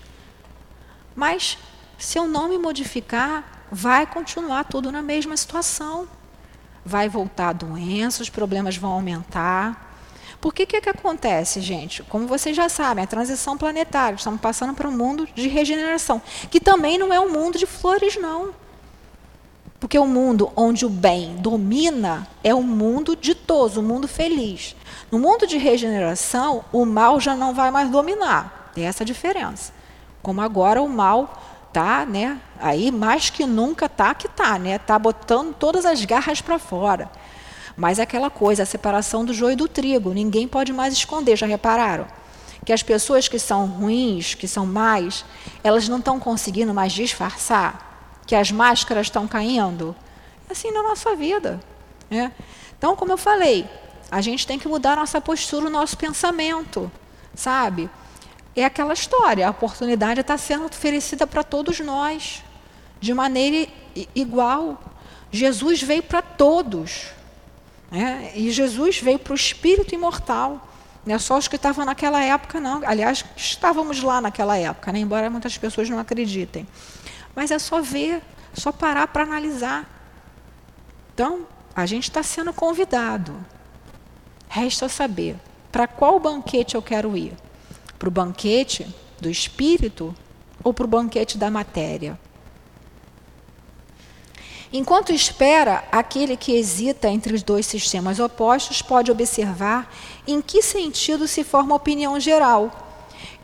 Mas 1.16 1.58
se 1.98 2.16
eu 2.16 2.28
não 2.28 2.48
me 2.48 2.58
modificar, 2.58 3.66
vai 3.72 4.06
continuar 4.06 4.62
tudo 4.66 4.92
na 4.92 5.02
mesma 5.02 5.36
situação. 5.36 6.06
Vai 6.84 7.08
voltar 7.08 7.48
a 7.48 7.52
doença, 7.52 8.22
os 8.22 8.30
problemas 8.30 8.76
vão 8.76 8.92
aumentar. 8.92 9.88
Por 10.40 10.54
que 10.54 10.64
que, 10.64 10.80
que 10.80 10.88
acontece, 10.88 11.60
gente? 11.60 12.02
Como 12.04 12.26
vocês 12.26 12.56
já 12.56 12.68
sabem, 12.68 13.04
a 13.04 13.06
transição 13.06 13.58
planetária, 13.58 14.16
estamos 14.16 14.40
passando 14.40 14.72
para 14.72 14.88
um 14.88 14.96
mundo 14.96 15.28
de 15.34 15.48
regeneração, 15.48 16.22
que 16.50 16.58
também 16.58 16.96
não 16.96 17.12
é 17.12 17.20
um 17.20 17.30
mundo 17.30 17.58
de 17.58 17.66
flores, 17.66 18.16
não. 18.16 18.54
Porque 19.78 19.98
o 19.98 20.06
mundo 20.06 20.50
onde 20.56 20.84
o 20.84 20.90
bem 20.90 21.36
domina 21.36 22.26
é 22.44 22.54
um 22.54 22.62
mundo 22.62 23.16
ditoso, 23.16 23.80
um 23.80 23.84
mundo 23.84 24.08
feliz. 24.08 24.76
No 25.10 25.18
mundo 25.18 25.46
de 25.46 25.58
regeneração, 25.58 26.64
o 26.72 26.84
mal 26.86 27.18
já 27.18 27.34
não 27.34 27.54
vai 27.54 27.70
mais 27.70 27.90
dominar. 27.90 28.70
Tem 28.74 28.86
essa 28.86 29.04
diferença. 29.04 29.72
Como 30.22 30.40
agora 30.42 30.82
o 30.82 30.88
mal 30.88 31.49
tá, 31.72 32.04
né? 32.04 32.40
Aí 32.58 32.90
mais 32.90 33.30
que 33.30 33.46
nunca 33.46 33.88
tá 33.88 34.14
que 34.14 34.28
tá, 34.28 34.58
né? 34.58 34.78
Tá 34.78 34.98
botando 34.98 35.54
todas 35.54 35.84
as 35.84 36.04
garras 36.04 36.40
para 36.40 36.58
fora. 36.58 37.10
Mas 37.76 37.98
é 37.98 38.02
aquela 38.02 38.30
coisa, 38.30 38.62
a 38.62 38.66
separação 38.66 39.24
do 39.24 39.32
joio 39.32 39.56
do 39.56 39.68
trigo, 39.68 40.12
ninguém 40.12 40.46
pode 40.46 40.72
mais 40.72 40.92
esconder, 40.92 41.36
já 41.36 41.46
repararam? 41.46 42.06
Que 42.64 42.72
as 42.72 42.82
pessoas 42.82 43.26
que 43.26 43.38
são 43.38 43.66
ruins, 43.66 44.34
que 44.34 44.46
são 44.46 44.66
mais, 44.66 45.24
elas 45.64 45.88
não 45.88 45.98
estão 45.98 46.20
conseguindo 46.20 46.74
mais 46.74 46.92
disfarçar 46.92 47.88
que 48.26 48.34
as 48.34 48.52
máscaras 48.52 49.06
estão 49.06 49.26
caindo? 49.26 49.96
É 50.48 50.52
assim 50.52 50.70
na 50.70 50.82
nossa 50.82 51.16
vida. 51.16 51.60
Né? 52.08 52.30
Então, 52.76 52.94
como 52.94 53.12
eu 53.12 53.18
falei, 53.18 53.68
a 54.10 54.20
gente 54.20 54.46
tem 54.46 54.58
que 54.58 54.68
mudar 54.68 54.96
nossa 54.96 55.20
postura, 55.20 55.66
o 55.66 55.70
nosso 55.70 55.96
pensamento, 55.96 56.90
sabe? 57.34 57.88
É 58.60 58.64
aquela 58.66 58.92
história, 58.92 59.46
a 59.46 59.50
oportunidade 59.50 60.20
está 60.20 60.36
sendo 60.36 60.66
oferecida 60.66 61.26
para 61.26 61.42
todos 61.42 61.80
nós, 61.80 62.44
de 63.00 63.14
maneira 63.14 63.66
igual. 64.14 64.78
Jesus 65.32 65.82
veio 65.82 66.02
para 66.02 66.20
todos. 66.20 67.06
Né? 67.90 68.32
E 68.34 68.50
Jesus 68.50 69.00
veio 69.00 69.18
para 69.18 69.32
o 69.32 69.34
espírito 69.34 69.94
imortal. 69.94 70.68
Não 71.06 71.14
é 71.14 71.18
só 71.18 71.38
os 71.38 71.48
que 71.48 71.56
estavam 71.56 71.86
naquela 71.86 72.22
época, 72.22 72.60
não. 72.60 72.82
Aliás, 72.86 73.24
estávamos 73.34 74.02
lá 74.02 74.20
naquela 74.20 74.58
época, 74.58 74.92
né? 74.92 74.98
embora 74.98 75.30
muitas 75.30 75.56
pessoas 75.56 75.88
não 75.88 75.98
acreditem. 75.98 76.68
Mas 77.34 77.50
é 77.50 77.58
só 77.58 77.80
ver, 77.80 78.22
só 78.52 78.70
parar 78.70 79.06
para 79.06 79.22
analisar. 79.22 79.88
Então, 81.14 81.46
a 81.74 81.86
gente 81.86 82.10
está 82.10 82.22
sendo 82.22 82.52
convidado. 82.52 83.34
Resta 84.50 84.86
saber 84.86 85.36
para 85.72 85.86
qual 85.86 86.20
banquete 86.20 86.74
eu 86.74 86.82
quero 86.82 87.16
ir: 87.16 87.32
para 88.00 88.08
o 88.08 88.10
banquete 88.10 88.86
do 89.20 89.30
espírito 89.30 90.14
ou 90.64 90.74
para 90.74 90.86
o 90.86 90.88
banquete 90.88 91.36
da 91.36 91.50
matéria? 91.50 92.18
Enquanto 94.72 95.12
espera, 95.12 95.84
aquele 95.92 96.36
que 96.36 96.52
hesita 96.52 97.08
entre 97.08 97.34
os 97.34 97.42
dois 97.42 97.66
sistemas 97.66 98.18
opostos 98.18 98.80
pode 98.80 99.12
observar 99.12 99.92
em 100.26 100.40
que 100.40 100.62
sentido 100.62 101.28
se 101.28 101.44
forma 101.44 101.74
a 101.74 101.76
opinião 101.76 102.18
geral 102.18 102.88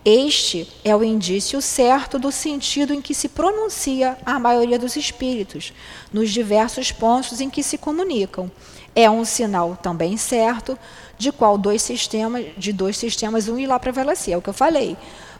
este 0.08 0.72
é 0.84 0.94
o 0.94 1.02
indício 1.02 1.60
certo 1.60 2.16
do 2.16 2.30
sentido 2.30 2.94
em 2.94 3.02
que 3.02 3.12
se 3.12 3.28
pronuncia 3.28 4.16
a 4.24 4.38
maioria 4.38 4.78
dos 4.78 4.94
espíritos, 4.94 5.72
nos 6.12 6.30
diversos 6.30 6.92
pontos 6.92 7.40
em 7.40 7.50
que 7.50 7.60
se 7.60 7.76
comunicam. 7.76 8.48
É 8.94 9.10
um 9.10 9.24
sinal 9.24 9.76
também 9.82 10.16
certo 10.16 10.78
de 11.18 11.32
qual 11.32 11.56
dois 11.56 11.82
sistemas, 11.82 12.46
de 12.56 12.72
dois 12.72 12.96
sistemas 12.96 13.48
um 13.48 13.58
irá 13.58 13.78
prevalecer. 13.78 14.34
É 14.34 14.36
o 14.36 14.42
que 14.42 14.50
eu 14.50 14.54
falei 14.54 14.96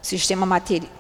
sistema 0.07 0.47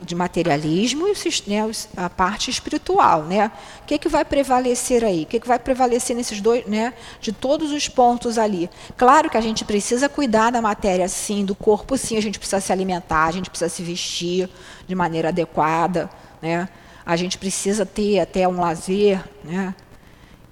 de 0.02 0.14
materialismo 0.14 1.06
e 1.06 1.48
né, 1.48 1.70
a 1.96 2.10
parte 2.10 2.50
espiritual. 2.50 3.22
Né? 3.22 3.50
O 3.82 3.86
que, 3.86 3.98
que 3.98 4.08
vai 4.08 4.24
prevalecer 4.24 5.04
aí? 5.04 5.22
O 5.22 5.26
que, 5.26 5.38
que 5.38 5.46
vai 5.46 5.58
prevalecer 5.58 6.16
nesses 6.16 6.40
dois, 6.40 6.66
né, 6.66 6.92
de 7.20 7.32
todos 7.32 7.70
os 7.70 7.88
pontos 7.88 8.36
ali? 8.36 8.68
Claro 8.96 9.30
que 9.30 9.36
a 9.36 9.40
gente 9.40 9.64
precisa 9.64 10.08
cuidar 10.08 10.50
da 10.50 10.60
matéria, 10.60 11.06
sim, 11.08 11.44
do 11.44 11.54
corpo, 11.54 11.96
sim, 11.96 12.16
a 12.16 12.22
gente 12.22 12.38
precisa 12.38 12.60
se 12.60 12.72
alimentar, 12.72 13.26
a 13.26 13.30
gente 13.30 13.48
precisa 13.48 13.68
se 13.68 13.82
vestir 13.82 14.50
de 14.86 14.94
maneira 14.94 15.28
adequada, 15.28 16.10
né? 16.42 16.68
a 17.04 17.14
gente 17.14 17.38
precisa 17.38 17.86
ter 17.86 18.18
até 18.18 18.48
um 18.48 18.60
lazer, 18.60 19.22
né? 19.44 19.74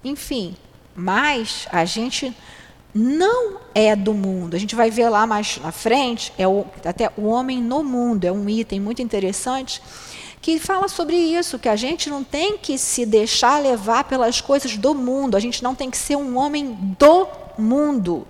enfim, 0.03 0.55
mas 0.95 1.67
a 1.69 1.83
gente 1.83 2.33
não 2.97 3.57
é 3.75 3.93
do 3.93 4.13
mundo. 4.13 4.55
A 4.55 4.57
gente 4.57 4.73
vai 4.73 4.89
ver 4.89 5.09
lá 5.09 5.27
mais 5.27 5.59
na 5.61 5.73
frente, 5.73 6.31
é 6.37 6.47
o, 6.47 6.65
até 6.85 7.11
o 7.17 7.25
homem 7.25 7.61
no 7.61 7.83
mundo, 7.83 8.23
é 8.23 8.31
um 8.31 8.49
item 8.49 8.79
muito 8.79 9.01
interessante 9.01 9.81
que 10.41 10.59
fala 10.59 10.87
sobre 10.87 11.17
isso, 11.17 11.59
que 11.59 11.67
a 11.67 11.75
gente 11.75 12.09
não 12.09 12.23
tem 12.23 12.57
que 12.57 12.77
se 12.77 13.05
deixar 13.05 13.61
levar 13.61 14.05
pelas 14.05 14.39
coisas 14.39 14.77
do 14.77 14.95
mundo, 14.95 15.35
a 15.35 15.39
gente 15.39 15.61
não 15.61 15.75
tem 15.75 15.89
que 15.89 15.97
ser 15.97 16.15
um 16.15 16.37
homem 16.37 16.77
do 16.97 17.27
mundo. 17.57 18.25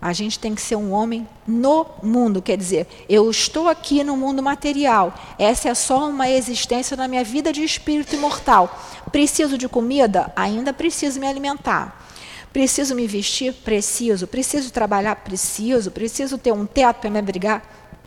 A 0.00 0.12
gente 0.12 0.38
tem 0.38 0.54
que 0.54 0.62
ser 0.62 0.76
um 0.76 0.92
homem 0.92 1.28
no 1.46 1.84
mundo, 2.00 2.40
quer 2.40 2.56
dizer, 2.56 2.86
eu 3.08 3.28
estou 3.28 3.68
aqui 3.68 4.04
no 4.04 4.16
mundo 4.16 4.40
material, 4.40 5.12
essa 5.36 5.68
é 5.68 5.74
só 5.74 6.08
uma 6.08 6.30
existência 6.30 6.96
na 6.96 7.08
minha 7.08 7.24
vida 7.24 7.52
de 7.52 7.64
espírito 7.64 8.14
imortal. 8.14 8.78
Preciso 9.10 9.58
de 9.58 9.68
comida? 9.68 10.32
Ainda 10.36 10.72
preciso 10.72 11.18
me 11.18 11.26
alimentar. 11.26 12.07
Preciso 12.52 12.94
me 12.94 13.06
vestir? 13.06 13.52
Preciso. 13.52 14.26
Preciso 14.26 14.72
trabalhar? 14.72 15.16
Preciso. 15.16 15.90
Preciso 15.90 16.38
ter 16.38 16.52
um 16.52 16.66
teto 16.66 17.00
para 17.00 17.10
me 17.10 17.18
abrigar? 17.18 17.62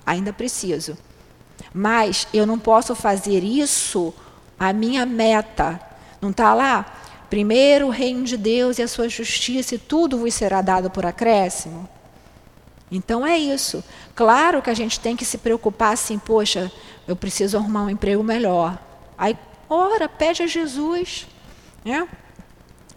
Ainda 0.05 0.33
preciso. 0.33 0.97
Mas 1.73 2.27
eu 2.33 2.45
não 2.45 2.59
posso 2.59 2.95
fazer 2.95 3.43
isso 3.43 4.13
a 4.59 4.73
minha 4.73 5.05
meta. 5.05 5.79
Não 6.21 6.31
está 6.31 6.53
lá? 6.53 6.97
Primeiro 7.29 7.87
o 7.87 7.91
reino 7.91 8.23
de 8.23 8.35
Deus 8.35 8.77
e 8.77 8.81
a 8.83 8.87
sua 8.87 9.07
justiça, 9.07 9.75
e 9.75 9.77
tudo 9.77 10.17
vos 10.17 10.33
será 10.33 10.61
dado 10.61 10.89
por 10.89 11.05
acréscimo. 11.05 11.87
Então 12.91 13.25
é 13.25 13.37
isso. 13.37 13.81
Claro 14.13 14.61
que 14.61 14.69
a 14.69 14.73
gente 14.73 14.99
tem 14.99 15.15
que 15.15 15.23
se 15.23 15.37
preocupar 15.37 15.93
assim, 15.93 16.19
poxa, 16.19 16.69
eu 17.07 17.15
preciso 17.15 17.57
arrumar 17.57 17.83
um 17.83 17.89
emprego 17.89 18.21
melhor. 18.21 18.77
Aí, 19.17 19.37
ora, 19.69 20.09
pede 20.09 20.43
a 20.43 20.47
Jesus. 20.47 21.25
Né? 21.85 22.05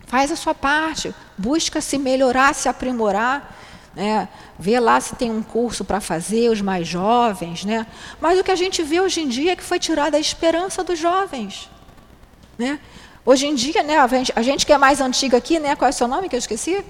Faz 0.06 0.30
a 0.30 0.36
sua 0.36 0.54
parte, 0.54 1.14
busca 1.36 1.80
se 1.80 1.98
melhorar, 1.98 2.54
se 2.54 2.68
aprimorar, 2.68 3.56
né? 3.94 4.28
Vê 4.58 4.78
lá 4.78 5.00
se 5.00 5.16
tem 5.16 5.30
um 5.30 5.42
curso 5.42 5.84
para 5.84 6.00
fazer, 6.00 6.50
os 6.50 6.60
mais 6.60 6.86
jovens, 6.86 7.64
né? 7.64 7.86
Mas 8.20 8.38
o 8.38 8.44
que 8.44 8.50
a 8.50 8.56
gente 8.56 8.82
vê 8.82 9.00
hoje 9.00 9.20
em 9.20 9.28
dia 9.28 9.52
é 9.52 9.56
que 9.56 9.62
foi 9.62 9.78
tirada 9.78 10.16
a 10.16 10.20
esperança 10.20 10.84
dos 10.84 10.98
jovens, 10.98 11.70
né? 12.58 12.78
Hoje 13.26 13.46
em 13.46 13.54
dia, 13.54 13.82
né, 13.82 13.96
a 13.96 14.06
gente, 14.06 14.32
a 14.36 14.42
gente 14.42 14.66
que 14.66 14.72
é 14.72 14.76
mais 14.76 15.00
antiga 15.00 15.38
aqui, 15.38 15.58
né, 15.58 15.74
qual 15.74 15.86
é 15.86 15.90
o 15.90 15.94
seu 15.94 16.06
nome 16.06 16.28
que 16.28 16.36
eu 16.36 16.38
esqueci? 16.38 16.84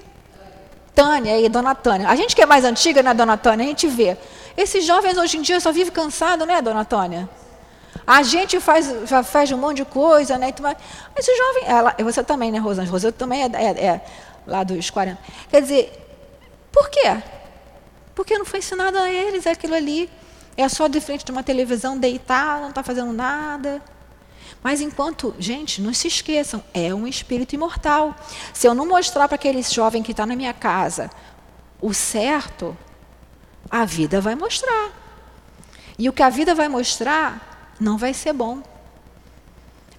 Tânia, 0.93 1.33
aí, 1.33 1.47
dona 1.47 1.73
Tânia. 1.73 2.09
A 2.09 2.15
gente 2.15 2.35
que 2.35 2.41
é 2.41 2.45
mais 2.45 2.65
antiga, 2.65 3.01
né, 3.01 3.13
dona 3.13 3.37
Tânia, 3.37 3.65
a 3.65 3.67
gente 3.67 3.87
vê. 3.87 4.17
Esses 4.57 4.85
jovens 4.85 5.17
hoje 5.17 5.37
em 5.37 5.41
dia 5.41 5.59
só 5.61 5.71
vivem 5.71 5.93
cansados, 5.93 6.45
né, 6.45 6.61
dona 6.61 6.83
Tânia? 6.83 7.29
A 8.05 8.23
gente 8.23 8.59
faz, 8.59 8.87
faz 9.25 9.51
um 9.51 9.57
monte 9.57 9.77
de 9.77 9.85
coisa, 9.85 10.37
né? 10.37 10.53
Mas 10.61 10.77
esse 11.17 11.35
jovem, 11.35 11.63
ela, 11.65 11.95
você 12.03 12.23
também, 12.23 12.51
né, 12.51 12.59
Rosângela? 12.59 12.91
Rosângela 12.91 13.13
também 13.13 13.43
é, 13.43 13.45
é, 13.45 13.85
é 13.85 14.05
lá 14.45 14.63
dos 14.63 14.89
40. 14.89 15.19
Quer 15.49 15.61
dizer, 15.61 15.91
por 16.71 16.89
quê? 16.89 17.21
Porque 18.13 18.37
não 18.37 18.45
foi 18.45 18.59
ensinado 18.59 18.97
a 18.97 19.09
eles 19.09 19.47
aquilo 19.47 19.75
ali. 19.75 20.09
É 20.57 20.69
só 20.69 20.87
de 20.87 21.01
frente 21.01 21.25
de 21.25 21.31
uma 21.31 21.43
televisão 21.43 21.97
deitar, 21.97 22.61
não 22.61 22.69
está 22.69 22.83
fazendo 22.83 23.11
nada. 23.11 23.81
Mas 24.63 24.81
enquanto, 24.81 25.35
gente, 25.37 25.81
não 25.81 25.93
se 25.93 26.07
esqueçam, 26.07 26.63
é 26.73 26.93
um 26.93 27.07
espírito 27.07 27.53
imortal. 27.53 28.15
Se 28.53 28.67
eu 28.67 28.73
não 28.73 28.85
mostrar 28.85 29.27
para 29.27 29.35
aquele 29.35 29.61
jovem 29.61 30.01
que 30.01 30.11
está 30.11 30.25
na 30.25 30.35
minha 30.35 30.53
casa 30.53 31.09
o 31.81 31.93
certo, 31.93 32.75
a 33.69 33.85
vida 33.85 34.21
vai 34.21 34.33
mostrar. 34.33 34.91
E 35.99 36.09
o 36.09 36.13
que 36.13 36.23
a 36.23 36.29
vida 36.29 36.55
vai 36.55 36.67
mostrar 36.67 37.54
não 37.79 37.97
vai 37.97 38.13
ser 38.13 38.33
bom. 38.33 38.61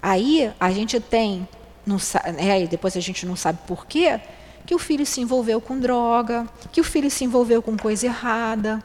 Aí 0.02 0.52
a 0.60 0.70
gente 0.70 1.00
tem, 1.00 1.48
não, 1.84 1.96
né, 2.34 2.66
depois 2.66 2.96
a 2.96 3.00
gente 3.00 3.26
não 3.26 3.36
sabe 3.36 3.58
por 3.66 3.86
quê, 3.86 4.20
que 4.64 4.74
o 4.74 4.78
filho 4.78 5.06
se 5.06 5.20
envolveu 5.20 5.60
com 5.60 5.78
droga, 5.78 6.46
que 6.72 6.80
o 6.80 6.84
filho 6.84 7.10
se 7.10 7.24
envolveu 7.24 7.62
com 7.62 7.76
coisa 7.76 8.06
errada. 8.06 8.82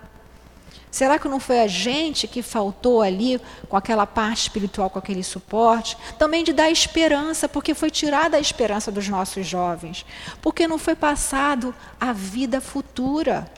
Será 0.91 1.17
que 1.17 1.29
não 1.29 1.39
foi 1.39 1.61
a 1.61 1.67
gente 1.67 2.27
que 2.27 2.41
faltou 2.41 3.01
ali 3.01 3.39
com 3.69 3.77
aquela 3.77 4.05
parte 4.05 4.41
espiritual, 4.41 4.89
com 4.89 4.99
aquele 4.99 5.23
suporte? 5.23 5.97
Também 6.19 6.43
de 6.43 6.51
dar 6.51 6.69
esperança, 6.69 7.47
porque 7.47 7.73
foi 7.73 7.89
tirada 7.89 8.35
a 8.35 8.39
esperança 8.39 8.91
dos 8.91 9.07
nossos 9.07 9.47
jovens. 9.47 10.05
Porque 10.41 10.67
não 10.67 10.77
foi 10.77 10.93
passado 10.93 11.73
a 11.99 12.11
vida 12.11 12.59
futura. 12.59 13.49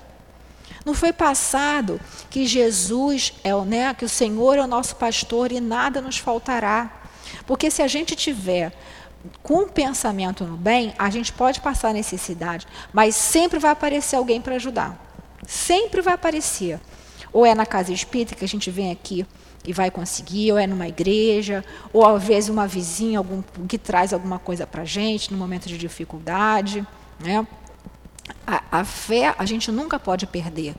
Não 0.85 0.93
foi 0.93 1.13
passado 1.13 1.99
que 2.29 2.45
Jesus 2.45 3.33
é 3.43 3.55
o, 3.55 3.63
né, 3.63 3.93
que 3.93 4.05
o 4.05 4.09
Senhor 4.09 4.57
é 4.57 4.61
o 4.61 4.67
nosso 4.67 4.95
pastor 4.95 5.51
e 5.51 5.59
nada 5.59 6.01
nos 6.01 6.17
faltará. 6.17 7.01
Porque 7.45 7.71
se 7.71 7.81
a 7.81 7.87
gente 7.87 8.15
tiver 8.15 8.73
com 9.41 9.63
o 9.63 9.69
pensamento 9.69 10.43
no 10.43 10.57
bem, 10.57 10.93
a 10.97 11.09
gente 11.09 11.31
pode 11.31 11.61
passar 11.61 11.93
necessidade, 11.93 12.67
mas 12.91 13.15
sempre 13.15 13.59
vai 13.59 13.71
aparecer 13.71 14.17
alguém 14.17 14.41
para 14.41 14.55
ajudar. 14.55 14.99
Sempre 15.47 16.01
vai 16.01 16.13
aparecer. 16.13 16.79
Ou 17.31 17.45
é 17.45 17.55
na 17.55 17.65
casa 17.65 17.91
espírita 17.91 18.35
que 18.35 18.45
a 18.45 18.47
gente 18.47 18.69
vem 18.69 18.91
aqui 18.91 19.25
e 19.65 19.71
vai 19.71 19.89
conseguir, 19.89 20.51
ou 20.51 20.57
é 20.57 20.67
numa 20.67 20.87
igreja, 20.87 21.63
ou 21.91 22.05
às 22.05 22.23
vezes 22.23 22.49
uma 22.49 22.67
vizinha 22.67 23.17
algum, 23.17 23.41
que 23.67 23.77
traz 23.77 24.13
alguma 24.13 24.37
coisa 24.37 24.67
para 24.67 24.81
a 24.81 24.85
gente 24.85 25.31
no 25.31 25.37
momento 25.37 25.67
de 25.67 25.77
dificuldade. 25.77 26.85
Né? 27.19 27.45
A, 28.45 28.79
a, 28.79 28.85
fé 28.85 29.35
a 29.37 29.45
gente 29.45 29.71
nunca 29.71 29.99
pode 29.99 30.25
perder. 30.25 30.75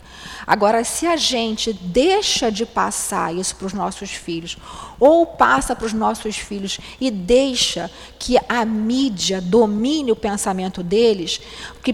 Agora, 0.47 0.83
se 0.85 1.07
a 1.07 1.17
gente 1.17 1.73
deixa 1.73 2.51
de 2.51 2.65
passar 2.65 3.35
isso 3.35 3.57
para 3.57 3.67
os 3.67 3.73
nossos 3.73 4.11
filhos, 4.11 4.57
ou 4.99 5.27
passa 5.27 5.75
para 5.75 5.87
os 5.87 5.93
nossos 5.93 6.37
filhos 6.37 6.79
e 7.01 7.11
deixa 7.11 7.91
que 8.19 8.37
a 8.49 8.65
mídia 8.65 9.41
domine 9.41 10.13
o 10.13 10.17
pensamento 10.17 10.83
deles, 10.83 11.41
que, 11.83 11.93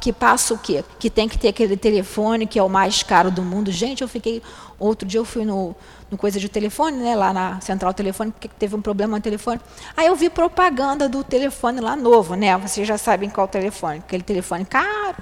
que 0.00 0.12
passa 0.12 0.54
o 0.54 0.58
quê? 0.58 0.82
Que 0.98 1.10
tem 1.10 1.28
que 1.28 1.38
ter 1.38 1.48
aquele 1.48 1.76
telefone 1.76 2.46
que 2.46 2.58
é 2.58 2.62
o 2.62 2.68
mais 2.68 3.02
caro 3.02 3.30
do 3.30 3.42
mundo. 3.42 3.70
Gente, 3.70 4.02
eu 4.02 4.08
fiquei. 4.08 4.42
Outro 4.78 5.06
dia 5.06 5.20
eu 5.20 5.26
fui 5.26 5.44
no, 5.44 5.76
no 6.10 6.16
coisa 6.16 6.40
de 6.40 6.48
telefone, 6.48 6.96
né, 6.96 7.14
lá 7.14 7.34
na 7.34 7.60
central 7.60 7.92
telefone, 7.92 8.30
porque 8.32 8.48
teve 8.48 8.74
um 8.74 8.80
problema 8.80 9.18
no 9.18 9.22
telefone. 9.22 9.60
Aí 9.94 10.06
eu 10.06 10.16
vi 10.16 10.30
propaganda 10.30 11.06
do 11.06 11.22
telefone 11.22 11.80
lá 11.80 11.94
novo, 11.94 12.34
né? 12.34 12.56
Vocês 12.56 12.88
já 12.88 12.96
sabem 12.96 13.28
qual 13.28 13.46
telefone, 13.46 13.98
aquele 13.98 14.22
telefone 14.22 14.64
caro. 14.64 15.16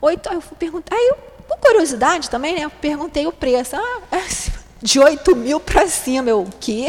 Oito, 0.00 0.28
aí 0.28 0.36
eu 0.36 0.40
fui 0.40 0.56
perguntar, 0.56 0.94
aí 0.94 1.08
eu, 1.08 1.16
por 1.48 1.58
curiosidade 1.58 2.30
também, 2.30 2.54
né? 2.54 2.70
Perguntei 2.80 3.26
o 3.26 3.32
preço. 3.32 3.74
Ah, 3.74 4.00
de 4.80 5.00
8 5.00 5.34
mil 5.34 5.58
para 5.58 5.86
cima. 5.88 6.30
Eu, 6.30 6.42
o 6.42 6.50
quê? 6.60 6.88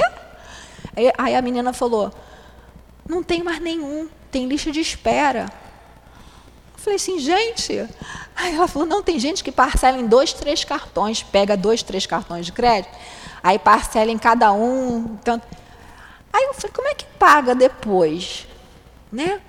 Aí 1.18 1.36
a 1.36 1.42
menina 1.42 1.74
falou, 1.74 2.12
não 3.08 3.24
tem 3.24 3.42
mais 3.42 3.60
nenhum, 3.60 4.08
tem 4.30 4.46
lista 4.46 4.72
de 4.72 4.80
espera. 4.80 5.61
Falei 6.84 6.96
assim, 6.96 7.20
gente. 7.20 7.88
Aí 8.36 8.56
ela 8.56 8.68
falou, 8.68 8.88
não, 8.88 9.04
tem 9.04 9.20
gente 9.20 9.44
que 9.44 9.52
parcela 9.52 9.98
em 9.98 10.08
dois, 10.08 10.34
três 10.34 10.64
cartões, 10.64 11.22
pega 11.22 11.56
dois, 11.56 11.84
três 11.84 12.08
cartões 12.08 12.48
de 12.48 12.52
crédito, 12.52 12.98
aí 13.44 13.60
parcela 13.60 14.10
em 14.10 14.18
cada 14.18 14.52
um. 14.52 15.16
Tanto. 15.24 15.46
Aí 16.34 16.44
eu 16.46 16.54
falei, 16.54 16.72
como 16.74 16.88
é 16.88 16.96
que 16.96 17.06
paga 17.20 17.54
depois? 17.54 18.48
Né? 19.12 19.40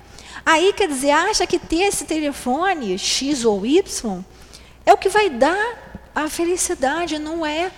Aí, 0.45 0.73
quer 0.73 0.87
dizer, 0.87 1.11
acha 1.11 1.47
que 1.47 1.57
ter 1.57 1.83
esse 1.83 2.05
telefone 2.05 2.97
X 2.97 3.45
ou 3.45 3.65
Y 3.65 4.23
é 4.85 4.93
o 4.93 4.97
que 4.97 5.09
vai 5.09 5.29
dar 5.29 6.01
a 6.13 6.29
felicidade, 6.29 7.17
não 7.17 7.45
é. 7.45 7.71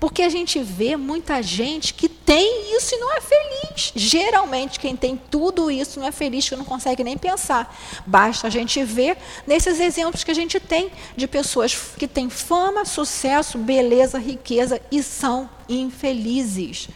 Porque 0.00 0.22
a 0.22 0.30
gente 0.30 0.58
vê 0.60 0.96
muita 0.96 1.42
gente 1.42 1.92
que 1.92 2.08
tem 2.08 2.74
isso 2.74 2.94
e 2.94 2.98
não 2.98 3.12
é 3.14 3.20
feliz. 3.20 3.92
Geralmente, 3.94 4.80
quem 4.80 4.96
tem 4.96 5.20
tudo 5.30 5.70
isso 5.70 6.00
não 6.00 6.06
é 6.06 6.10
feliz, 6.10 6.48
que 6.48 6.56
não 6.56 6.64
consegue 6.64 7.04
nem 7.04 7.18
pensar. 7.18 7.76
Basta 8.06 8.46
a 8.46 8.50
gente 8.50 8.82
ver 8.82 9.18
nesses 9.46 9.78
exemplos 9.78 10.24
que 10.24 10.30
a 10.30 10.34
gente 10.34 10.58
tem 10.58 10.90
de 11.14 11.26
pessoas 11.26 11.74
que 11.98 12.08
têm 12.08 12.30
fama, 12.30 12.86
sucesso, 12.86 13.58
beleza, 13.58 14.18
riqueza 14.18 14.80
e 14.90 15.02
são 15.02 15.50
infelizes. 15.68 16.88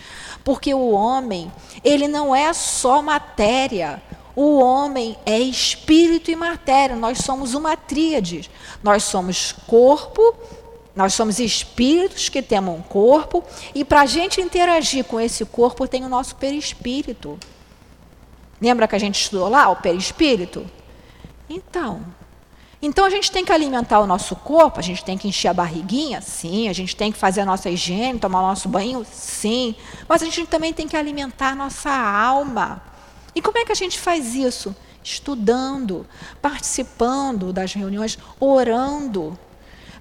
Porque 0.43 0.73
o 0.73 0.91
homem, 0.91 1.53
ele 1.85 2.09
não 2.09 2.35
é 2.35 2.53
só 2.55 3.03
matéria. 3.03 4.03
O 4.35 4.59
homem 4.59 5.17
é 5.27 5.39
espírito 5.39 6.31
e 6.31 6.37
matéria. 6.37 6.97
Nós 6.97 7.19
somos 7.19 7.55
uma 7.55 7.77
tríade. 7.77 8.51
Nós 8.83 9.05
somos 9.05 9.53
corpo, 9.67 10.35
nós 10.95 11.15
somos 11.15 11.39
espíritos 11.39 12.29
que 12.29 12.41
temos 12.41 12.79
um 12.79 12.83
corpo, 12.83 13.43
e 13.75 13.85
para 13.85 14.03
a 14.03 14.07
gente 14.07 14.41
interagir 14.41 15.05
com 15.05 15.21
esse 15.21 15.45
corpo 15.45 15.89
tem 15.89 16.05
o 16.05 16.09
nosso 16.09 16.37
perispírito. 16.37 17.39
Lembra 18.61 18.87
que 18.87 18.95
a 18.95 18.99
gente 18.99 19.21
estudou 19.21 19.49
lá 19.49 19.69
o 19.69 19.77
perispírito? 19.77 20.65
Então, 21.49 22.05
então 22.81 23.05
a 23.05 23.11
gente 23.11 23.33
tem 23.33 23.45
que 23.45 23.53
alimentar 23.53 24.01
o 24.01 24.07
nosso 24.07 24.37
corpo, 24.37 24.79
a 24.79 24.83
gente 24.83 25.05
tem 25.05 25.19
que 25.19 25.27
encher 25.27 25.49
a 25.49 25.55
barriguinha, 25.55 26.21
sim, 26.21 26.69
a 26.69 26.73
gente 26.73 26.95
tem 26.95 27.11
que 27.11 27.19
fazer 27.19 27.41
a 27.41 27.47
nossa 27.47 27.69
higiene, 27.71 28.19
tomar 28.19 28.41
o 28.41 28.47
nosso 28.47 28.69
banho, 28.69 29.05
sim, 29.11 29.75
mas 30.09 30.23
a 30.23 30.27
gente 30.27 30.47
também 30.47 30.73
tem 30.73 30.87
que 30.87 30.97
alimentar 30.97 31.51
a 31.51 31.55
nossa 31.55 31.91
alma. 31.91 32.83
E 33.35 33.43
como 33.43 33.59
é 33.59 33.65
que 33.65 33.73
a 33.73 33.77
gente 33.77 33.99
faz 33.99 34.35
isso? 34.35 34.75
Estudando, 35.03 36.07
participando 36.41 37.53
das 37.53 37.73
reuniões, 37.73 38.19
orando 38.39 39.37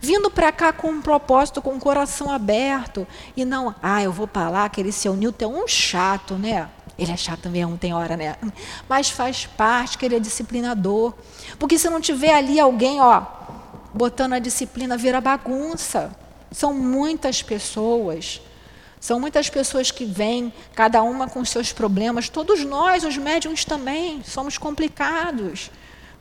vindo 0.04 0.30
para 0.30 0.52
cá 0.52 0.74
com 0.74 0.90
um 0.90 1.02
propósito, 1.02 1.62
com 1.62 1.70
o 1.70 1.76
um 1.76 1.80
coração 1.80 2.30
aberto. 2.30 3.08
E 3.38 3.46
não, 3.46 3.74
ah, 3.82 4.04
eu 4.04 4.12
vou 4.12 4.28
para 4.28 4.50
lá, 4.50 4.66
aquele 4.66 4.92
seu 4.92 5.16
Newton 5.16 5.46
é 5.46 5.64
um 5.64 5.66
chato, 5.66 6.34
né? 6.34 6.70
Ele 7.00 7.10
é 7.10 7.16
chato 7.16 7.48
mesmo, 7.50 7.78
tem 7.78 7.94
hora, 7.94 8.18
né? 8.18 8.36
Mas 8.90 9.10
faz 9.10 9.46
parte 9.46 9.98
que 9.98 10.06
ele 10.06 10.18
é 10.18 10.20
disciplinador. 10.20 11.14
Porque 11.58 11.80
se 11.80 11.90
não 11.90 12.02
tiver 12.02 12.34
ali 12.34 12.60
alguém, 12.60 13.00
ó, 13.00 13.24
botando 13.94 14.34
a 14.34 14.40
disciplina, 14.40 14.98
vira 14.98 15.22
bagunça. 15.22 16.12
São 16.52 16.74
muitas 16.74 17.42
pessoas. 17.42 18.42
São 19.00 19.22
muitas 19.22 19.50
pessoas 19.50 19.90
que 19.90 20.04
vêm, 20.04 20.52
cada 20.76 21.02
uma 21.02 21.30
com 21.30 21.46
seus 21.46 21.72
problemas. 21.72 22.28
Todos 22.28 22.66
nós, 22.66 23.06
os 23.06 23.18
médiums 23.18 23.64
também, 23.64 24.22
somos 24.26 24.58
complicados. 24.58 25.72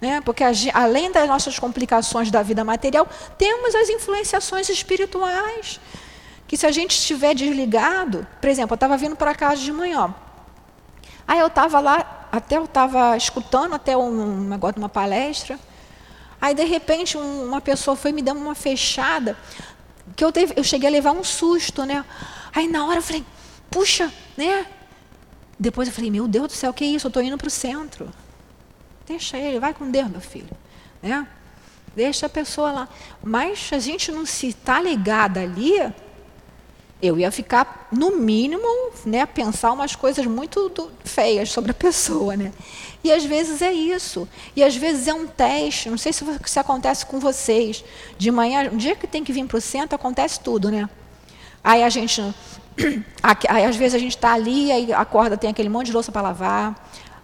Né? 0.03 0.21
Porque 0.21 0.43
além 0.75 1.13
das 1.13 1.29
nossas 1.29 1.61
complicações 1.61 2.29
da 2.29 2.43
vida 2.43 2.65
material, 2.65 3.09
temos 3.39 3.73
as 3.73 3.89
influenciações 3.89 4.69
espirituais. 4.69 5.79
Que 6.49 6.57
se 6.57 6.67
a 6.67 6.73
gente 6.73 6.91
estiver 6.91 7.33
desligado, 7.37 8.27
por 8.41 8.51
exemplo, 8.51 8.73
eu 8.73 8.75
estava 8.75 8.97
vindo 8.97 9.15
para 9.15 9.33
casa 9.33 9.63
de 9.63 9.71
manhã. 9.71 10.13
Aí 11.27 11.39
eu 11.39 11.47
estava 11.47 11.79
lá, 11.79 12.29
até 12.33 12.57
eu 12.57 12.65
estava 12.65 13.17
escutando 13.17 13.75
até 13.77 13.97
um, 13.97 14.41
negócio 14.41 14.75
de 14.75 14.81
uma 14.81 14.89
palestra. 14.89 15.57
Aí 16.41 16.53
de 16.53 16.65
repente 16.65 17.17
um, 17.17 17.45
uma 17.45 17.61
pessoa 17.61 17.97
foi 17.97 18.11
me 18.11 18.23
dando 18.23 18.41
uma 18.41 18.57
fechada 18.57 19.39
que 20.17 20.25
eu, 20.25 20.33
teve, 20.33 20.55
eu 20.57 20.65
cheguei 20.65 20.89
a 20.89 20.93
levar 20.93 21.13
um 21.13 21.23
susto, 21.23 21.87
né? 21.87 22.05
Aí 22.53 22.67
na 22.67 22.85
hora 22.85 22.99
eu 22.99 23.03
falei, 23.03 23.25
puxa, 23.71 24.13
né? 24.37 24.67
Depois 25.57 25.87
eu 25.87 25.95
falei, 25.95 26.11
meu 26.11 26.27
Deus 26.27 26.49
do 26.49 26.53
céu, 26.55 26.73
que 26.73 26.83
é 26.83 26.89
isso? 26.89 27.07
Eu 27.07 27.09
estou 27.11 27.23
indo 27.23 27.39
para 27.39 27.47
o 27.47 27.51
centro. 27.51 28.11
Deixa 29.13 29.37
ele, 29.37 29.61
vai 29.61 29.75
com 29.75 29.91
Deus, 29.91 30.11
meu 30.11 30.23
filho. 30.23 30.49
Né? 31.03 31.27
Deixa 31.95 32.25
a 32.25 32.29
pessoa 32.31 32.73
lá. 32.73 32.89
Mas 33.23 33.69
a 33.71 33.79
gente 33.79 34.11
não 34.11 34.25
se 34.25 34.49
está 34.49 34.81
ligada 34.81 35.39
ali, 35.39 35.75
eu 37.03 37.19
ia 37.19 37.31
ficar, 37.31 37.89
no 37.93 38.17
mínimo, 38.17 38.67
né, 39.05 39.27
pensar 39.27 39.73
umas 39.73 39.95
coisas 39.95 40.25
muito 40.25 40.71
do, 40.71 40.91
feias 41.05 41.51
sobre 41.51 41.73
a 41.73 41.75
pessoa, 41.87 42.35
né? 42.37 42.53
E 43.05 43.13
às 43.13 43.23
vezes 43.23 43.61
é 43.61 43.71
isso. 43.71 44.27
E 44.57 44.65
às 44.65 44.75
vezes 44.75 45.07
é 45.07 45.13
um 45.13 45.27
teste. 45.27 45.91
Não 45.91 45.99
sei 45.99 46.11
se 46.11 46.25
isso 46.25 46.61
acontece 46.61 47.05
com 47.05 47.21
vocês. 47.21 47.85
De 48.17 48.31
manhã, 48.31 48.71
um 48.73 48.79
dia 48.79 48.97
que 48.97 49.07
tem 49.07 49.23
que 49.23 49.33
vir 49.33 49.45
para 49.45 49.59
o 49.59 49.61
centro, 49.61 49.95
acontece 49.95 50.41
tudo, 50.41 50.71
né? 50.71 50.89
Aí 51.63 51.83
a 51.83 51.91
gente. 51.91 52.23
Aí 53.51 53.65
às 53.65 53.77
vezes 53.77 53.95
a 53.95 53.99
gente 53.99 54.17
está 54.17 54.33
ali, 54.33 54.73
aí 54.73 54.93
acorda, 54.95 55.37
tem 55.37 55.51
aquele 55.51 55.69
monte 55.69 55.87
de 55.87 55.93
louça 55.93 56.11
para 56.11 56.23
lavar. 56.23 56.75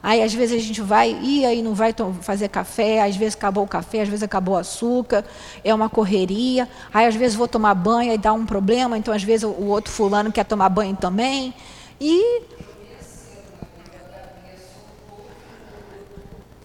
Aí 0.03 0.23
às 0.23 0.33
vezes 0.33 0.63
a 0.63 0.65
gente 0.65 0.81
vai 0.81 1.19
e 1.23 1.45
aí 1.45 1.61
não 1.61 1.75
vai 1.75 1.95
fazer 2.21 2.49
café, 2.49 3.03
às 3.03 3.17
vezes 3.17 3.35
acabou 3.35 3.65
o 3.65 3.69
café, 3.69 4.03
às 4.03 4.09
vezes 4.09 4.23
acabou 4.23 4.55
o 4.55 4.59
açúcar, 4.59 5.25
é 5.65 5.75
uma 5.75 5.89
correria. 5.89 6.69
Aí 6.95 7.07
às 7.07 7.15
vezes 7.15 7.37
vou 7.37 7.49
tomar 7.49 7.75
banho 7.75 8.13
e 8.13 8.19
dá 8.19 8.33
um 8.33 8.47
problema, 8.47 8.97
então 8.97 9.13
às 9.13 9.23
vezes 9.23 9.45
o 9.45 9.65
outro 9.65 9.93
fulano 9.93 10.31
quer 10.31 10.45
tomar 10.45 10.69
banho 10.69 10.97
também. 10.97 11.53
E 12.01 12.43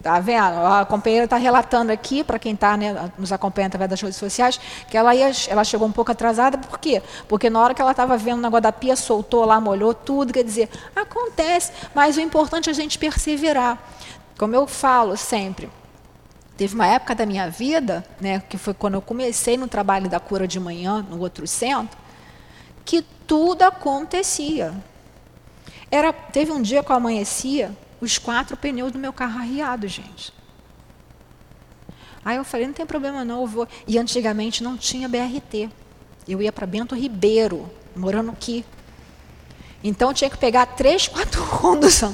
Tá 0.04 0.20
vendo? 0.20 0.42
A 0.42 0.86
companheira 0.86 1.24
está 1.24 1.38
relatando 1.38 1.90
aqui, 1.90 2.26
para 2.26 2.38
quem 2.38 2.54
está 2.54 2.76
né, 2.76 3.10
nos 3.18 3.32
acompanhando 3.32 3.70
através 3.70 3.90
das 3.90 4.02
redes 4.02 4.18
sociais, 4.18 4.60
que 4.90 4.98
ela, 4.98 5.16
ia, 5.16 5.32
ela 5.48 5.64
chegou 5.64 5.88
um 5.88 5.94
pouco 5.94 6.12
atrasada, 6.12 6.58
por 6.58 6.78
quê? 6.78 7.02
Porque 7.26 7.50
na 7.50 7.62
hora 7.62 7.74
que 7.74 7.82
ela 7.82 7.92
estava 7.92 8.18
vendo 8.18 8.40
o 8.40 8.42
negócio 8.42 8.64
da 8.64 8.74
pia, 8.74 8.98
soltou 8.98 9.46
lá, 9.46 9.62
molhou 9.62 9.94
tudo, 9.94 10.34
quer 10.34 10.44
dizer, 10.44 10.70
acontece, 10.94 11.72
mas 11.96 12.18
o 12.18 12.20
importante 12.20 12.68
é 12.68 12.72
a 12.72 12.76
gente 12.76 13.00
perseverar. 13.00 13.82
Como 14.38 14.54
eu 14.54 14.68
falo 14.68 15.16
sempre, 15.16 15.70
teve 16.58 16.76
uma 16.76 16.86
época 16.86 17.16
da 17.16 17.26
minha 17.26 17.50
vida, 17.50 18.06
né, 18.20 18.44
que 18.50 18.58
foi 18.58 18.74
quando 18.74 18.96
eu 18.96 19.02
comecei 19.02 19.56
no 19.56 19.70
trabalho 19.70 20.10
da 20.10 20.20
cura 20.20 20.46
de 20.46 20.60
manhã, 20.60 21.02
no 21.10 21.18
outro 21.22 21.48
centro, 21.48 21.98
que 22.84 23.02
tudo 23.26 23.62
acontecia. 23.62 24.74
Era, 25.90 26.12
teve 26.12 26.52
um 26.52 26.62
dia 26.62 26.84
que 26.84 26.92
eu 26.92 26.96
amanhecia, 26.98 27.72
os 28.04 28.18
quatro 28.18 28.58
pneus 28.58 28.92
do 28.92 29.00
meu 29.00 29.14
carro 29.14 29.40
arriados, 29.40 29.92
gente. 29.92 30.34
Aí 32.26 32.36
eu 32.36 32.44
falei, 32.44 32.68
não 32.68 32.74
tem 32.74 32.86
problema 32.86 33.24
não, 33.24 33.42
eu 33.42 33.48
vou. 33.48 33.68
E 33.88 33.98
antigamente 33.98 34.62
não 34.62 34.78
tinha 34.78 35.08
BRT. 35.08 35.70
Eu 36.28 36.42
ia 36.42 36.52
para 36.52 36.68
Bento 36.68 36.96
Ribeiro, 36.96 37.70
morando 37.96 38.32
aqui. 38.32 38.66
Então 39.82 40.10
eu 40.10 40.14
tinha 40.14 40.30
que 40.30 40.38
pegar 40.38 40.66
três, 40.66 41.08
quatro 41.08 41.46
condução. 41.60 42.14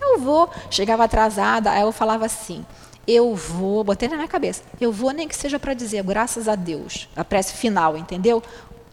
Eu 0.00 0.18
vou, 0.18 0.50
chegava 0.70 1.04
atrasada, 1.04 1.70
aí 1.70 1.80
eu 1.80 1.92
falava 1.92 2.26
assim, 2.26 2.64
eu 3.06 3.34
vou, 3.34 3.82
botei 3.84 4.08
na 4.08 4.16
minha 4.16 4.28
cabeça, 4.28 4.62
eu 4.80 4.92
vou 4.92 5.12
nem 5.12 5.28
que 5.28 5.36
seja 5.36 5.58
para 5.58 5.74
dizer, 5.74 6.02
graças 6.02 6.48
a 6.48 6.56
Deus, 6.56 7.08
a 7.14 7.24
prece 7.24 7.54
final, 7.54 7.96
entendeu? 7.96 8.42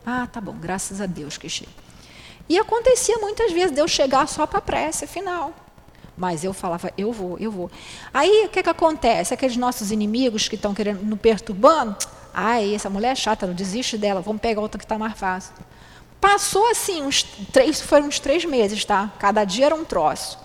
Ah, 0.06 0.28
tá 0.32 0.40
bom, 0.40 0.54
graças 0.54 1.02
a 1.02 1.06
Deus 1.06 1.38
que 1.38 1.50
chega. 1.50 1.72
E 2.48 2.58
acontecia 2.60 3.18
muitas 3.18 3.52
vezes 3.52 3.72
de 3.72 3.82
eu 3.82 3.88
chegar 3.88 4.28
só 4.28 4.46
para 4.46 4.60
a 4.60 4.62
prece 4.62 5.08
final. 5.08 5.54
Mas 6.20 6.44
eu 6.44 6.54
falava, 6.54 6.92
eu 6.98 7.14
vou, 7.14 7.38
eu 7.40 7.50
vou. 7.50 7.72
Aí 8.14 8.44
o 8.46 8.50
que, 8.50 8.62
que 8.62 8.70
acontece? 8.70 9.34
Aqueles 9.34 9.56
nossos 9.56 9.90
inimigos 9.90 10.50
que 10.50 10.56
estão 10.56 10.74
querendo 10.74 11.02
nos 11.02 11.18
perturbando, 11.18 11.96
ai, 12.34 12.76
essa 12.76 12.90
mulher 12.90 13.14
é 13.14 13.16
chata, 13.16 13.48
não 13.48 13.54
desiste 13.54 13.98
dela, 13.98 14.20
vamos 14.20 14.42
pegar 14.42 14.60
outra 14.60 14.78
que 14.78 14.84
está 14.84 14.98
mais 14.98 15.18
fácil. 15.18 15.54
Passou 16.20 16.70
assim, 16.70 17.02
uns 17.02 17.24
três, 17.24 17.80
foram 17.80 18.08
uns 18.08 18.20
três 18.20 18.44
meses, 18.44 18.84
tá? 18.84 19.14
Cada 19.18 19.46
dia 19.46 19.68
era 19.68 19.76
um 19.76 19.86
troço. 19.86 20.38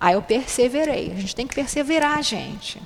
Aí 0.00 0.14
eu 0.14 0.22
perseverei. 0.22 1.12
A 1.12 1.20
gente 1.20 1.36
tem 1.36 1.46
que 1.46 1.54
perseverar, 1.54 2.22
gente. 2.22 2.80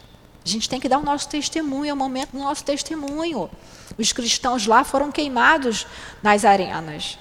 A 0.45 0.49
gente 0.49 0.69
tem 0.69 0.81
que 0.81 0.89
dar 0.89 0.99
o 0.99 1.05
nosso 1.05 1.29
testemunho, 1.29 1.91
é 1.91 1.93
o 1.93 1.97
momento 1.97 2.33
do 2.33 2.39
nosso 2.39 2.65
testemunho. 2.65 3.49
Os 3.97 4.13
cristãos 4.13 4.67
lá 4.67 4.83
foram 4.83 5.13
queimados 5.13 5.87
nas 6.21 6.45
arenas. 6.45 7.17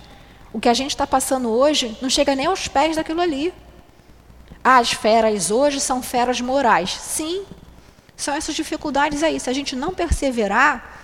O 0.51 0.59
que 0.59 0.67
a 0.67 0.73
gente 0.73 0.89
está 0.89 1.05
passando 1.05 1.49
hoje 1.49 1.95
não 2.01 2.09
chega 2.09 2.35
nem 2.35 2.47
aos 2.47 2.67
pés 2.67 2.95
daquilo 2.95 3.21
ali. 3.21 3.53
As 4.63 4.91
feras 4.91 5.49
hoje 5.49 5.79
são 5.79 6.03
feras 6.03 6.39
morais. 6.39 6.91
Sim, 6.91 7.43
são 8.15 8.33
essas 8.33 8.55
dificuldades 8.55 9.23
aí. 9.23 9.39
Se 9.39 9.49
a 9.49 9.53
gente 9.53 9.75
não 9.75 9.93
perseverar, 9.93 10.99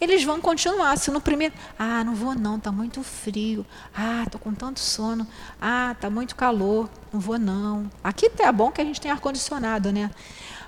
eles 0.00 0.24
vão 0.24 0.40
continuar. 0.40 0.96
Se 0.98 1.10
no 1.10 1.20
primeiro, 1.20 1.54
ah, 1.78 2.02
não 2.02 2.14
vou 2.14 2.34
não, 2.34 2.56
está 2.56 2.72
muito 2.72 3.02
frio. 3.02 3.64
Ah, 3.94 4.24
estou 4.24 4.40
com 4.40 4.52
tanto 4.52 4.80
sono. 4.80 5.26
Ah, 5.60 5.92
está 5.92 6.10
muito 6.10 6.34
calor, 6.34 6.88
não 7.12 7.20
vou 7.20 7.38
não. 7.38 7.88
Aqui 8.02 8.30
é 8.40 8.52
bom 8.52 8.72
que 8.72 8.80
a 8.80 8.84
gente 8.84 9.00
tem 9.00 9.10
ar 9.10 9.20
condicionado, 9.20 9.92
né? 9.92 10.10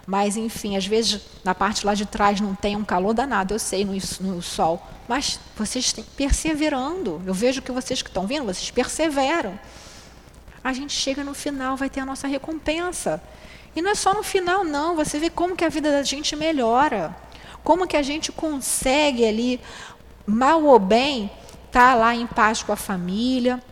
Mas 0.06 0.36
enfim, 0.36 0.76
às 0.76 0.86
vezes 0.86 1.20
na 1.44 1.54
parte 1.54 1.86
lá 1.86 1.94
de 1.94 2.06
trás 2.06 2.40
não 2.40 2.54
tem 2.54 2.76
um 2.76 2.84
calor 2.84 3.14
danado, 3.14 3.54
eu 3.54 3.58
sei 3.58 3.84
no, 3.84 3.92
no 4.20 4.42
sol. 4.42 4.80
Mas 5.08 5.40
vocês 5.56 5.92
têm 5.92 6.04
perseverando. 6.16 7.20
Eu 7.26 7.34
vejo 7.34 7.62
que 7.62 7.72
vocês 7.72 8.00
que 8.00 8.08
estão 8.08 8.26
vindo, 8.26 8.44
vocês 8.44 8.70
perseveram 8.70 9.58
a 10.62 10.72
gente 10.72 10.92
chega 10.92 11.24
no 11.24 11.34
final, 11.34 11.76
vai 11.76 11.90
ter 11.90 12.00
a 12.00 12.06
nossa 12.06 12.26
recompensa. 12.26 13.22
E 13.74 13.82
não 13.82 13.90
é 13.90 13.94
só 13.94 14.14
no 14.14 14.22
final, 14.22 14.64
não. 14.64 14.96
Você 14.96 15.18
vê 15.18 15.30
como 15.30 15.56
que 15.56 15.64
a 15.64 15.68
vida 15.68 15.90
da 15.90 16.02
gente 16.02 16.36
melhora. 16.36 17.16
Como 17.64 17.86
que 17.86 17.96
a 17.96 18.02
gente 18.02 18.30
consegue 18.30 19.24
ali, 19.24 19.60
mal 20.26 20.62
ou 20.64 20.78
bem, 20.78 21.30
estar 21.66 21.92
tá 21.92 21.94
lá 21.94 22.14
em 22.14 22.26
paz 22.26 22.62
com 22.62 22.72
a 22.72 22.76
família, 22.76 23.62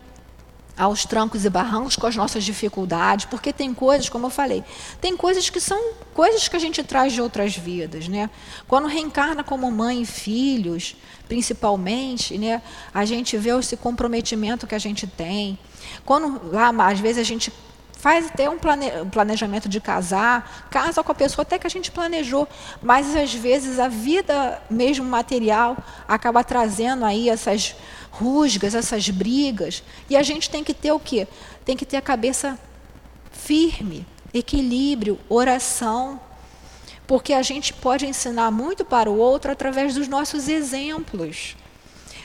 aos 0.77 1.05
trancos 1.05 1.45
e 1.45 1.49
barrancos 1.49 1.95
com 1.95 2.07
as 2.07 2.15
nossas 2.15 2.43
dificuldades, 2.43 3.25
porque 3.25 3.53
tem 3.53 3.73
coisas, 3.73 4.09
como 4.09 4.27
eu 4.27 4.29
falei, 4.29 4.63
tem 4.99 5.15
coisas 5.15 5.49
que 5.49 5.59
são 5.59 5.93
coisas 6.13 6.47
que 6.47 6.55
a 6.55 6.59
gente 6.59 6.83
traz 6.83 7.13
de 7.13 7.21
outras 7.21 7.55
vidas, 7.55 8.07
né? 8.07 8.29
Quando 8.67 8.87
reencarna 8.87 9.43
como 9.43 9.69
mãe 9.69 10.01
e 10.01 10.05
filhos, 10.05 10.95
principalmente, 11.27 12.37
né, 12.37 12.61
a 12.93 13.05
gente 13.05 13.37
vê 13.37 13.51
esse 13.51 13.77
comprometimento 13.77 14.65
que 14.65 14.75
a 14.75 14.79
gente 14.79 15.05
tem. 15.05 15.59
Quando 16.05 16.51
lá, 16.51 16.71
às 16.87 16.99
vezes 16.99 17.19
a 17.19 17.25
gente 17.25 17.51
faz 18.01 18.25
até 18.25 18.49
um 18.49 18.57
planejamento 19.11 19.69
de 19.69 19.79
casar, 19.79 20.67
casa 20.71 21.03
com 21.03 21.11
a 21.11 21.15
pessoa 21.15 21.43
até 21.43 21.59
que 21.59 21.67
a 21.67 21.69
gente 21.69 21.91
planejou, 21.91 22.47
mas 22.81 23.15
às 23.15 23.31
vezes 23.31 23.77
a 23.77 23.87
vida 23.87 24.59
mesmo 24.71 25.05
material 25.05 25.77
acaba 26.07 26.43
trazendo 26.43 27.05
aí 27.05 27.29
essas 27.29 27.75
rusgas, 28.09 28.73
essas 28.73 29.07
brigas, 29.09 29.83
e 30.09 30.17
a 30.17 30.23
gente 30.23 30.49
tem 30.49 30.63
que 30.63 30.73
ter 30.73 30.91
o 30.91 30.99
quê? 30.99 31.27
Tem 31.63 31.77
que 31.77 31.85
ter 31.85 31.97
a 31.97 32.01
cabeça 32.01 32.57
firme, 33.31 34.03
equilíbrio, 34.33 35.19
oração, 35.29 36.19
porque 37.05 37.33
a 37.33 37.43
gente 37.43 37.71
pode 37.71 38.07
ensinar 38.07 38.49
muito 38.49 38.83
para 38.83 39.11
o 39.11 39.17
outro 39.17 39.51
através 39.51 39.93
dos 39.93 40.07
nossos 40.07 40.47
exemplos. 40.47 41.55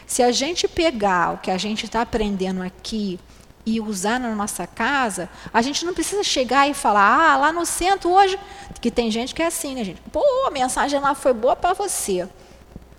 Se 0.06 0.22
a 0.22 0.32
gente 0.32 0.66
pegar 0.66 1.34
o 1.34 1.38
que 1.38 1.50
a 1.50 1.58
gente 1.58 1.84
está 1.84 2.00
aprendendo 2.00 2.62
aqui 2.62 3.20
e 3.66 3.80
usar 3.80 4.20
na 4.20 4.32
nossa 4.32 4.64
casa, 4.64 5.28
a 5.52 5.60
gente 5.60 5.84
não 5.84 5.92
precisa 5.92 6.22
chegar 6.22 6.70
e 6.70 6.72
falar, 6.72 7.32
ah, 7.32 7.36
lá 7.36 7.52
no 7.52 7.66
centro 7.66 8.10
hoje, 8.10 8.38
que 8.80 8.92
tem 8.92 9.10
gente 9.10 9.34
que 9.34 9.42
é 9.42 9.46
assim, 9.46 9.74
né, 9.74 9.82
gente? 9.82 10.00
Pô, 10.12 10.22
a 10.46 10.50
mensagem 10.52 11.00
lá 11.00 11.16
foi 11.16 11.32
boa 11.32 11.56
para 11.56 11.74
você. 11.74 12.28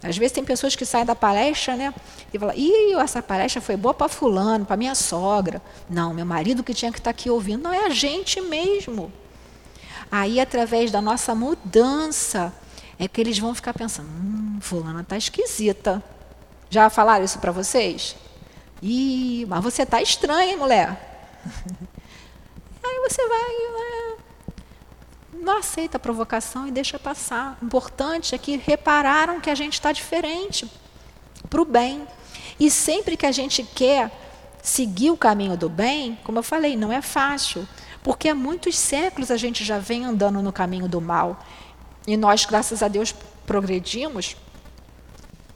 Às 0.04 0.18
vezes 0.18 0.34
tem 0.34 0.44
pessoas 0.44 0.76
que 0.76 0.86
saem 0.86 1.06
da 1.06 1.16
palestra, 1.16 1.76
né? 1.76 1.94
E 2.34 2.38
falam, 2.38 2.54
ih, 2.56 2.94
essa 3.00 3.24
palestra 3.24 3.62
foi 3.62 3.78
boa 3.78 3.94
para 3.94 4.10
fulano, 4.10 4.66
para 4.66 4.78
minha 4.78 4.94
sogra. 4.94 5.62
Não, 5.90 6.14
meu 6.14 6.26
marido 6.26 6.64
que 6.64 6.74
tinha 6.74 6.92
que 6.92 7.00
estar 7.00 7.12
tá 7.14 7.18
aqui 7.18 7.30
ouvindo. 7.30 7.64
Não, 7.64 7.74
é 7.74 7.86
a 7.86 7.90
gente 7.90 8.40
mesmo. 8.42 9.12
Aí, 10.12 10.40
através 10.40 10.92
da 10.92 11.02
nossa 11.02 11.34
mudança, 11.34 12.54
é 13.00 13.08
que 13.08 13.20
eles 13.22 13.40
vão 13.40 13.56
ficar 13.56 13.74
pensando, 13.74 14.08
hum, 14.08 14.60
fulana 14.62 15.02
está 15.02 15.18
esquisita. 15.18 16.04
Já 16.70 16.90
falaram 16.90 17.26
isso 17.26 17.40
para 17.40 17.52
vocês? 17.52 18.16
Ih, 18.82 19.46
mas 19.48 19.64
você 19.64 19.84
está 19.84 20.02
estranha, 20.02 20.52
hein, 20.52 20.58
mulher? 20.58 21.40
Aí 22.84 23.10
você 23.10 23.28
vai, 23.28 23.38
né? 23.40 24.18
não 25.48 25.58
aceita 25.60 25.96
a 25.96 26.00
provocação 26.00 26.68
e 26.68 26.72
deixa 26.72 27.00
passar. 27.00 27.58
O 27.62 27.66
importante 27.66 28.36
é 28.36 28.38
que 28.38 28.58
repararam 28.58 29.40
que 29.40 29.50
a 29.50 29.56
gente 29.56 29.74
está 29.74 29.94
diferente 29.94 30.70
para 31.50 31.62
o 31.62 31.66
bem. 31.66 32.06
E 32.60 32.70
sempre 32.70 33.16
que 33.16 33.26
a 33.26 33.32
gente 33.32 33.64
quer 33.64 34.12
seguir 34.62 35.10
o 35.10 35.18
caminho 35.18 35.56
do 35.56 35.70
bem, 35.70 36.20
como 36.24 36.40
eu 36.40 36.44
falei, 36.44 36.76
não 36.76 36.92
é 36.92 37.02
fácil, 37.02 37.66
porque 38.04 38.28
há 38.28 38.36
muitos 38.36 38.78
séculos 38.78 39.32
a 39.32 39.38
gente 39.38 39.64
já 39.64 39.80
vem 39.80 40.04
andando 40.04 40.42
no 40.42 40.52
caminho 40.52 40.88
do 40.88 41.00
mal. 41.00 41.40
E 42.06 42.18
nós, 42.18 42.46
graças 42.46 42.84
a 42.84 42.90
Deus, 42.90 43.16
progredimos. 43.46 44.36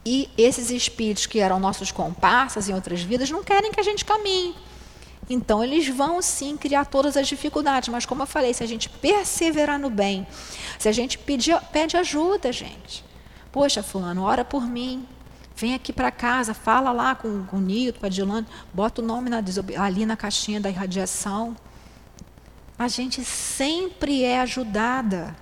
E 0.04 0.28
esses 0.36 0.70
espíritos 0.70 1.26
que 1.26 1.38
eram 1.38 1.60
nossos 1.60 1.92
comparsas 1.92 2.68
em 2.68 2.74
outras 2.74 3.02
vidas 3.02 3.30
não 3.30 3.44
querem 3.44 3.70
que 3.70 3.80
a 3.80 3.84
gente 3.84 4.04
caminhe. 4.04 4.54
Então, 5.30 5.62
eles 5.62 5.88
vão 5.88 6.20
sim 6.20 6.56
criar 6.56 6.84
todas 6.84 7.16
as 7.16 7.28
dificuldades, 7.28 7.88
mas 7.88 8.04
como 8.04 8.22
eu 8.22 8.26
falei, 8.26 8.52
se 8.52 8.64
a 8.64 8.66
gente 8.66 8.88
perseverar 8.88 9.78
no 9.78 9.88
bem, 9.88 10.26
se 10.78 10.88
a 10.88 10.92
gente 10.92 11.16
pedir, 11.16 11.58
pede 11.72 11.96
ajuda, 11.96 12.52
gente. 12.52 13.04
Poxa, 13.52 13.82
Fulano, 13.82 14.22
ora 14.24 14.44
por 14.44 14.66
mim. 14.66 15.06
Vem 15.54 15.74
aqui 15.74 15.92
para 15.92 16.10
casa, 16.10 16.54
fala 16.54 16.90
lá 16.92 17.14
com, 17.14 17.44
com 17.44 17.58
o 17.58 17.60
Nito, 17.60 18.00
com 18.00 18.06
a 18.06 18.08
Dilane, 18.08 18.46
bota 18.72 19.00
o 19.00 19.04
nome 19.04 19.30
na, 19.30 19.42
ali 19.78 20.04
na 20.04 20.16
caixinha 20.16 20.60
da 20.60 20.68
irradiação. 20.68 21.54
A 22.78 22.88
gente 22.88 23.22
sempre 23.24 24.24
é 24.24 24.40
ajudada. 24.40 25.36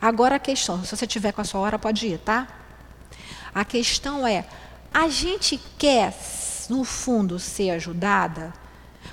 Agora 0.00 0.36
a 0.36 0.38
questão, 0.38 0.82
se 0.82 0.96
você 0.96 1.06
tiver 1.06 1.32
com 1.32 1.40
a 1.40 1.44
sua 1.44 1.60
hora, 1.60 1.78
pode 1.78 2.06
ir, 2.06 2.18
tá? 2.18 2.48
A 3.54 3.64
questão 3.64 4.26
é, 4.26 4.44
a 4.92 5.08
gente 5.08 5.60
quer 5.78 6.14
no 6.68 6.84
fundo, 6.84 7.38
ser 7.38 7.70
ajudada? 7.70 8.52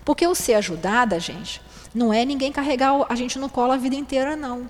Porque 0.05 0.25
o 0.25 0.35
ser 0.35 0.53
ajudada, 0.53 1.19
gente, 1.19 1.61
não 1.93 2.13
é 2.13 2.23
ninguém 2.23 2.51
carregar 2.51 2.93
a 3.09 3.15
gente 3.15 3.39
no 3.39 3.49
colo 3.49 3.73
a 3.73 3.77
vida 3.77 3.95
inteira, 3.95 4.35
não. 4.35 4.69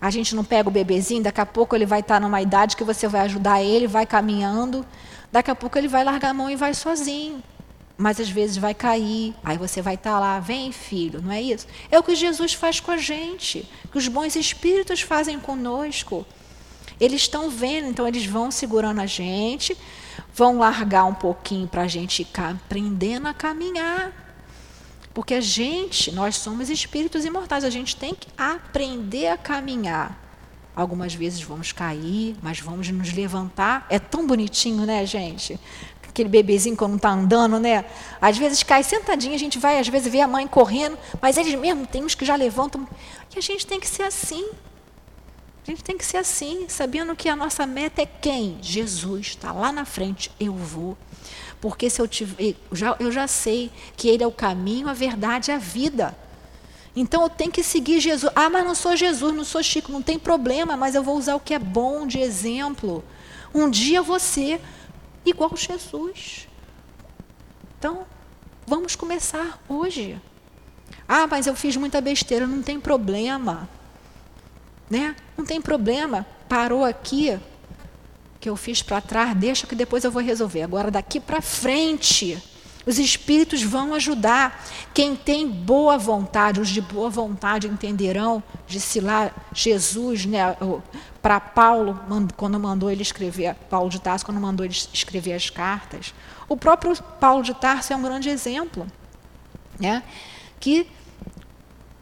A 0.00 0.10
gente 0.10 0.34
não 0.34 0.44
pega 0.44 0.68
o 0.68 0.72
bebezinho, 0.72 1.22
daqui 1.22 1.40
a 1.40 1.46
pouco 1.46 1.74
ele 1.74 1.86
vai 1.86 2.00
estar 2.00 2.20
numa 2.20 2.40
idade 2.40 2.76
que 2.76 2.84
você 2.84 3.08
vai 3.08 3.22
ajudar 3.22 3.62
ele, 3.62 3.86
vai 3.86 4.06
caminhando, 4.06 4.84
daqui 5.32 5.50
a 5.50 5.54
pouco 5.54 5.78
ele 5.78 5.88
vai 5.88 6.04
largar 6.04 6.30
a 6.30 6.34
mão 6.34 6.50
e 6.50 6.56
vai 6.56 6.74
sozinho. 6.74 7.42
Mas 7.96 8.20
às 8.20 8.28
vezes 8.28 8.56
vai 8.56 8.74
cair, 8.74 9.34
aí 9.42 9.56
você 9.56 9.80
vai 9.80 9.94
estar 9.94 10.18
lá, 10.18 10.40
vem 10.40 10.72
filho, 10.72 11.22
não 11.22 11.32
é 11.32 11.40
isso? 11.40 11.66
É 11.90 11.98
o 11.98 12.02
que 12.02 12.14
Jesus 12.14 12.52
faz 12.52 12.80
com 12.80 12.90
a 12.90 12.96
gente, 12.96 13.68
que 13.90 13.98
os 13.98 14.08
bons 14.08 14.36
espíritos 14.36 15.00
fazem 15.00 15.38
conosco. 15.38 16.26
Eles 17.00 17.22
estão 17.22 17.50
vendo, 17.50 17.88
então 17.88 18.06
eles 18.06 18.26
vão 18.26 18.50
segurando 18.50 19.00
a 19.00 19.06
gente, 19.06 19.76
vão 20.34 20.58
largar 20.58 21.04
um 21.04 21.14
pouquinho 21.14 21.66
para 21.66 21.82
a 21.82 21.88
gente 21.88 22.26
aprendendo 22.36 23.26
a 23.26 23.34
caminhar. 23.34 24.12
Porque 25.12 25.34
a 25.34 25.40
gente, 25.40 26.10
nós 26.10 26.36
somos 26.36 26.68
espíritos 26.68 27.24
imortais, 27.24 27.62
a 27.62 27.70
gente 27.70 27.96
tem 27.96 28.14
que 28.14 28.26
aprender 28.36 29.28
a 29.28 29.36
caminhar. 29.36 30.20
Algumas 30.74 31.14
vezes 31.14 31.40
vamos 31.40 31.70
cair, 31.70 32.34
mas 32.42 32.58
vamos 32.58 32.88
nos 32.88 33.12
levantar. 33.12 33.86
É 33.88 34.00
tão 34.00 34.26
bonitinho, 34.26 34.84
né, 34.84 35.06
gente? 35.06 35.58
Aquele 36.08 36.28
bebezinho 36.28 36.76
quando 36.76 36.96
está 36.96 37.10
andando, 37.10 37.60
né? 37.60 37.84
Às 38.20 38.36
vezes 38.36 38.64
cai 38.64 38.82
sentadinho, 38.82 39.34
a 39.34 39.38
gente 39.38 39.56
vai, 39.56 39.78
às 39.78 39.86
vezes 39.86 40.10
vê 40.10 40.20
a 40.20 40.26
mãe 40.26 40.48
correndo, 40.48 40.98
mas 41.22 41.36
eles 41.36 41.54
mesmo 41.54 41.86
tem 41.86 42.04
uns 42.04 42.16
que 42.16 42.24
já 42.24 42.34
levantam. 42.34 42.88
E 43.34 43.38
a 43.38 43.42
gente 43.42 43.64
tem 43.64 43.78
que 43.78 43.86
ser 43.86 44.02
assim. 44.02 44.50
A 45.66 45.70
gente 45.70 45.82
tem 45.82 45.96
que 45.96 46.04
ser 46.04 46.18
assim, 46.18 46.66
sabendo 46.68 47.16
que 47.16 47.26
a 47.26 47.34
nossa 47.34 47.66
meta 47.66 48.02
é 48.02 48.06
quem? 48.06 48.58
Jesus 48.60 49.28
está 49.28 49.50
lá 49.50 49.72
na 49.72 49.86
frente, 49.86 50.30
eu 50.38 50.52
vou. 50.52 50.96
Porque 51.58 51.88
se 51.88 52.02
eu 52.02 52.06
tiver, 52.06 52.54
eu 52.70 52.76
já, 52.76 52.94
eu 53.00 53.10
já 53.10 53.26
sei 53.26 53.72
que 53.96 54.06
Ele 54.06 54.22
é 54.22 54.26
o 54.26 54.32
caminho, 54.32 54.90
a 54.90 54.92
verdade 54.92 55.50
e 55.50 55.54
a 55.54 55.58
vida. 55.58 56.14
Então 56.94 57.22
eu 57.22 57.30
tenho 57.30 57.50
que 57.50 57.62
seguir 57.62 57.98
Jesus. 57.98 58.30
Ah, 58.36 58.50
mas 58.50 58.62
não 58.62 58.74
sou 58.74 58.94
Jesus, 58.94 59.34
não 59.34 59.42
sou 59.42 59.62
Chico, 59.62 59.90
não 59.90 60.02
tem 60.02 60.18
problema, 60.18 60.76
mas 60.76 60.94
eu 60.94 61.02
vou 61.02 61.16
usar 61.16 61.34
o 61.34 61.40
que 61.40 61.54
é 61.54 61.58
bom 61.58 62.06
de 62.06 62.18
exemplo. 62.18 63.02
Um 63.54 63.70
dia 63.70 64.02
você 64.02 64.60
igual 65.24 65.56
Jesus. 65.56 66.46
Então, 67.78 68.06
vamos 68.66 68.94
começar 68.94 69.58
hoje. 69.66 70.20
Ah, 71.08 71.26
mas 71.26 71.46
eu 71.46 71.56
fiz 71.56 71.74
muita 71.74 72.02
besteira, 72.02 72.46
não 72.46 72.62
tem 72.62 72.78
problema 72.78 73.66
né? 74.88 75.16
Não 75.36 75.44
tem 75.44 75.60
problema, 75.60 76.26
parou 76.48 76.84
aqui, 76.84 77.38
que 78.40 78.48
eu 78.48 78.56
fiz 78.56 78.82
para 78.82 79.00
trás, 79.00 79.34
deixa 79.34 79.66
que 79.66 79.74
depois 79.74 80.04
eu 80.04 80.10
vou 80.10 80.22
resolver. 80.22 80.62
Agora 80.62 80.90
daqui 80.90 81.18
para 81.18 81.40
frente, 81.40 82.40
os 82.84 82.98
espíritos 82.98 83.62
vão 83.62 83.94
ajudar. 83.94 84.62
Quem 84.92 85.16
tem 85.16 85.48
boa 85.48 85.96
vontade, 85.96 86.60
os 86.60 86.68
de 86.68 86.82
boa 86.82 87.08
vontade 87.08 87.66
entenderão, 87.66 88.42
disse 88.66 89.00
lá 89.00 89.30
Jesus, 89.54 90.26
né, 90.26 90.54
para 91.22 91.40
Paulo, 91.40 91.98
quando 92.36 92.60
mandou 92.60 92.90
ele 92.90 93.00
escrever, 93.00 93.54
Paulo 93.70 93.88
de 93.88 93.98
Tarso, 93.98 94.26
quando 94.26 94.38
mandou 94.38 94.66
ele 94.66 94.74
escrever 94.92 95.32
as 95.32 95.48
cartas. 95.48 96.12
O 96.46 96.54
próprio 96.54 96.94
Paulo 97.18 97.42
de 97.42 97.54
Tarso 97.54 97.94
é 97.94 97.96
um 97.96 98.02
grande 98.02 98.28
exemplo, 98.28 98.86
né, 99.80 100.02
que 100.60 100.86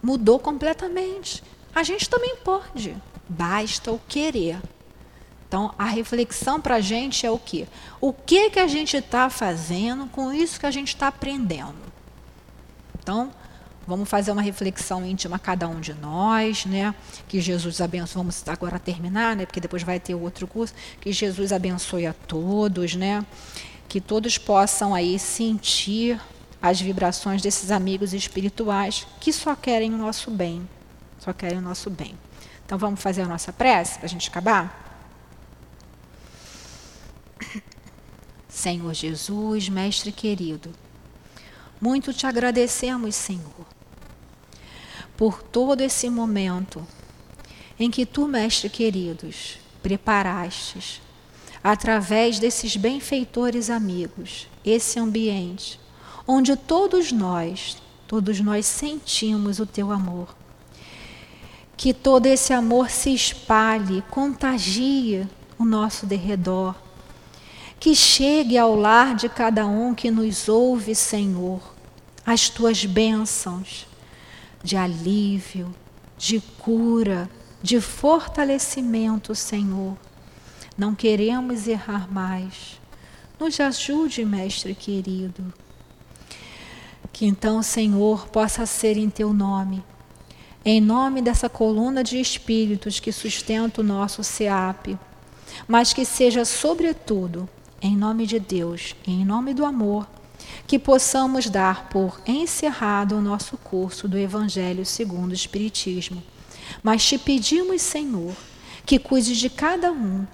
mudou 0.02 0.40
completamente. 0.40 1.44
A 1.74 1.82
gente 1.82 2.08
também 2.08 2.36
pode, 2.36 2.94
basta 3.28 3.90
o 3.90 3.98
querer. 4.08 4.60
Então, 5.48 5.74
a 5.78 5.84
reflexão 5.84 6.60
para 6.60 6.76
a 6.76 6.80
gente 6.80 7.26
é 7.26 7.30
o 7.30 7.38
quê? 7.38 7.66
O 8.00 8.12
que, 8.12 8.50
que 8.50 8.58
a 8.58 8.66
gente 8.66 8.96
está 8.96 9.28
fazendo 9.28 10.06
com 10.06 10.32
isso 10.32 10.58
que 10.58 10.66
a 10.66 10.70
gente 10.70 10.88
está 10.88 11.08
aprendendo? 11.08 11.92
Então, 12.98 13.30
vamos 13.86 14.08
fazer 14.08 14.32
uma 14.32 14.40
reflexão 14.40 15.04
íntima 15.04 15.38
cada 15.38 15.68
um 15.68 15.80
de 15.80 15.92
nós, 15.92 16.64
né? 16.64 16.94
Que 17.28 17.40
Jesus 17.40 17.80
abençoe. 17.80 18.16
Vamos 18.16 18.42
agora 18.48 18.78
terminar, 18.78 19.36
né? 19.36 19.44
Porque 19.44 19.60
depois 19.60 19.82
vai 19.82 20.00
ter 20.00 20.14
outro 20.14 20.46
curso. 20.46 20.72
Que 21.00 21.12
Jesus 21.12 21.52
abençoe 21.52 22.06
a 22.06 22.14
todos, 22.14 22.94
né? 22.94 23.24
Que 23.88 24.00
todos 24.00 24.38
possam 24.38 24.94
aí 24.94 25.18
sentir 25.18 26.18
as 26.62 26.80
vibrações 26.80 27.42
desses 27.42 27.70
amigos 27.70 28.14
espirituais 28.14 29.06
que 29.20 29.32
só 29.32 29.54
querem 29.54 29.92
o 29.92 29.98
nosso 29.98 30.30
bem 30.30 30.66
só 31.22 31.32
querem 31.32 31.58
o 31.58 31.62
nosso 31.62 31.88
bem. 31.88 32.18
Então 32.66 32.76
vamos 32.76 33.00
fazer 33.00 33.22
a 33.22 33.28
nossa 33.28 33.52
prece 33.52 33.96
para 33.96 34.06
a 34.06 34.08
gente 34.08 34.28
acabar? 34.28 35.06
Senhor 38.48 38.92
Jesus, 38.92 39.68
Mestre 39.68 40.10
querido, 40.10 40.72
muito 41.80 42.12
te 42.12 42.26
agradecemos, 42.26 43.14
Senhor, 43.14 43.66
por 45.16 45.40
todo 45.44 45.80
esse 45.80 46.10
momento 46.10 46.84
em 47.78 47.88
que 47.88 48.04
tu, 48.04 48.26
Mestre 48.26 48.68
queridos, 48.68 49.58
preparastes, 49.80 51.00
através 51.62 52.40
desses 52.40 52.74
benfeitores 52.76 53.70
amigos, 53.70 54.48
esse 54.64 54.98
ambiente 54.98 55.78
onde 56.26 56.56
todos 56.56 57.12
nós, 57.12 57.76
todos 58.08 58.40
nós 58.40 58.66
sentimos 58.66 59.60
o 59.60 59.66
teu 59.66 59.92
amor 59.92 60.41
que 61.82 61.92
todo 61.92 62.26
esse 62.26 62.52
amor 62.52 62.88
se 62.88 63.12
espalhe, 63.12 64.04
contagie 64.08 65.26
o 65.58 65.64
nosso 65.64 66.06
derredor. 66.06 66.76
Que 67.80 67.92
chegue 67.92 68.56
ao 68.56 68.76
lar 68.76 69.16
de 69.16 69.28
cada 69.28 69.66
um 69.66 69.92
que 69.92 70.08
nos 70.08 70.48
ouve, 70.48 70.94
Senhor, 70.94 71.60
as 72.24 72.48
tuas 72.48 72.84
bênçãos 72.84 73.84
de 74.62 74.76
alívio, 74.76 75.74
de 76.16 76.40
cura, 76.60 77.28
de 77.60 77.80
fortalecimento, 77.80 79.34
Senhor. 79.34 79.96
Não 80.78 80.94
queremos 80.94 81.66
errar 81.66 82.08
mais. 82.08 82.80
Nos 83.40 83.58
ajude, 83.58 84.24
Mestre 84.24 84.72
querido. 84.72 85.52
Que 87.12 87.26
então, 87.26 87.60
Senhor, 87.60 88.28
possa 88.28 88.66
ser 88.66 88.96
em 88.96 89.10
teu 89.10 89.32
nome 89.32 89.82
em 90.64 90.80
nome 90.80 91.20
dessa 91.20 91.48
coluna 91.48 92.04
de 92.04 92.20
espíritos 92.20 93.00
que 93.00 93.10
sustenta 93.10 93.80
o 93.80 93.84
nosso 93.84 94.22
SEAP, 94.22 94.98
mas 95.66 95.92
que 95.92 96.04
seja, 96.04 96.44
sobretudo, 96.44 97.48
em 97.80 97.96
nome 97.96 98.26
de 98.26 98.38
Deus 98.38 98.94
e 99.06 99.10
em 99.10 99.24
nome 99.24 99.52
do 99.52 99.64
amor, 99.64 100.06
que 100.66 100.78
possamos 100.78 101.50
dar 101.50 101.88
por 101.88 102.20
encerrado 102.26 103.16
o 103.16 103.20
nosso 103.20 103.56
curso 103.56 104.06
do 104.06 104.16
Evangelho 104.16 104.86
segundo 104.86 105.32
o 105.32 105.34
Espiritismo. 105.34 106.22
Mas 106.82 107.04
te 107.04 107.18
pedimos, 107.18 107.82
Senhor, 107.82 108.34
que 108.86 108.98
cuide 108.98 109.36
de 109.36 109.50
cada 109.50 109.90
um 109.90 110.24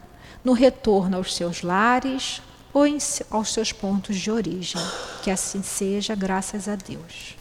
no 0.44 0.52
retorno 0.52 1.16
aos 1.16 1.34
seus 1.34 1.62
lares 1.62 2.42
ou 2.72 2.84
aos 3.30 3.52
seus 3.52 3.72
pontos 3.72 4.16
de 4.16 4.30
origem. 4.30 4.80
Que 5.22 5.30
assim 5.30 5.62
seja, 5.62 6.14
graças 6.14 6.68
a 6.68 6.76
Deus. 6.76 7.37